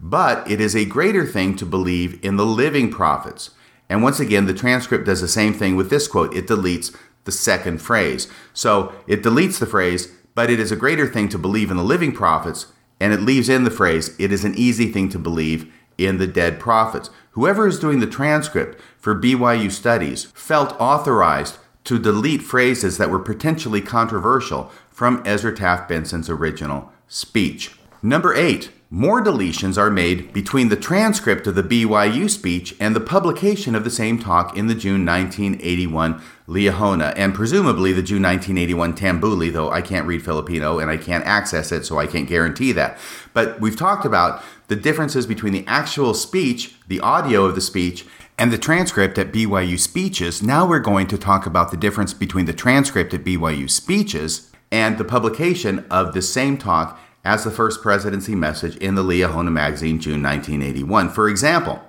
but 0.00 0.50
it 0.50 0.60
is 0.60 0.74
a 0.74 0.84
greater 0.84 1.24
thing 1.24 1.54
to 1.56 1.66
believe 1.66 2.22
in 2.24 2.36
the 2.36 2.46
living 2.46 2.90
prophets. 2.90 3.50
And 3.88 4.02
once 4.02 4.18
again, 4.18 4.46
the 4.46 4.54
transcript 4.54 5.06
does 5.06 5.20
the 5.20 5.28
same 5.28 5.54
thing 5.54 5.76
with 5.76 5.90
this 5.90 6.08
quote. 6.08 6.34
It 6.34 6.48
deletes 6.48 6.94
the 7.26 7.32
second 7.32 7.82
phrase. 7.82 8.28
So 8.54 8.94
it 9.06 9.22
deletes 9.22 9.58
the 9.58 9.66
phrase, 9.66 10.12
but 10.34 10.48
it 10.48 10.58
is 10.58 10.72
a 10.72 10.76
greater 10.76 11.06
thing 11.06 11.28
to 11.28 11.38
believe 11.38 11.70
in 11.70 11.76
the 11.76 11.84
living 11.84 12.12
prophets, 12.12 12.72
and 12.98 13.12
it 13.12 13.20
leaves 13.20 13.50
in 13.50 13.64
the 13.64 13.70
phrase, 13.70 14.16
it 14.18 14.32
is 14.32 14.44
an 14.44 14.54
easy 14.54 14.90
thing 14.90 15.10
to 15.10 15.18
believe 15.18 15.70
in 15.98 16.18
the 16.18 16.26
dead 16.26 16.58
prophets. 16.58 17.10
Whoever 17.32 17.66
is 17.66 17.78
doing 17.78 18.00
the 18.00 18.06
transcript 18.06 18.80
for 18.98 19.14
BYU 19.14 19.70
studies 19.70 20.24
felt 20.34 20.78
authorized 20.80 21.58
to 21.84 21.98
delete 21.98 22.42
phrases 22.42 22.98
that 22.98 23.10
were 23.10 23.18
potentially 23.18 23.80
controversial 23.80 24.70
from 24.88 25.22
Ezra 25.24 25.54
Taft 25.54 25.88
Benson's 25.88 26.28
original 26.28 26.90
speech. 27.06 27.78
Number 28.02 28.34
eight, 28.34 28.70
more 28.90 29.22
deletions 29.22 29.76
are 29.76 29.90
made 29.90 30.32
between 30.32 30.68
the 30.68 30.76
transcript 30.76 31.46
of 31.46 31.54
the 31.54 31.62
BYU 31.62 32.30
speech 32.30 32.74
and 32.78 32.94
the 32.94 33.00
publication 33.00 33.74
of 33.74 33.84
the 33.84 33.90
same 33.90 34.18
talk 34.18 34.56
in 34.56 34.68
the 34.68 34.74
June 34.74 35.04
1981 35.04 36.22
Liahona, 36.48 37.12
and 37.16 37.34
presumably 37.34 37.92
the 37.92 38.02
June 38.02 38.22
1981 38.22 38.94
Tambuli, 38.94 39.52
though 39.52 39.70
I 39.70 39.82
can't 39.82 40.06
read 40.06 40.24
Filipino 40.24 40.78
and 40.78 40.90
I 40.90 40.96
can't 40.96 41.26
access 41.26 41.72
it, 41.72 41.84
so 41.84 41.98
I 41.98 42.06
can't 42.06 42.28
guarantee 42.28 42.72
that. 42.72 42.98
But 43.32 43.60
we've 43.60 43.76
talked 43.76 44.04
about 44.04 44.42
the 44.68 44.76
differences 44.76 45.26
between 45.26 45.52
the 45.52 45.64
actual 45.66 46.14
speech, 46.14 46.76
the 46.86 47.00
audio 47.00 47.44
of 47.44 47.54
the 47.54 47.60
speech, 47.60 48.06
and 48.38 48.52
the 48.52 48.58
transcript 48.58 49.18
at 49.18 49.32
BYU 49.32 49.78
Speeches. 49.78 50.42
Now 50.42 50.66
we're 50.66 50.78
going 50.78 51.06
to 51.08 51.18
talk 51.18 51.46
about 51.46 51.70
the 51.70 51.76
difference 51.76 52.14
between 52.14 52.44
the 52.44 52.52
transcript 52.52 53.14
at 53.14 53.24
BYU 53.24 53.68
Speeches 53.68 54.52
and 54.70 54.98
the 54.98 55.04
publication 55.04 55.84
of 55.90 56.12
the 56.12 56.22
same 56.22 56.58
talk 56.58 57.00
as 57.24 57.42
the 57.42 57.50
first 57.50 57.82
presidency 57.82 58.36
message 58.36 58.76
in 58.76 58.94
the 58.94 59.02
Liahona 59.02 59.50
magazine, 59.50 59.98
June 59.98 60.22
1981. 60.22 61.10
For 61.10 61.28
example, 61.28 61.82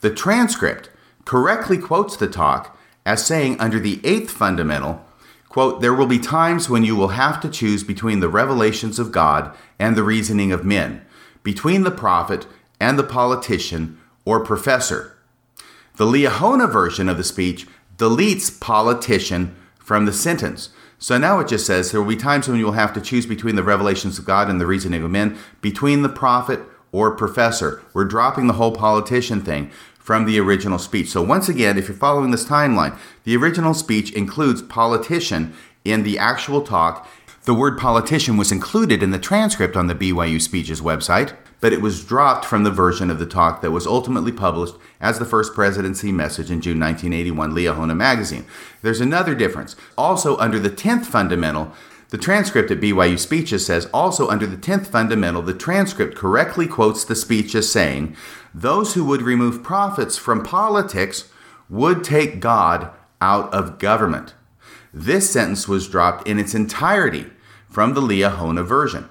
the 0.00 0.10
transcript 0.10 0.90
correctly 1.24 1.78
quotes 1.78 2.16
the 2.16 2.28
talk 2.28 2.75
as 3.06 3.24
saying 3.24 3.58
under 3.58 3.80
the 3.80 4.00
eighth 4.04 4.30
fundamental, 4.30 5.02
quote, 5.48 5.80
there 5.80 5.94
will 5.94 6.06
be 6.06 6.18
times 6.18 6.68
when 6.68 6.84
you 6.84 6.94
will 6.94 7.08
have 7.08 7.40
to 7.40 7.48
choose 7.48 7.82
between 7.82 8.20
the 8.20 8.28
revelations 8.28 8.98
of 8.98 9.12
God 9.12 9.56
and 9.78 9.96
the 9.96 10.02
reasoning 10.02 10.52
of 10.52 10.66
men, 10.66 11.00
between 11.42 11.84
the 11.84 11.90
prophet 11.90 12.46
and 12.78 12.98
the 12.98 13.04
politician 13.04 13.98
or 14.26 14.44
professor. 14.44 15.16
The 15.96 16.04
Liahona 16.04 16.70
version 16.70 17.08
of 17.08 17.16
the 17.16 17.24
speech 17.24 17.66
deletes 17.96 18.60
politician 18.60 19.56
from 19.78 20.04
the 20.04 20.12
sentence 20.12 20.68
so 20.98 21.18
now 21.18 21.40
it 21.40 21.48
just 21.48 21.66
says 21.66 21.90
there 21.90 22.00
will 22.00 22.08
be 22.08 22.16
times 22.16 22.48
when 22.48 22.58
you 22.58 22.64
will 22.64 22.72
have 22.72 22.94
to 22.94 23.00
choose 23.00 23.26
between 23.26 23.56
the 23.56 23.62
revelations 23.62 24.18
of 24.18 24.24
God 24.24 24.48
and 24.48 24.60
the 24.60 24.66
reasoning 24.66 25.02
of 25.02 25.10
men, 25.10 25.36
between 25.60 26.02
the 26.02 26.08
prophet 26.08 26.60
or 26.90 27.14
professor. 27.14 27.82
We're 27.92 28.06
dropping 28.06 28.46
the 28.46 28.54
whole 28.54 28.72
politician 28.72 29.42
thing 29.42 29.70
from 30.06 30.24
the 30.24 30.38
original 30.38 30.78
speech. 30.78 31.08
So, 31.08 31.20
once 31.20 31.48
again, 31.48 31.76
if 31.76 31.88
you're 31.88 31.96
following 31.96 32.30
this 32.30 32.44
timeline, 32.44 32.96
the 33.24 33.36
original 33.36 33.74
speech 33.74 34.12
includes 34.12 34.62
politician 34.62 35.52
in 35.84 36.04
the 36.04 36.16
actual 36.16 36.62
talk. 36.62 37.08
The 37.42 37.54
word 37.54 37.76
politician 37.76 38.36
was 38.36 38.52
included 38.52 39.02
in 39.02 39.10
the 39.10 39.18
transcript 39.18 39.76
on 39.76 39.88
the 39.88 39.96
BYU 39.96 40.40
Speeches 40.40 40.80
website, 40.80 41.34
but 41.60 41.72
it 41.72 41.80
was 41.80 42.04
dropped 42.04 42.44
from 42.44 42.62
the 42.62 42.70
version 42.70 43.10
of 43.10 43.18
the 43.18 43.26
talk 43.26 43.62
that 43.62 43.72
was 43.72 43.84
ultimately 43.84 44.30
published 44.30 44.76
as 45.00 45.18
the 45.18 45.24
first 45.24 45.54
presidency 45.54 46.12
message 46.12 46.52
in 46.52 46.60
June 46.60 46.78
1981 46.78 47.50
Liahona 47.50 47.96
magazine. 47.96 48.44
There's 48.82 49.00
another 49.00 49.34
difference. 49.34 49.74
Also, 49.98 50.36
under 50.36 50.60
the 50.60 50.70
10th 50.70 51.06
fundamental, 51.06 51.72
the 52.10 52.18
transcript 52.18 52.70
at 52.70 52.78
BYU 52.78 53.18
Speeches 53.18 53.66
says 53.66 53.86
also 53.92 54.28
under 54.28 54.46
the 54.46 54.56
10th 54.56 54.86
fundamental, 54.86 55.42
the 55.42 55.52
transcript 55.52 56.14
correctly 56.14 56.68
quotes 56.68 57.02
the 57.04 57.16
speech 57.16 57.56
as 57.56 57.68
saying, 57.68 58.16
Those 58.56 58.94
who 58.94 59.04
would 59.04 59.20
remove 59.20 59.62
prophets 59.62 60.16
from 60.16 60.42
politics 60.42 61.30
would 61.68 62.02
take 62.02 62.40
God 62.40 62.88
out 63.20 63.52
of 63.52 63.78
government. 63.78 64.32
This 64.94 65.28
sentence 65.28 65.68
was 65.68 65.86
dropped 65.86 66.26
in 66.26 66.38
its 66.38 66.54
entirety 66.54 67.26
from 67.68 67.92
the 67.92 68.00
Liahona 68.00 68.64
version. 68.64 69.10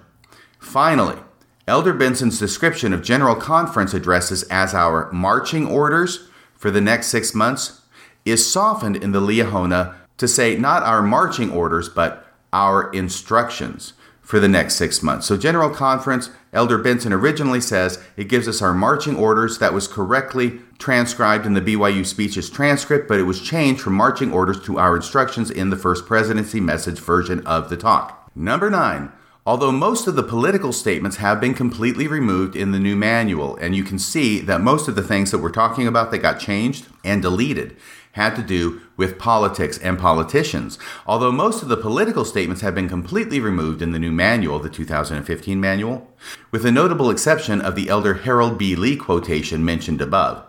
Finally, 0.57 1.19
Elder 1.67 1.93
Benson's 1.93 2.39
description 2.39 2.91
of 2.91 3.03
General 3.03 3.35
Conference 3.35 3.93
addresses 3.93 4.41
as 4.49 4.73
our 4.73 5.11
marching 5.11 5.67
orders 5.67 6.27
for 6.55 6.71
the 6.71 6.81
next 6.81 7.07
six 7.07 7.35
months 7.35 7.81
is 8.25 8.51
softened 8.51 8.95
in 8.95 9.11
the 9.11 9.21
Liahona 9.21 9.93
to 10.17 10.27
say 10.27 10.57
not 10.57 10.81
our 10.81 11.03
marching 11.03 11.51
orders, 11.51 11.87
but 11.87 12.25
our 12.51 12.91
instructions 12.93 13.93
for 14.21 14.39
the 14.39 14.47
next 14.47 14.73
six 14.73 15.03
months. 15.03 15.27
So, 15.27 15.37
General 15.37 15.69
Conference, 15.69 16.31
Elder 16.55 16.77
Benson 16.77 17.13
originally 17.13 17.61
says 17.61 18.01
it 18.17 18.29
gives 18.29 18.47
us 18.47 18.61
our 18.61 18.73
marching 18.73 19.15
orders. 19.17 19.59
That 19.59 19.73
was 19.73 19.87
correctly 19.87 20.59
transcribed 20.79 21.45
in 21.45 21.53
the 21.53 21.61
BYU 21.61 22.05
speeches 22.05 22.49
transcript, 22.49 23.07
but 23.07 23.19
it 23.19 23.23
was 23.23 23.41
changed 23.41 23.81
from 23.81 23.93
marching 23.93 24.31
orders 24.31 24.59
to 24.61 24.79
our 24.79 24.95
instructions 24.95 25.51
in 25.51 25.69
the 25.69 25.75
first 25.75 26.05
presidency 26.05 26.61
message 26.61 26.99
version 26.99 27.45
of 27.45 27.69
the 27.69 27.77
talk. 27.77 28.31
Number 28.35 28.69
nine, 28.69 29.11
Although 29.47 29.71
most 29.71 30.07
of 30.07 30.15
the 30.15 30.23
political 30.23 30.73
statements 30.73 31.17
have 31.17 31.39
been 31.39 31.53
completely 31.53 32.07
removed 32.07 32.55
in 32.55 32.71
the 32.71 32.79
new 32.79 32.95
manual, 32.95 33.55
and 33.57 33.75
you 33.75 33.83
can 33.83 33.99
see 33.99 34.39
that 34.39 34.59
most 34.59 34.87
of 34.87 34.95
the 34.95 35.03
things 35.03 35.29
that 35.29 35.37
we're 35.37 35.51
talking 35.51 35.85
about 35.85 36.09
that 36.09 36.17
got 36.17 36.39
changed 36.39 36.87
and 37.03 37.21
deleted 37.21 37.77
had 38.16 38.34
to 38.34 38.41
do 38.41 38.82
with 38.95 39.20
politics 39.20 39.78
and 39.80 39.99
politicians. 39.99 40.80
Although 41.05 41.34
most 41.34 41.61
of 41.61 41.68
the 41.68 41.76
political 41.76 42.24
statements 42.24 42.61
have 42.61 42.74
been 42.74 42.88
completely 42.88 43.41
removed 43.41 43.82
in 43.82 43.91
the 43.91 43.99
new 43.99 44.11
manual, 44.11 44.57
the 44.59 44.70
2015 44.70 45.59
manual, 45.59 46.09
with 46.49 46.63
the 46.63 46.72
notable 46.72 47.09
exception 47.09 47.59
of 47.59 47.76
the 47.76 47.89
elder 47.89 48.13
Harold 48.13 48.57
B. 48.57 48.74
Lee 48.74 48.95
quotation 48.95 49.66
mentioned 49.66 50.01
above. 50.01 50.45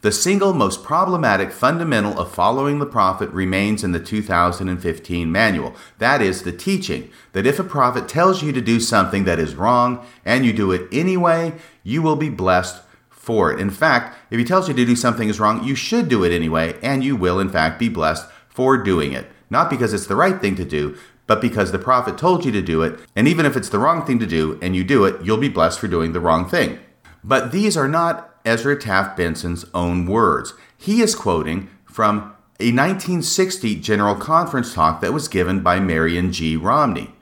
The 0.00 0.12
single 0.12 0.54
most 0.54 0.82
problematic 0.82 1.52
fundamental 1.52 2.18
of 2.18 2.32
following 2.32 2.78
the 2.78 2.86
prophet 2.86 3.28
remains 3.32 3.84
in 3.84 3.92
the 3.92 4.00
2015 4.00 5.30
manual. 5.30 5.74
That 5.98 6.22
is 6.22 6.42
the 6.42 6.52
teaching 6.52 7.10
that 7.32 7.46
if 7.46 7.58
a 7.58 7.64
prophet 7.64 8.08
tells 8.08 8.42
you 8.42 8.50
to 8.52 8.62
do 8.62 8.80
something 8.80 9.24
that 9.24 9.38
is 9.38 9.56
wrong 9.56 10.06
and 10.24 10.46
you 10.46 10.54
do 10.54 10.72
it 10.72 10.88
anyway, 10.90 11.52
you 11.82 12.00
will 12.00 12.16
be 12.16 12.30
blessed 12.30 12.80
for 13.20 13.52
it. 13.52 13.60
In 13.60 13.70
fact, 13.70 14.16
if 14.30 14.38
he 14.38 14.44
tells 14.44 14.66
you 14.66 14.74
to 14.74 14.84
do 14.86 14.96
something 14.96 15.28
is 15.28 15.38
wrong, 15.38 15.62
you 15.62 15.74
should 15.74 16.08
do 16.08 16.24
it 16.24 16.32
anyway 16.32 16.78
and 16.82 17.04
you 17.04 17.14
will 17.14 17.38
in 17.38 17.50
fact 17.50 17.78
be 17.78 17.88
blessed 17.88 18.26
for 18.48 18.78
doing 18.78 19.12
it. 19.12 19.30
Not 19.50 19.68
because 19.68 19.92
it's 19.92 20.06
the 20.06 20.16
right 20.16 20.40
thing 20.40 20.56
to 20.56 20.64
do, 20.64 20.96
but 21.26 21.42
because 21.42 21.70
the 21.70 21.78
prophet 21.78 22.16
told 22.16 22.46
you 22.46 22.50
to 22.52 22.62
do 22.62 22.82
it, 22.82 22.98
and 23.14 23.28
even 23.28 23.44
if 23.44 23.56
it's 23.56 23.68
the 23.68 23.78
wrong 23.78 24.04
thing 24.04 24.18
to 24.20 24.26
do 24.26 24.58
and 24.62 24.74
you 24.74 24.82
do 24.82 25.04
it, 25.04 25.22
you'll 25.22 25.36
be 25.36 25.50
blessed 25.50 25.78
for 25.78 25.86
doing 25.86 26.12
the 26.12 26.20
wrong 26.20 26.48
thing. 26.48 26.78
But 27.22 27.52
these 27.52 27.76
are 27.76 27.88
not 27.88 28.34
Ezra 28.44 28.80
Taft 28.80 29.18
Benson's 29.18 29.66
own 29.74 30.06
words. 30.06 30.54
He 30.78 31.02
is 31.02 31.14
quoting 31.14 31.68
from 31.84 32.34
a 32.58 32.72
1960 32.72 33.76
General 33.76 34.14
Conference 34.14 34.72
talk 34.72 35.02
that 35.02 35.12
was 35.12 35.28
given 35.28 35.60
by 35.60 35.78
Marion 35.78 36.32
G. 36.32 36.56
Romney. 36.56 37.12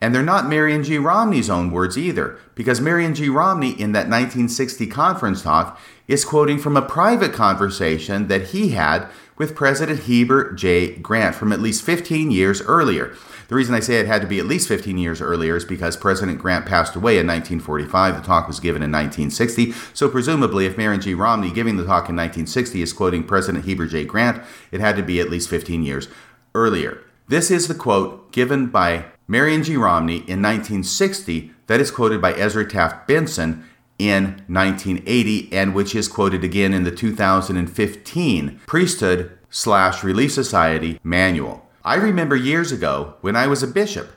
And 0.00 0.14
they're 0.14 0.22
not 0.22 0.48
Marion 0.48 0.84
G. 0.84 0.96
Romney's 0.96 1.50
own 1.50 1.72
words 1.72 1.98
either, 1.98 2.38
because 2.54 2.80
Marion 2.80 3.14
G. 3.14 3.28
Romney 3.28 3.70
in 3.70 3.92
that 3.92 4.08
1960 4.08 4.86
conference 4.86 5.42
talk 5.42 5.80
is 6.06 6.24
quoting 6.24 6.58
from 6.58 6.76
a 6.76 6.82
private 6.82 7.32
conversation 7.32 8.28
that 8.28 8.48
he 8.48 8.70
had 8.70 9.08
with 9.36 9.56
President 9.56 10.00
Heber 10.00 10.52
J. 10.52 10.96
Grant 10.96 11.34
from 11.34 11.52
at 11.52 11.60
least 11.60 11.84
15 11.84 12.30
years 12.30 12.62
earlier. 12.62 13.14
The 13.48 13.54
reason 13.54 13.74
I 13.74 13.80
say 13.80 13.98
it 13.98 14.06
had 14.06 14.20
to 14.20 14.28
be 14.28 14.38
at 14.38 14.46
least 14.46 14.68
15 14.68 14.98
years 14.98 15.22
earlier 15.22 15.56
is 15.56 15.64
because 15.64 15.96
President 15.96 16.38
Grant 16.38 16.66
passed 16.66 16.94
away 16.94 17.18
in 17.18 17.26
1945. 17.26 18.16
The 18.16 18.22
talk 18.22 18.46
was 18.46 18.60
given 18.60 18.82
in 18.82 18.92
1960. 18.92 19.72
So, 19.94 20.08
presumably, 20.08 20.66
if 20.66 20.76
Marion 20.76 21.00
G. 21.00 21.14
Romney 21.14 21.50
giving 21.50 21.76
the 21.76 21.84
talk 21.84 22.08
in 22.08 22.16
1960 22.16 22.82
is 22.82 22.92
quoting 22.92 23.24
President 23.24 23.64
Heber 23.64 23.86
J. 23.86 24.04
Grant, 24.04 24.42
it 24.70 24.80
had 24.80 24.96
to 24.96 25.02
be 25.02 25.18
at 25.18 25.30
least 25.30 25.48
15 25.48 25.82
years 25.82 26.08
earlier. 26.54 26.98
This 27.28 27.50
is 27.50 27.68
the 27.68 27.74
quote 27.74 28.32
given 28.32 28.66
by 28.66 29.06
Marion 29.30 29.62
G. 29.62 29.76
Romney 29.76 30.16
in 30.16 30.40
1960 30.40 31.52
that 31.66 31.80
is 31.80 31.90
quoted 31.90 32.22
by 32.22 32.32
Ezra 32.32 32.66
Taft 32.66 33.06
Benson 33.06 33.62
in 33.98 34.42
1980 34.46 35.52
and 35.52 35.74
which 35.74 35.94
is 35.94 36.08
quoted 36.08 36.42
again 36.42 36.72
in 36.72 36.84
the 36.84 36.90
2015 36.90 38.60
Priesthood 38.66 39.38
slash 39.50 40.02
Relief 40.02 40.32
Society 40.32 40.98
manual. 41.04 41.68
I 41.84 41.96
remember 41.96 42.36
years 42.36 42.72
ago 42.72 43.16
when 43.20 43.36
I 43.36 43.46
was 43.46 43.62
a 43.62 43.66
bishop, 43.66 44.12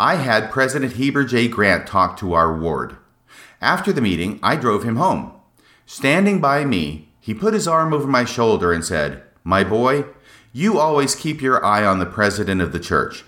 I 0.00 0.14
had 0.14 0.50
President 0.50 0.94
Heber 0.94 1.24
J. 1.24 1.46
Grant 1.46 1.86
talk 1.86 2.16
to 2.18 2.32
our 2.32 2.58
ward. 2.58 2.96
After 3.60 3.92
the 3.92 4.00
meeting, 4.00 4.40
I 4.42 4.56
drove 4.56 4.82
him 4.82 4.96
home. 4.96 5.32
Standing 5.84 6.40
by 6.40 6.64
me, 6.64 7.10
he 7.20 7.34
put 7.34 7.52
his 7.52 7.68
arm 7.68 7.92
over 7.92 8.06
my 8.06 8.24
shoulder 8.24 8.72
and 8.72 8.84
said, 8.84 9.22
My 9.44 9.62
boy, 9.62 10.06
you 10.54 10.78
always 10.78 11.14
keep 11.14 11.42
your 11.42 11.62
eye 11.62 11.84
on 11.84 11.98
the 11.98 12.06
president 12.06 12.62
of 12.62 12.72
the 12.72 12.80
church. 12.80 13.24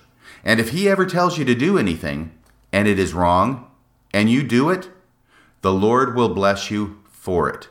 And 0.47 0.61
if 0.61 0.69
he 0.69 0.89
ever 0.89 1.05
tells 1.05 1.39
you 1.39 1.45
to 1.45 1.57
do 1.57 1.77
anything, 1.77 2.31
and 2.73 2.87
it 2.87 3.01
is 3.01 3.13
wrong, 3.13 3.69
and 4.15 4.31
you 4.31 4.45
do 4.45 4.71
it, 4.71 4.89
the 5.61 5.73
Lord 5.73 6.15
will 6.15 6.29
bless 6.29 6.71
you 6.71 7.03
for 7.11 7.51
it. 7.51 7.69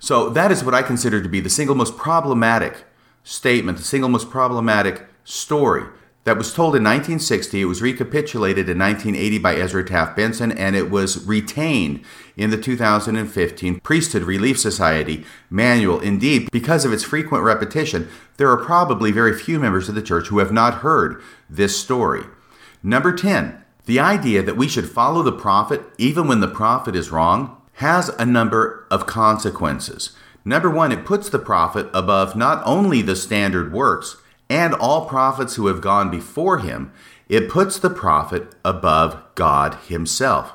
So 0.00 0.28
that 0.30 0.50
is 0.50 0.64
what 0.64 0.74
I 0.74 0.82
consider 0.82 1.22
to 1.22 1.28
be 1.28 1.38
the 1.38 1.48
single 1.48 1.76
most 1.76 1.96
problematic 1.96 2.84
statement, 3.22 3.78
the 3.78 3.84
single 3.84 4.10
most 4.10 4.30
problematic 4.30 5.06
story 5.22 5.84
that 6.26 6.36
was 6.36 6.52
told 6.52 6.74
in 6.74 6.82
1960. 6.82 7.60
It 7.60 7.66
was 7.66 7.80
recapitulated 7.80 8.68
in 8.68 8.80
1980 8.80 9.38
by 9.38 9.54
Ezra 9.54 9.84
Taft 9.84 10.16
Benson, 10.16 10.50
and 10.50 10.74
it 10.74 10.90
was 10.90 11.24
retained 11.24 12.02
in 12.36 12.50
the 12.50 12.56
2015 12.56 13.78
Priesthood 13.78 14.24
Relief 14.24 14.58
Society 14.58 15.24
manual. 15.50 16.00
Indeed, 16.00 16.50
because 16.50 16.84
of 16.84 16.92
its 16.92 17.04
frequent 17.04 17.44
repetition, 17.44 18.08
there 18.38 18.50
are 18.50 18.56
probably 18.56 19.12
very 19.12 19.38
few 19.38 19.60
members 19.60 19.88
of 19.88 19.94
the 19.94 20.02
church 20.02 20.26
who 20.26 20.40
have 20.40 20.50
not 20.50 20.78
heard 20.78 21.22
this 21.48 21.80
story. 21.80 22.24
Number 22.82 23.12
10, 23.12 23.62
the 23.84 24.00
idea 24.00 24.42
that 24.42 24.56
we 24.56 24.66
should 24.66 24.90
follow 24.90 25.22
the 25.22 25.30
prophet 25.30 25.82
even 25.96 26.26
when 26.26 26.40
the 26.40 26.48
prophet 26.48 26.96
is 26.96 27.12
wrong 27.12 27.56
has 27.74 28.08
a 28.08 28.26
number 28.26 28.84
of 28.90 29.06
consequences. 29.06 30.10
Number 30.44 30.70
one, 30.70 30.90
it 30.90 31.04
puts 31.04 31.28
the 31.28 31.38
prophet 31.38 31.88
above 31.94 32.34
not 32.34 32.62
only 32.66 33.00
the 33.00 33.14
standard 33.14 33.72
works, 33.72 34.16
and 34.48 34.74
all 34.74 35.06
prophets 35.06 35.56
who 35.56 35.66
have 35.66 35.80
gone 35.80 36.10
before 36.10 36.58
him, 36.58 36.92
it 37.28 37.48
puts 37.48 37.78
the 37.78 37.90
prophet 37.90 38.54
above 38.64 39.22
God 39.34 39.74
himself. 39.88 40.52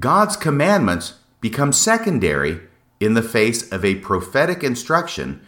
God's 0.00 0.36
commandments 0.36 1.14
become 1.40 1.72
secondary 1.72 2.60
in 2.98 3.14
the 3.14 3.22
face 3.22 3.70
of 3.70 3.84
a 3.84 3.96
prophetic 3.96 4.64
instruction 4.64 5.40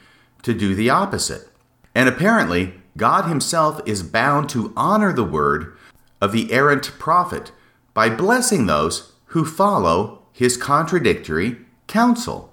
to 0.42 0.54
do 0.54 0.74
the 0.74 0.90
opposite. 0.90 1.48
And 1.94 2.08
apparently, 2.08 2.74
God 2.96 3.24
himself 3.24 3.80
is 3.86 4.02
bound 4.02 4.48
to 4.50 4.72
honor 4.76 5.12
the 5.12 5.24
word 5.24 5.76
of 6.20 6.32
the 6.32 6.52
errant 6.52 6.92
prophet 6.98 7.50
by 7.94 8.08
blessing 8.08 8.66
those 8.66 9.12
who 9.26 9.44
follow 9.44 10.22
his 10.32 10.56
contradictory 10.56 11.56
counsel. 11.86 12.52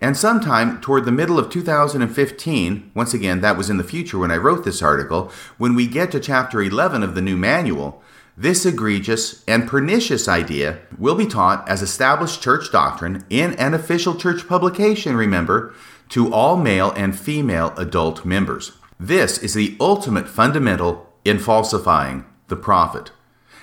And 0.00 0.16
sometime 0.16 0.80
toward 0.80 1.04
the 1.04 1.12
middle 1.12 1.38
of 1.38 1.50
2015, 1.50 2.90
once 2.94 3.14
again, 3.14 3.40
that 3.40 3.56
was 3.56 3.70
in 3.70 3.78
the 3.78 3.84
future 3.84 4.18
when 4.18 4.30
I 4.30 4.36
wrote 4.36 4.64
this 4.64 4.82
article, 4.82 5.30
when 5.56 5.74
we 5.74 5.86
get 5.86 6.12
to 6.12 6.20
chapter 6.20 6.60
11 6.60 7.02
of 7.02 7.14
the 7.14 7.22
new 7.22 7.36
manual, 7.36 8.02
this 8.36 8.66
egregious 8.66 9.42
and 9.48 9.66
pernicious 9.66 10.28
idea 10.28 10.80
will 10.98 11.14
be 11.14 11.26
taught 11.26 11.66
as 11.66 11.80
established 11.80 12.42
church 12.42 12.70
doctrine 12.70 13.24
in 13.30 13.54
an 13.54 13.72
official 13.72 14.14
church 14.14 14.46
publication, 14.46 15.16
remember, 15.16 15.74
to 16.10 16.32
all 16.32 16.58
male 16.58 16.92
and 16.92 17.18
female 17.18 17.72
adult 17.78 18.26
members. 18.26 18.72
This 19.00 19.38
is 19.38 19.54
the 19.54 19.76
ultimate 19.80 20.28
fundamental 20.28 21.10
in 21.24 21.38
falsifying 21.38 22.26
the 22.48 22.56
prophet. 22.56 23.10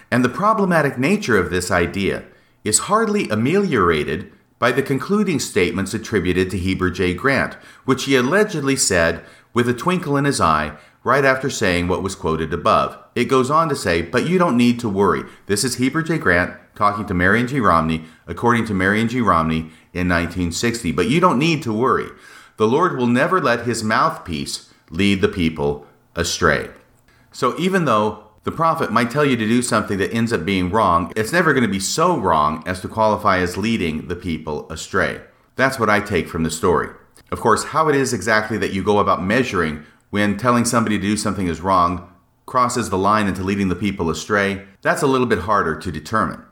And 0.10 0.26
the 0.26 0.30
problematic 0.30 0.98
nature 0.98 1.38
of 1.38 1.52
this 1.52 1.70
idea 1.70 2.26
is 2.64 2.80
hardly 2.80 3.30
ameliorated 3.30 4.32
by 4.64 4.72
the 4.72 4.82
concluding 4.82 5.42
statements 5.42 5.94
attributed 5.94 6.50
to 6.50 6.58
Heber 6.58 6.90
J. 6.90 7.14
Grant, 7.14 7.56
which 7.84 8.06
he 8.06 8.16
allegedly 8.16 8.78
said 8.78 9.22
with 9.54 9.68
a 9.68 9.74
twinkle 9.74 10.16
in 10.16 10.24
his 10.24 10.40
eye 10.40 10.78
right 11.04 11.26
after 11.26 11.50
saying 11.50 11.90
what 11.90 12.02
was 12.02 12.16
quoted 12.16 12.54
above. 12.54 12.98
It 13.14 13.26
goes 13.26 13.52
on 13.52 13.68
to 13.68 13.76
say, 13.76 14.02
But 14.02 14.26
you 14.26 14.38
don't 14.38 14.56
need 14.56 14.80
to 14.80 14.88
worry. 14.88 15.24
This 15.48 15.66
is 15.66 15.76
Heber 15.76 16.02
J. 16.02 16.18
Grant 16.18 16.56
talking 16.76 17.06
to 17.08 17.14
Marion 17.14 17.46
G. 17.46 17.60
Romney, 17.60 18.06
according 18.26 18.64
to 18.68 18.74
Marion 18.74 19.10
G. 19.10 19.20
Romney 19.20 19.70
in 19.92 20.08
1960. 20.08 20.94
But 20.94 21.10
you 21.10 21.20
don't 21.20 21.38
need 21.38 21.62
to 21.64 21.74
worry. 21.74 22.08
The 22.56 22.66
Lord 22.66 22.96
will 22.96 23.08
never 23.08 23.42
let 23.42 23.66
his 23.66 23.84
mouthpiece 23.84 24.74
lead 24.90 25.20
the 25.20 25.28
people 25.28 25.86
astray. 26.16 26.70
So 27.34 27.54
even 27.60 27.84
though 27.84 28.23
the 28.44 28.52
prophet 28.52 28.92
might 28.92 29.10
tell 29.10 29.26
you 29.26 29.38
to 29.38 29.48
do 29.48 29.62
something 29.62 29.98
that 29.98 30.14
ends 30.14 30.34
up 30.34 30.46
being 30.46 30.70
wrong, 30.70 31.12
it's 31.16 31.32
never 31.32 31.54
going 31.54 31.66
to 31.66 31.70
be 31.70 31.80
so 31.80 32.18
wrong 32.18 32.64
as 32.66 32.82
to 32.82 32.88
qualify 32.88 33.40
as 33.40 33.58
leading 33.58 34.08
the 34.08 34.16
people 34.16 34.70
astray. 34.72 35.22
That's 35.56 35.80
what 35.80 35.90
I 35.90 36.00
take 36.00 36.28
from 36.28 36.44
the 36.44 36.52
story. 36.52 36.90
Of 37.32 37.40
course, 37.40 37.66
how 37.66 37.88
it 37.90 37.96
is 37.96 38.14
exactly 38.14 38.58
that 38.58 38.74
you 38.74 38.84
go 38.84 39.00
about 39.00 39.24
measuring 39.24 39.86
when 40.10 40.38
telling 40.38 40.66
somebody 40.66 40.98
to 40.98 41.02
do 41.02 41.18
something 41.18 41.48
is 41.48 41.62
wrong 41.62 42.10
crosses 42.46 42.90
the 42.90 42.98
line 42.98 43.28
into 43.28 43.44
leading 43.44 43.70
the 43.70 43.76
people 43.76 44.10
astray, 44.10 44.66
that's 44.82 45.02
a 45.02 45.08
little 45.08 45.28
bit 45.28 45.40
harder 45.40 45.76
to 45.76 45.92
determine. 45.92 46.44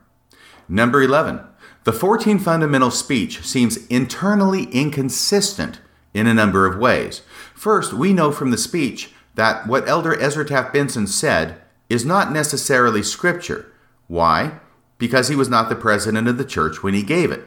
Number 0.68 1.02
11. 1.02 1.42
The 1.84 1.94
14 1.94 2.40
fundamental 2.40 2.92
speech 2.92 3.42
seems 3.44 3.86
internally 3.88 4.64
inconsistent 4.72 5.80
in 6.14 6.28
a 6.28 6.34
number 6.34 6.66
of 6.66 6.80
ways. 6.80 7.22
First, 7.54 7.94
we 7.94 8.14
know 8.14 8.32
from 8.32 8.52
the 8.52 8.58
speech 8.58 9.12
that 9.36 9.68
what 9.68 9.88
Elder 9.88 10.20
Ezra 10.20 10.46
Taft 10.46 10.74
Benson 10.74 11.08
said 11.08 11.61
is 11.92 12.06
not 12.06 12.32
necessarily 12.32 13.04
scripture. 13.04 13.72
Why? 14.08 14.60
Because 14.98 15.28
he 15.28 15.36
was 15.36 15.50
not 15.50 15.70
the 15.70 15.76
president 15.76 16.28
of 16.28 16.38
the 16.38 16.46
church 16.46 16.84
when 16.84 16.94
he 16.94 17.04
gave 17.04 17.32
it. 17.32 17.46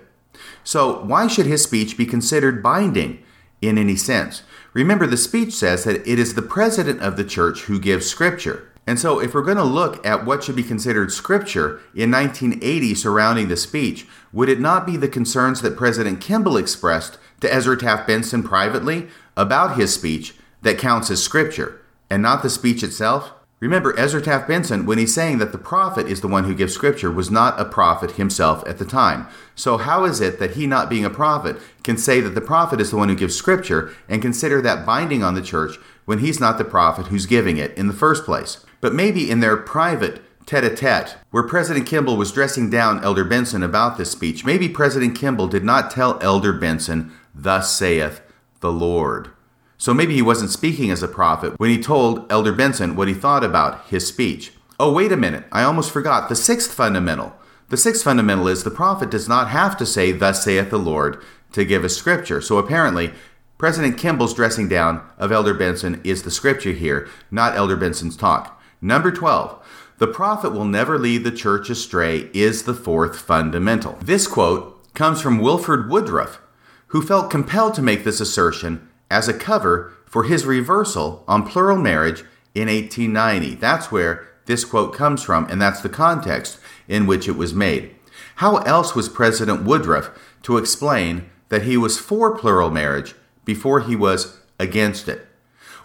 So, 0.63 1.03
why 1.05 1.27
should 1.27 1.47
his 1.47 1.63
speech 1.63 1.97
be 1.97 2.07
considered 2.07 2.63
binding 2.63 3.23
in 3.61 3.79
any 3.79 3.97
sense? 3.97 4.43
Remember, 4.73 5.07
the 5.07 5.17
speech 5.17 5.53
says 5.53 5.85
that 5.85 6.07
it 6.07 6.19
is 6.19 6.35
the 6.35 6.43
president 6.43 7.01
of 7.01 7.17
the 7.17 7.25
church 7.25 7.63
who 7.63 7.79
gives 7.79 8.07
scripture. 8.07 8.71
And 8.87 8.99
so, 8.99 9.21
if 9.21 9.33
we're 9.33 9.43
going 9.43 9.57
to 9.57 9.65
look 9.65 10.05
at 10.05 10.27
what 10.27 10.43
should 10.45 10.57
be 10.57 10.63
considered 10.63 11.13
scripture 11.13 11.81
in 11.95 12.11
1980 12.11 12.95
surrounding 12.95 13.49
the 13.49 13.57
speech, 13.57 14.07
would 14.33 14.49
it 14.49 14.61
not 14.61 14.85
be 14.85 14.97
the 14.97 15.09
concerns 15.09 15.63
that 15.63 15.77
President 15.77 16.21
Kimball 16.21 16.57
expressed 16.57 17.19
to 17.41 17.53
Ezra 17.53 17.79
Taft 17.79 18.07
Benson 18.07 18.43
privately 18.43 19.09
about 19.37 19.77
his 19.77 19.95
speech 19.95 20.35
that 20.63 20.79
counts 20.79 21.11
as 21.11 21.23
scripture, 21.23 21.81
and 22.11 22.23
not 22.23 22.43
the 22.43 22.51
speech 22.51 22.83
itself? 22.83 23.33
Remember, 23.65 23.99
Ezra 23.99 24.21
Taft 24.21 24.47
Benson, 24.47 24.85
when 24.85 24.99
he's 24.99 25.15
saying 25.15 25.39
that 25.39 25.51
the 25.51 25.57
prophet 25.57 26.07
is 26.07 26.21
the 26.21 26.29
one 26.29 26.45
who 26.45 26.55
gives 26.55 26.75
scripture, 26.75 27.11
was 27.11 27.31
not 27.31 27.59
a 27.59 27.65
prophet 27.65 28.11
himself 28.11 28.63
at 28.69 28.77
the 28.77 28.85
time. 28.85 29.27
So, 29.55 29.79
how 29.79 30.05
is 30.05 30.21
it 30.21 30.39
that 30.39 30.51
he, 30.51 30.67
not 30.67 30.91
being 30.91 31.07
a 31.07 31.09
prophet, 31.09 31.57
can 31.83 31.97
say 31.97 32.21
that 32.21 32.35
the 32.35 32.43
prophet 32.43 32.79
is 32.79 32.91
the 32.91 32.99
one 32.99 33.09
who 33.09 33.15
gives 33.15 33.35
scripture 33.35 33.95
and 34.07 34.21
consider 34.21 34.61
that 34.61 34.85
binding 34.85 35.23
on 35.23 35.35
the 35.35 35.41
church 35.41 35.79
when 36.05 36.19
he's 36.19 36.39
not 36.39 36.59
the 36.59 36.65
prophet 36.65 37.07
who's 37.07 37.25
giving 37.25 37.57
it 37.57 37.73
in 37.73 37.87
the 37.87 37.95
first 37.95 38.27
place? 38.27 38.63
But 38.83 38.93
maybe 38.93 39.31
in 39.31 39.41
their 39.41 39.57
private 39.57 40.21
tete 40.45 40.65
a 40.65 40.77
tete, 40.77 41.17
where 41.31 41.43
President 41.43 41.87
Kimball 41.87 42.19
was 42.19 42.33
dressing 42.33 42.69
down 42.69 43.03
Elder 43.03 43.25
Benson 43.25 43.63
about 43.63 43.97
this 43.97 44.11
speech, 44.11 44.45
maybe 44.45 44.69
President 44.69 45.17
Kimball 45.17 45.47
did 45.47 45.65
not 45.65 45.91
tell 45.91 46.19
Elder 46.21 46.53
Benson, 46.53 47.13
Thus 47.35 47.73
saith 47.75 48.21
the 48.61 48.71
Lord. 48.71 49.31
So 49.77 49.93
maybe 49.93 50.15
he 50.15 50.23
wasn't 50.23 50.51
speaking 50.51 50.91
as 50.91 51.03
a 51.03 51.09
prophet 51.09 51.59
when 51.59 51.71
he 51.71 51.81
told 51.81 52.31
Elder 52.31 52.53
Benson 52.53 52.97
what 52.97 53.09
he 53.09 53.15
thought 53.15 53.45
about 53.45 53.87
his 53.87 54.07
speech. 54.07 54.53
Oh, 54.79 54.93
wait 54.93 55.13
a 55.13 55.17
minute, 55.17 55.45
I 55.53 55.63
almost 55.63 55.91
forgot 55.91 56.29
the 56.29 56.37
sixth 56.37 56.73
fundamental. 56.73 57.35
The 57.69 57.77
sixth 57.77 58.05
fundamental 58.05 58.49
is 58.49 58.65
the 58.65 58.71
prophet 58.71 59.11
does 59.11 59.29
not 59.29 59.49
have 59.49 59.77
to 59.79 59.87
say, 59.87 60.13
Thus 60.13 60.45
saith 60.45 60.71
the 60.71 60.79
Lord, 60.79 61.23
to 61.53 61.65
give 61.65 61.85
a 61.85 61.89
scripture. 61.89 62.41
So 62.41 62.59
apparently, 62.59 63.13
President 63.57 63.97
Kimball's 63.97 64.35
dressing 64.35 64.69
down 64.69 65.03
of 65.17 65.33
Elder 65.33 65.55
Benson 65.55 66.01
is 66.05 66.23
the 66.23 66.31
scripture 66.31 66.73
here, 66.73 67.09
not 67.31 67.57
Elder 67.57 67.77
Benson's 67.77 68.17
talk. 68.17 68.61
Number 68.81 69.11
12. 69.11 69.65
The 69.99 70.09
prophet 70.09 70.51
will 70.51 70.65
never 70.65 70.99
lead 70.99 71.23
the 71.23 71.31
church 71.31 71.71
astray 71.71 72.29
is 72.35 72.65
the 72.65 72.75
fourth 72.75 73.19
fundamental. 73.19 73.97
This 74.03 74.27
quote 74.27 74.93
comes 74.93 75.21
from 75.21 75.39
Wilford 75.39 75.89
Woodruff, 75.89 76.41
who 76.89 77.01
felt 77.01 77.31
compelled 77.31 77.75
to 77.75 77.83
make 77.83 78.03
this 78.03 78.21
assertion 78.21 78.89
as 79.15 79.29
a 79.29 79.33
cover 79.33 79.93
for 80.07 80.25
his 80.25 80.45
reversal 80.45 81.23
on 81.29 81.47
plural 81.47 81.79
marriage 81.79 82.25
in 82.53 82.67
1890. 82.67 83.55
That's 83.55 83.93
where 83.93 84.27
this 84.47 84.65
quote 84.65 84.93
comes 84.93 85.23
from, 85.23 85.49
and 85.49 85.63
that's 85.63 85.81
the 85.81 85.89
context 85.89 86.59
in 86.89 87.07
which 87.07 87.29
it 87.29 87.37
was 87.37 87.55
made. 87.55 87.95
How 88.37 88.57
else 88.57 88.97
was 88.97 89.09
President 89.09 89.63
Woodruff 89.63 90.11
to 90.43 90.59
explain 90.59 91.31
that 91.49 91.63
he 91.63 91.77
was 91.77 91.97
for 91.97 92.37
plural 92.37 92.71
marriage 92.71 93.15
before 93.45 93.83
he 93.83 93.95
was 93.95 94.41
against 94.59 95.07
it? 95.07 95.29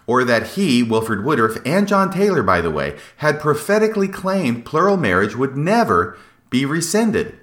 Or 0.08 0.24
that 0.24 0.56
he, 0.56 0.82
Wilford 0.82 1.24
Woodruff, 1.24 1.60
and 1.64 1.88
John 1.88 2.12
Taylor, 2.12 2.42
by 2.42 2.62
the 2.62 2.72
way, 2.72 2.98
had 3.18 3.40
prophetically 3.40 4.08
claimed 4.08 4.66
plural 4.66 4.98
marriage 4.98 5.36
would 5.36 5.56
never 5.56 6.18
be 6.50 6.66
rescinded. 6.66 7.38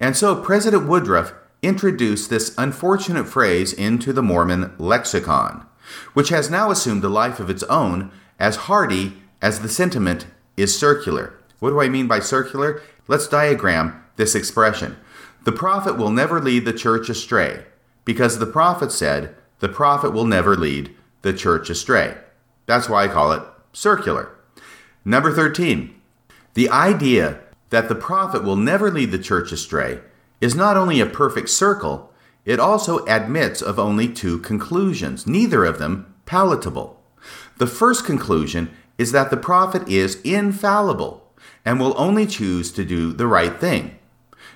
And 0.00 0.16
so 0.16 0.42
President 0.42 0.88
Woodruff 0.88 1.34
introduced 1.64 2.30
this 2.30 2.54
unfortunate 2.58 3.24
phrase 3.24 3.72
into 3.72 4.12
the 4.12 4.22
Mormon 4.22 4.74
lexicon, 4.78 5.66
which 6.12 6.28
has 6.28 6.50
now 6.50 6.70
assumed 6.70 7.02
a 7.04 7.08
life 7.08 7.40
of 7.40 7.50
its 7.50 7.62
own 7.64 8.12
as 8.38 8.56
hearty 8.56 9.14
as 9.40 9.60
the 9.60 9.68
sentiment 9.68 10.26
is 10.56 10.78
circular. 10.78 11.34
What 11.58 11.70
do 11.70 11.80
I 11.80 11.88
mean 11.88 12.06
by 12.06 12.20
circular? 12.20 12.82
Let's 13.08 13.28
diagram 13.28 14.04
this 14.16 14.34
expression. 14.34 14.96
The 15.44 15.52
prophet 15.52 15.96
will 15.96 16.10
never 16.10 16.40
lead 16.40 16.64
the 16.64 16.72
church 16.72 17.08
astray 17.08 17.64
because 18.04 18.38
the 18.38 18.46
prophet 18.46 18.92
said 18.92 19.34
the 19.60 19.68
prophet 19.68 20.10
will 20.10 20.24
never 20.24 20.56
lead 20.56 20.94
the 21.22 21.32
church 21.32 21.70
astray. 21.70 22.16
That's 22.66 22.88
why 22.88 23.04
I 23.04 23.08
call 23.08 23.32
it 23.32 23.42
circular. 23.72 24.30
Number 25.04 25.32
13. 25.32 25.94
The 26.54 26.70
idea 26.70 27.40
that 27.70 27.88
the 27.88 27.94
prophet 27.94 28.44
will 28.44 28.56
never 28.56 28.90
lead 28.90 29.10
the 29.10 29.18
church 29.18 29.52
astray 29.52 30.00
is 30.44 30.54
not 30.54 30.76
only 30.76 31.00
a 31.00 31.06
perfect 31.06 31.48
circle, 31.48 32.12
it 32.44 32.60
also 32.60 33.02
admits 33.06 33.62
of 33.62 33.78
only 33.78 34.06
two 34.06 34.38
conclusions, 34.40 35.26
neither 35.26 35.64
of 35.64 35.78
them 35.78 36.14
palatable. 36.26 37.00
The 37.56 37.66
first 37.66 38.04
conclusion 38.04 38.68
is 38.98 39.10
that 39.12 39.30
the 39.30 39.38
prophet 39.38 39.88
is 39.88 40.20
infallible 40.20 41.26
and 41.64 41.80
will 41.80 41.94
only 41.96 42.26
choose 42.26 42.70
to 42.72 42.84
do 42.84 43.14
the 43.14 43.26
right 43.26 43.58
thing. 43.58 43.98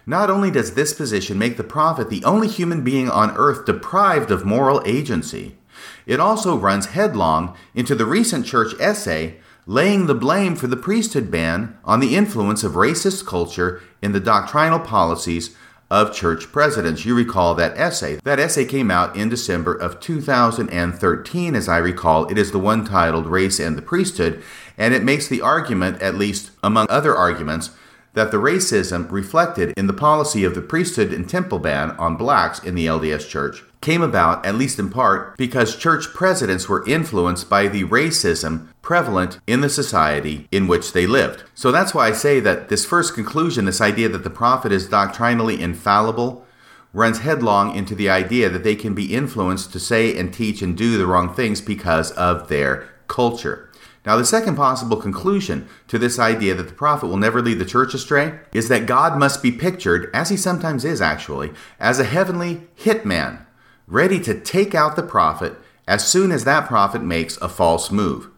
Not 0.04 0.28
only 0.28 0.50
does 0.50 0.74
this 0.74 0.92
position 0.92 1.38
make 1.38 1.56
the 1.56 1.64
prophet 1.64 2.10
the 2.10 2.22
only 2.22 2.48
human 2.48 2.84
being 2.84 3.08
on 3.08 3.34
earth 3.38 3.64
deprived 3.64 4.30
of 4.30 4.44
moral 4.44 4.82
agency, 4.84 5.56
it 6.04 6.20
also 6.20 6.54
runs 6.54 6.88
headlong 6.88 7.56
into 7.74 7.94
the 7.94 8.04
recent 8.04 8.44
church 8.44 8.78
essay 8.78 9.38
laying 9.64 10.06
the 10.06 10.14
blame 10.14 10.54
for 10.54 10.66
the 10.66 10.76
priesthood 10.76 11.30
ban 11.30 11.78
on 11.82 12.00
the 12.00 12.14
influence 12.14 12.62
of 12.62 12.72
racist 12.72 13.24
culture 13.24 13.80
in 14.02 14.12
the 14.12 14.20
doctrinal 14.20 14.80
policies 14.80 15.56
of 15.90 16.14
church 16.14 16.52
presidents. 16.52 17.04
You 17.04 17.14
recall 17.14 17.54
that 17.54 17.76
essay. 17.78 18.16
That 18.24 18.38
essay 18.38 18.64
came 18.64 18.90
out 18.90 19.16
in 19.16 19.28
December 19.28 19.74
of 19.74 20.00
2013, 20.00 21.54
as 21.54 21.68
I 21.68 21.78
recall. 21.78 22.28
It 22.28 22.38
is 22.38 22.52
the 22.52 22.58
one 22.58 22.84
titled 22.84 23.26
Race 23.26 23.58
and 23.58 23.76
the 23.76 23.82
Priesthood, 23.82 24.42
and 24.76 24.94
it 24.94 25.04
makes 25.04 25.28
the 25.28 25.40
argument, 25.40 26.02
at 26.02 26.14
least 26.14 26.50
among 26.62 26.86
other 26.90 27.16
arguments, 27.16 27.70
that 28.14 28.30
the 28.30 28.38
racism 28.38 29.10
reflected 29.10 29.72
in 29.76 29.86
the 29.86 29.92
policy 29.92 30.42
of 30.44 30.54
the 30.54 30.60
priesthood 30.60 31.12
and 31.12 31.28
temple 31.28 31.58
ban 31.58 31.92
on 31.92 32.16
blacks 32.16 32.58
in 32.58 32.74
the 32.74 32.86
LDS 32.86 33.28
Church 33.28 33.62
came 33.80 34.02
about, 34.02 34.44
at 34.44 34.54
least 34.54 34.78
in 34.78 34.90
part, 34.90 35.36
because 35.36 35.76
church 35.76 36.08
presidents 36.14 36.68
were 36.68 36.86
influenced 36.88 37.48
by 37.48 37.68
the 37.68 37.84
racism 37.84 38.68
prevalent 38.82 39.38
in 39.46 39.60
the 39.60 39.68
society 39.68 40.48
in 40.50 40.66
which 40.66 40.92
they 40.92 41.06
lived. 41.06 41.44
So 41.54 41.70
that's 41.70 41.94
why 41.94 42.08
I 42.08 42.12
say 42.12 42.40
that 42.40 42.68
this 42.68 42.84
first 42.84 43.14
conclusion, 43.14 43.64
this 43.64 43.80
idea 43.80 44.08
that 44.08 44.24
the 44.24 44.30
prophet 44.30 44.72
is 44.72 44.88
doctrinally 44.88 45.60
infallible, 45.60 46.44
runs 46.92 47.20
headlong 47.20 47.74
into 47.76 47.94
the 47.94 48.08
idea 48.10 48.48
that 48.48 48.64
they 48.64 48.74
can 48.74 48.94
be 48.94 49.14
influenced 49.14 49.72
to 49.72 49.78
say 49.78 50.18
and 50.18 50.32
teach 50.32 50.62
and 50.62 50.76
do 50.76 50.96
the 50.96 51.06
wrong 51.06 51.32
things 51.32 51.60
because 51.60 52.10
of 52.12 52.48
their 52.48 52.88
culture. 53.06 53.70
Now, 54.06 54.16
the 54.16 54.24
second 54.24 54.56
possible 54.56 54.96
conclusion 54.96 55.68
to 55.88 55.98
this 55.98 56.18
idea 56.18 56.54
that 56.54 56.68
the 56.68 56.72
prophet 56.72 57.08
will 57.08 57.18
never 57.18 57.42
lead 57.42 57.58
the 57.58 57.66
church 57.66 57.92
astray 57.92 58.38
is 58.52 58.68
that 58.68 58.86
God 58.86 59.18
must 59.18 59.42
be 59.42 59.52
pictured, 59.52 60.10
as 60.14 60.30
he 60.30 60.36
sometimes 60.36 60.84
is 60.84 61.02
actually, 61.02 61.52
as 61.78 61.98
a 61.98 62.04
heavenly 62.04 62.62
hitman, 62.80 63.44
ready 63.88 64.20
to 64.20 64.38
take 64.38 64.74
out 64.74 64.96
the 64.96 65.02
prophet 65.02 65.54
as 65.86 66.06
soon 66.06 66.30
as 66.30 66.44
that 66.44 66.68
prophet 66.68 67.02
makes 67.02 67.38
a 67.38 67.48
false 67.48 67.90
move. 67.90 68.28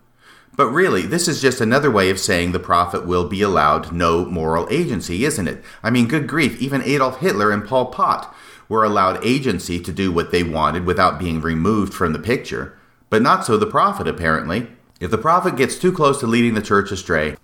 But 0.57 0.69
really, 0.69 1.03
this 1.03 1.27
is 1.27 1.43
just 1.43 1.61
another 1.61 1.91
way 1.91 2.09
of 2.11 2.21
saying 2.21 2.53
the 2.53 2.61
prophet 2.61 3.05
will 3.07 3.29
be 3.29 3.43
allowed 3.43 3.93
no 3.93 4.25
moral 4.25 4.69
agency, 4.71 5.25
isn't 5.25 5.49
it? 5.49 5.65
I 5.83 5.91
mean, 5.91 6.07
good 6.07 6.29
grief, 6.29 6.61
even 6.61 6.83
Adolf 6.83 7.19
Hitler 7.19 7.51
and 7.51 7.67
Pol 7.67 7.87
Pot 7.87 8.33
were 8.69 8.85
allowed 8.85 9.25
agency 9.25 9.81
to 9.81 9.93
do 9.93 10.13
what 10.13 10.31
they 10.31 10.45
wanted 10.45 10.87
without 10.87 11.19
being 11.19 11.41
removed 11.41 11.93
from 11.93 12.13
the 12.13 12.19
picture. 12.19 12.79
But 13.09 13.23
not 13.23 13.45
so 13.45 13.57
the 13.57 13.67
prophet, 13.67 14.07
apparently. 14.07 14.69
If 15.01 15.11
the 15.11 15.19
prophet 15.19 15.57
gets 15.57 15.79
too 15.79 15.93
close 15.93 16.21
to 16.21 16.27
leading 16.27 16.55
the 16.55 16.63
church 16.63 16.93
astray, 16.93 17.37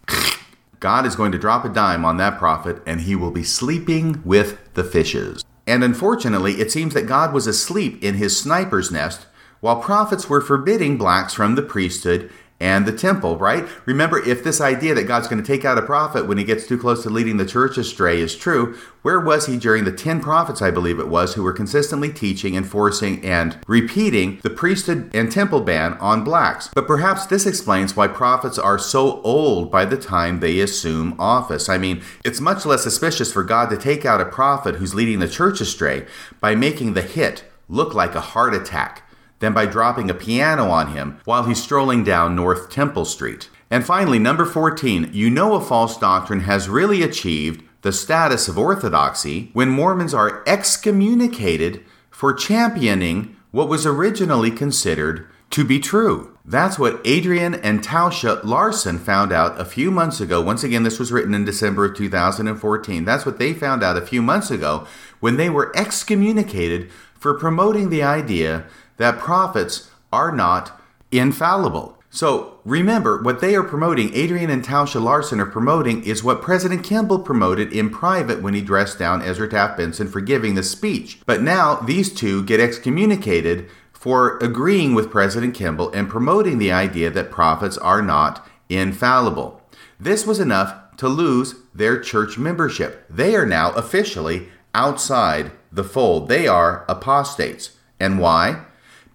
God 0.79 1.07
is 1.07 1.17
going 1.17 1.33
to 1.33 1.39
drop 1.39 1.65
a 1.65 1.69
dime 1.69 2.05
on 2.05 2.19
that 2.19 2.39
prophet 2.39 2.83
and 2.87 3.01
he 3.01 3.17
will 3.17 3.33
be 3.33 3.43
sleeping 3.43 4.23
with 4.25 4.75
the 4.75 4.85
fishes. 4.85 5.43
And 5.67 5.83
unfortunately, 5.83 6.61
it 6.61 6.71
seems 6.71 6.95
that 6.95 7.07
God 7.07 7.33
was 7.33 7.47
asleep 7.47 8.03
in 8.03 8.15
his 8.15 8.39
sniper's 8.39 8.91
nest 8.91 9.27
while 9.61 9.81
prophets 9.81 10.29
were 10.29 10.41
forbidding 10.41 10.97
blacks 10.97 11.33
from 11.35 11.55
the 11.55 11.63
priesthood 11.63 12.31
and 12.59 12.87
the 12.87 12.93
temple, 12.93 13.37
right? 13.37 13.67
Remember, 13.85 14.19
if 14.19 14.43
this 14.43 14.61
idea 14.61 14.95
that 14.95 15.05
God's 15.05 15.29
going 15.29 15.43
to 15.43 15.47
take 15.47 15.65
out 15.65 15.79
a 15.79 15.83
prophet 15.83 16.27
when 16.27 16.39
he 16.39 16.45
gets 16.45 16.67
too 16.67 16.79
close 16.79 17.03
to 17.03 17.11
leading 17.11 17.37
the 17.37 17.45
church 17.45 17.77
astray 17.77 18.21
is 18.21 18.35
true, 18.35 18.77
where 19.03 19.21
was 19.21 19.47
he 19.47 19.59
during 19.59 19.85
the 19.85 19.93
10 19.93 20.21
prophets, 20.21 20.63
I 20.63 20.71
believe 20.71 20.99
it 20.99 21.09
was, 21.09 21.35
who 21.35 21.43
were 21.43 21.53
consistently 21.53 22.11
teaching, 22.11 22.55
enforcing, 22.55 23.25
and 23.25 23.59
repeating 23.67 24.41
the 24.43 24.51
priesthood 24.51 25.11
and 25.15 25.31
temple 25.31 25.61
ban 25.61 25.95
on 25.95 26.25
blacks? 26.25 26.71
But 26.75 26.87
perhaps 26.87 27.27
this 27.27 27.47
explains 27.47 27.95
why 27.95 28.09
prophets 28.09 28.59
are 28.59 28.79
so 28.79 29.21
old 29.23 29.71
by 29.71 29.85
the 29.85 29.99
time 29.99 30.41
they 30.41 30.61
assume 30.61 31.15
office. 31.19 31.69
I 31.69 31.79
mean, 31.79 32.03
it's 32.25 32.41
much 32.41 32.65
less 32.65 32.83
suspicious 32.83 33.33
for 33.33 33.45
God 33.45 33.69
to 33.71 33.77
take 33.77 34.05
out 34.05 34.21
a 34.21 34.27
prophet 34.27 34.77
who's 34.77 34.95
leading 34.95 35.19
the 35.19 35.29
church 35.29 35.61
astray 35.61 36.07
by 36.41 36.55
making 36.55 36.95
the 36.95 37.03
hit 37.03 37.45
look 37.69 37.95
like 37.95 38.15
a 38.15 38.21
heart 38.21 38.55
attack 38.55 39.03
than 39.39 39.53
by 39.53 39.67
dropping 39.67 40.11
a 40.11 40.15
piano 40.15 40.71
on 40.71 40.93
him 40.93 41.19
while 41.25 41.45
he's 41.45 41.63
strolling 41.63 42.05
down 42.05 42.35
North 42.35 42.71
Temple 42.71 43.05
Street. 43.05 43.51
And 43.71 43.85
finally, 43.85 44.19
number 44.19 44.45
14, 44.45 45.11
you 45.13 45.29
know 45.29 45.55
a 45.55 45.61
false 45.61 45.99
doctrine 45.99 46.41
has 46.41 46.69
really 46.69 47.03
achieved 47.03 47.63
the 47.83 47.93
status 47.93 48.49
of 48.49 48.59
orthodoxy 48.59 49.51
when 49.53 49.69
Mormons 49.69 50.15
are 50.15 50.43
excommunicated 50.47 51.85
for 52.11 52.33
championing 52.33 53.37
what 53.51 53.69
was 53.69 53.87
originally 53.87 54.51
considered 54.51 55.27
to 55.51 55.65
be 55.65 55.79
true. 55.79 56.37
That's 56.45 56.79
what 56.79 57.01
Adrian 57.05 57.55
and 57.55 57.83
Tausha 57.83 58.43
Larson 58.45 58.99
found 58.99 59.33
out 59.33 59.61
a 59.61 59.65
few 59.65 59.91
months 59.91 60.21
ago. 60.21 60.41
Once 60.41 60.63
again, 60.63 60.85
this 60.85 60.99
was 60.99 61.11
written 61.11 61.35
in 61.35 61.45
December 61.45 61.85
of 61.85 61.97
2014. 61.97 63.05
That's 63.05 63.27
what 63.27 63.39
they 63.39 63.53
found 63.53 63.83
out 63.83 63.97
a 63.97 64.07
few 64.07 64.23
months 64.23 64.51
ago 64.51 64.87
when 65.21 65.37
they 65.37 65.51
were 65.51 65.73
excommunicated 65.77 66.91
for 67.19 67.35
promoting 67.35 67.91
the 67.91 68.03
idea 68.03 68.65
that 68.97 69.19
prophets 69.19 69.91
are 70.13 70.33
not 70.33 70.81
infallible. 71.11 71.97
So 72.09 72.61
remember, 72.65 73.21
what 73.23 73.41
they 73.41 73.55
are 73.55 73.63
promoting, 73.63 74.15
Adrian 74.15 74.49
and 74.49 74.65
Tausha 74.65 75.03
Larson 75.03 75.41
are 75.41 75.47
promoting, 75.47 76.03
is 76.05 76.25
what 76.25 76.41
President 76.41 76.83
Kimball 76.83 77.19
promoted 77.19 77.73
in 77.73 77.91
private 77.91 78.41
when 78.41 78.55
he 78.55 78.63
dressed 78.63 78.99
down 78.99 79.23
Ezra 79.23 79.49
Taft 79.49 79.77
Benson 79.77 80.09
for 80.09 80.21
giving 80.21 80.55
the 80.55 80.63
speech. 80.63 81.21
But 81.27 81.43
now 81.43 81.75
these 81.75 82.15
two 82.15 82.43
get 82.45 82.61
excommunicated 82.61 83.69
for 83.93 84.39
agreeing 84.39 84.95
with 84.95 85.11
President 85.11 85.55
Kimball 85.55 85.91
and 85.93 86.09
promoting 86.09 86.59
the 86.59 86.73
idea 86.73 87.11
that 87.11 87.31
prophets 87.31 87.77
are 87.77 88.03
not 88.03 88.47
infallible. 88.69 89.61
This 89.99 90.27
was 90.27 90.41
enough 90.41 90.97
to 90.97 91.09
lose 91.09 91.57
their 91.75 92.01
church 92.01 92.39
membership. 92.39 93.05
They 93.11 93.35
are 93.35 93.47
now 93.47 93.73
officially 93.73 94.49
outside 94.75 95.51
the 95.73 95.85
fold. 95.85 96.29
They 96.29 96.47
are 96.47 96.85
apostates. 96.89 97.77
And 97.99 98.19
why? 98.19 98.66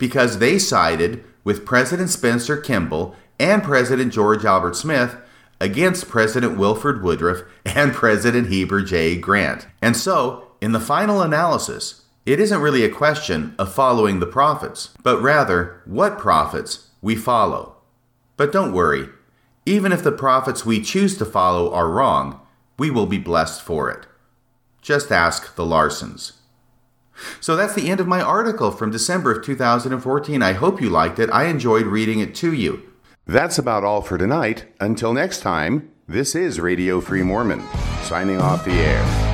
Because 0.02 0.40
they 0.40 0.58
sided 0.58 1.24
with 1.44 1.64
President 1.64 2.10
Spencer 2.10 2.58
Kimball 2.58 3.16
and 3.40 3.62
President 3.62 4.12
George 4.12 4.44
Albert 4.44 4.76
Smith 4.76 5.16
against 5.60 6.10
President 6.10 6.58
Wilford 6.58 7.04
Woodruff 7.04 7.44
and 7.64 7.94
President 7.94 8.48
Heber 8.48 8.82
J. 8.82 9.16
Grant. 9.16 9.68
And 9.80 9.96
so, 9.96 10.48
in 10.60 10.72
the 10.72 10.80
final 10.80 11.22
analysis, 11.22 12.02
it 12.26 12.40
isn't 12.40 12.62
really 12.62 12.84
a 12.84 12.90
question 12.90 13.54
of 13.60 13.76
following 13.76 14.20
the 14.20 14.26
prophets, 14.26 14.90
but 15.04 15.22
rather 15.22 15.84
what 15.86 16.18
prophets 16.18 16.90
we 17.00 17.16
follow. 17.16 17.76
But 18.38 18.52
don't 18.52 18.74
worry, 18.74 19.08
even 19.68 19.92
if 19.92 20.04
the 20.04 20.12
prophets 20.12 20.66
we 20.66 20.82
choose 20.82 21.16
to 21.20 21.26
follow 21.26 21.72
are 21.72 21.92
wrong, 21.92 22.42
we 22.80 22.90
will 22.90 23.06
be 23.06 23.20
blessed 23.20 23.62
for 23.62 23.92
it. 23.92 24.08
Just 24.82 25.12
ask 25.12 25.54
the 25.54 25.64
Larsons. 25.64 26.41
So 27.40 27.56
that's 27.56 27.74
the 27.74 27.90
end 27.90 28.00
of 28.00 28.08
my 28.08 28.22
article 28.22 28.72
from 28.72 28.92
December 28.92 29.32
of 29.32 29.44
2014. 29.44 30.42
I 30.42 30.54
hope 30.54 30.82
you 30.82 30.90
liked 30.90 31.20
it. 31.20 31.30
I 31.32 31.46
enjoyed 31.46 31.86
reading 31.86 32.20
it 32.20 32.36
to 32.36 32.54
you. 32.54 32.84
That's 33.26 33.58
about 33.58 33.84
all 33.84 34.02
for 34.02 34.18
tonight. 34.18 34.66
Until 34.80 35.14
next 35.14 35.42
time, 35.42 35.92
this 36.08 36.36
is 36.36 36.60
Radio 36.60 37.00
Free 37.00 37.24
Mormon, 37.24 37.64
signing 38.04 38.42
off 38.42 38.66
the 38.66 38.74
air. 38.74 39.31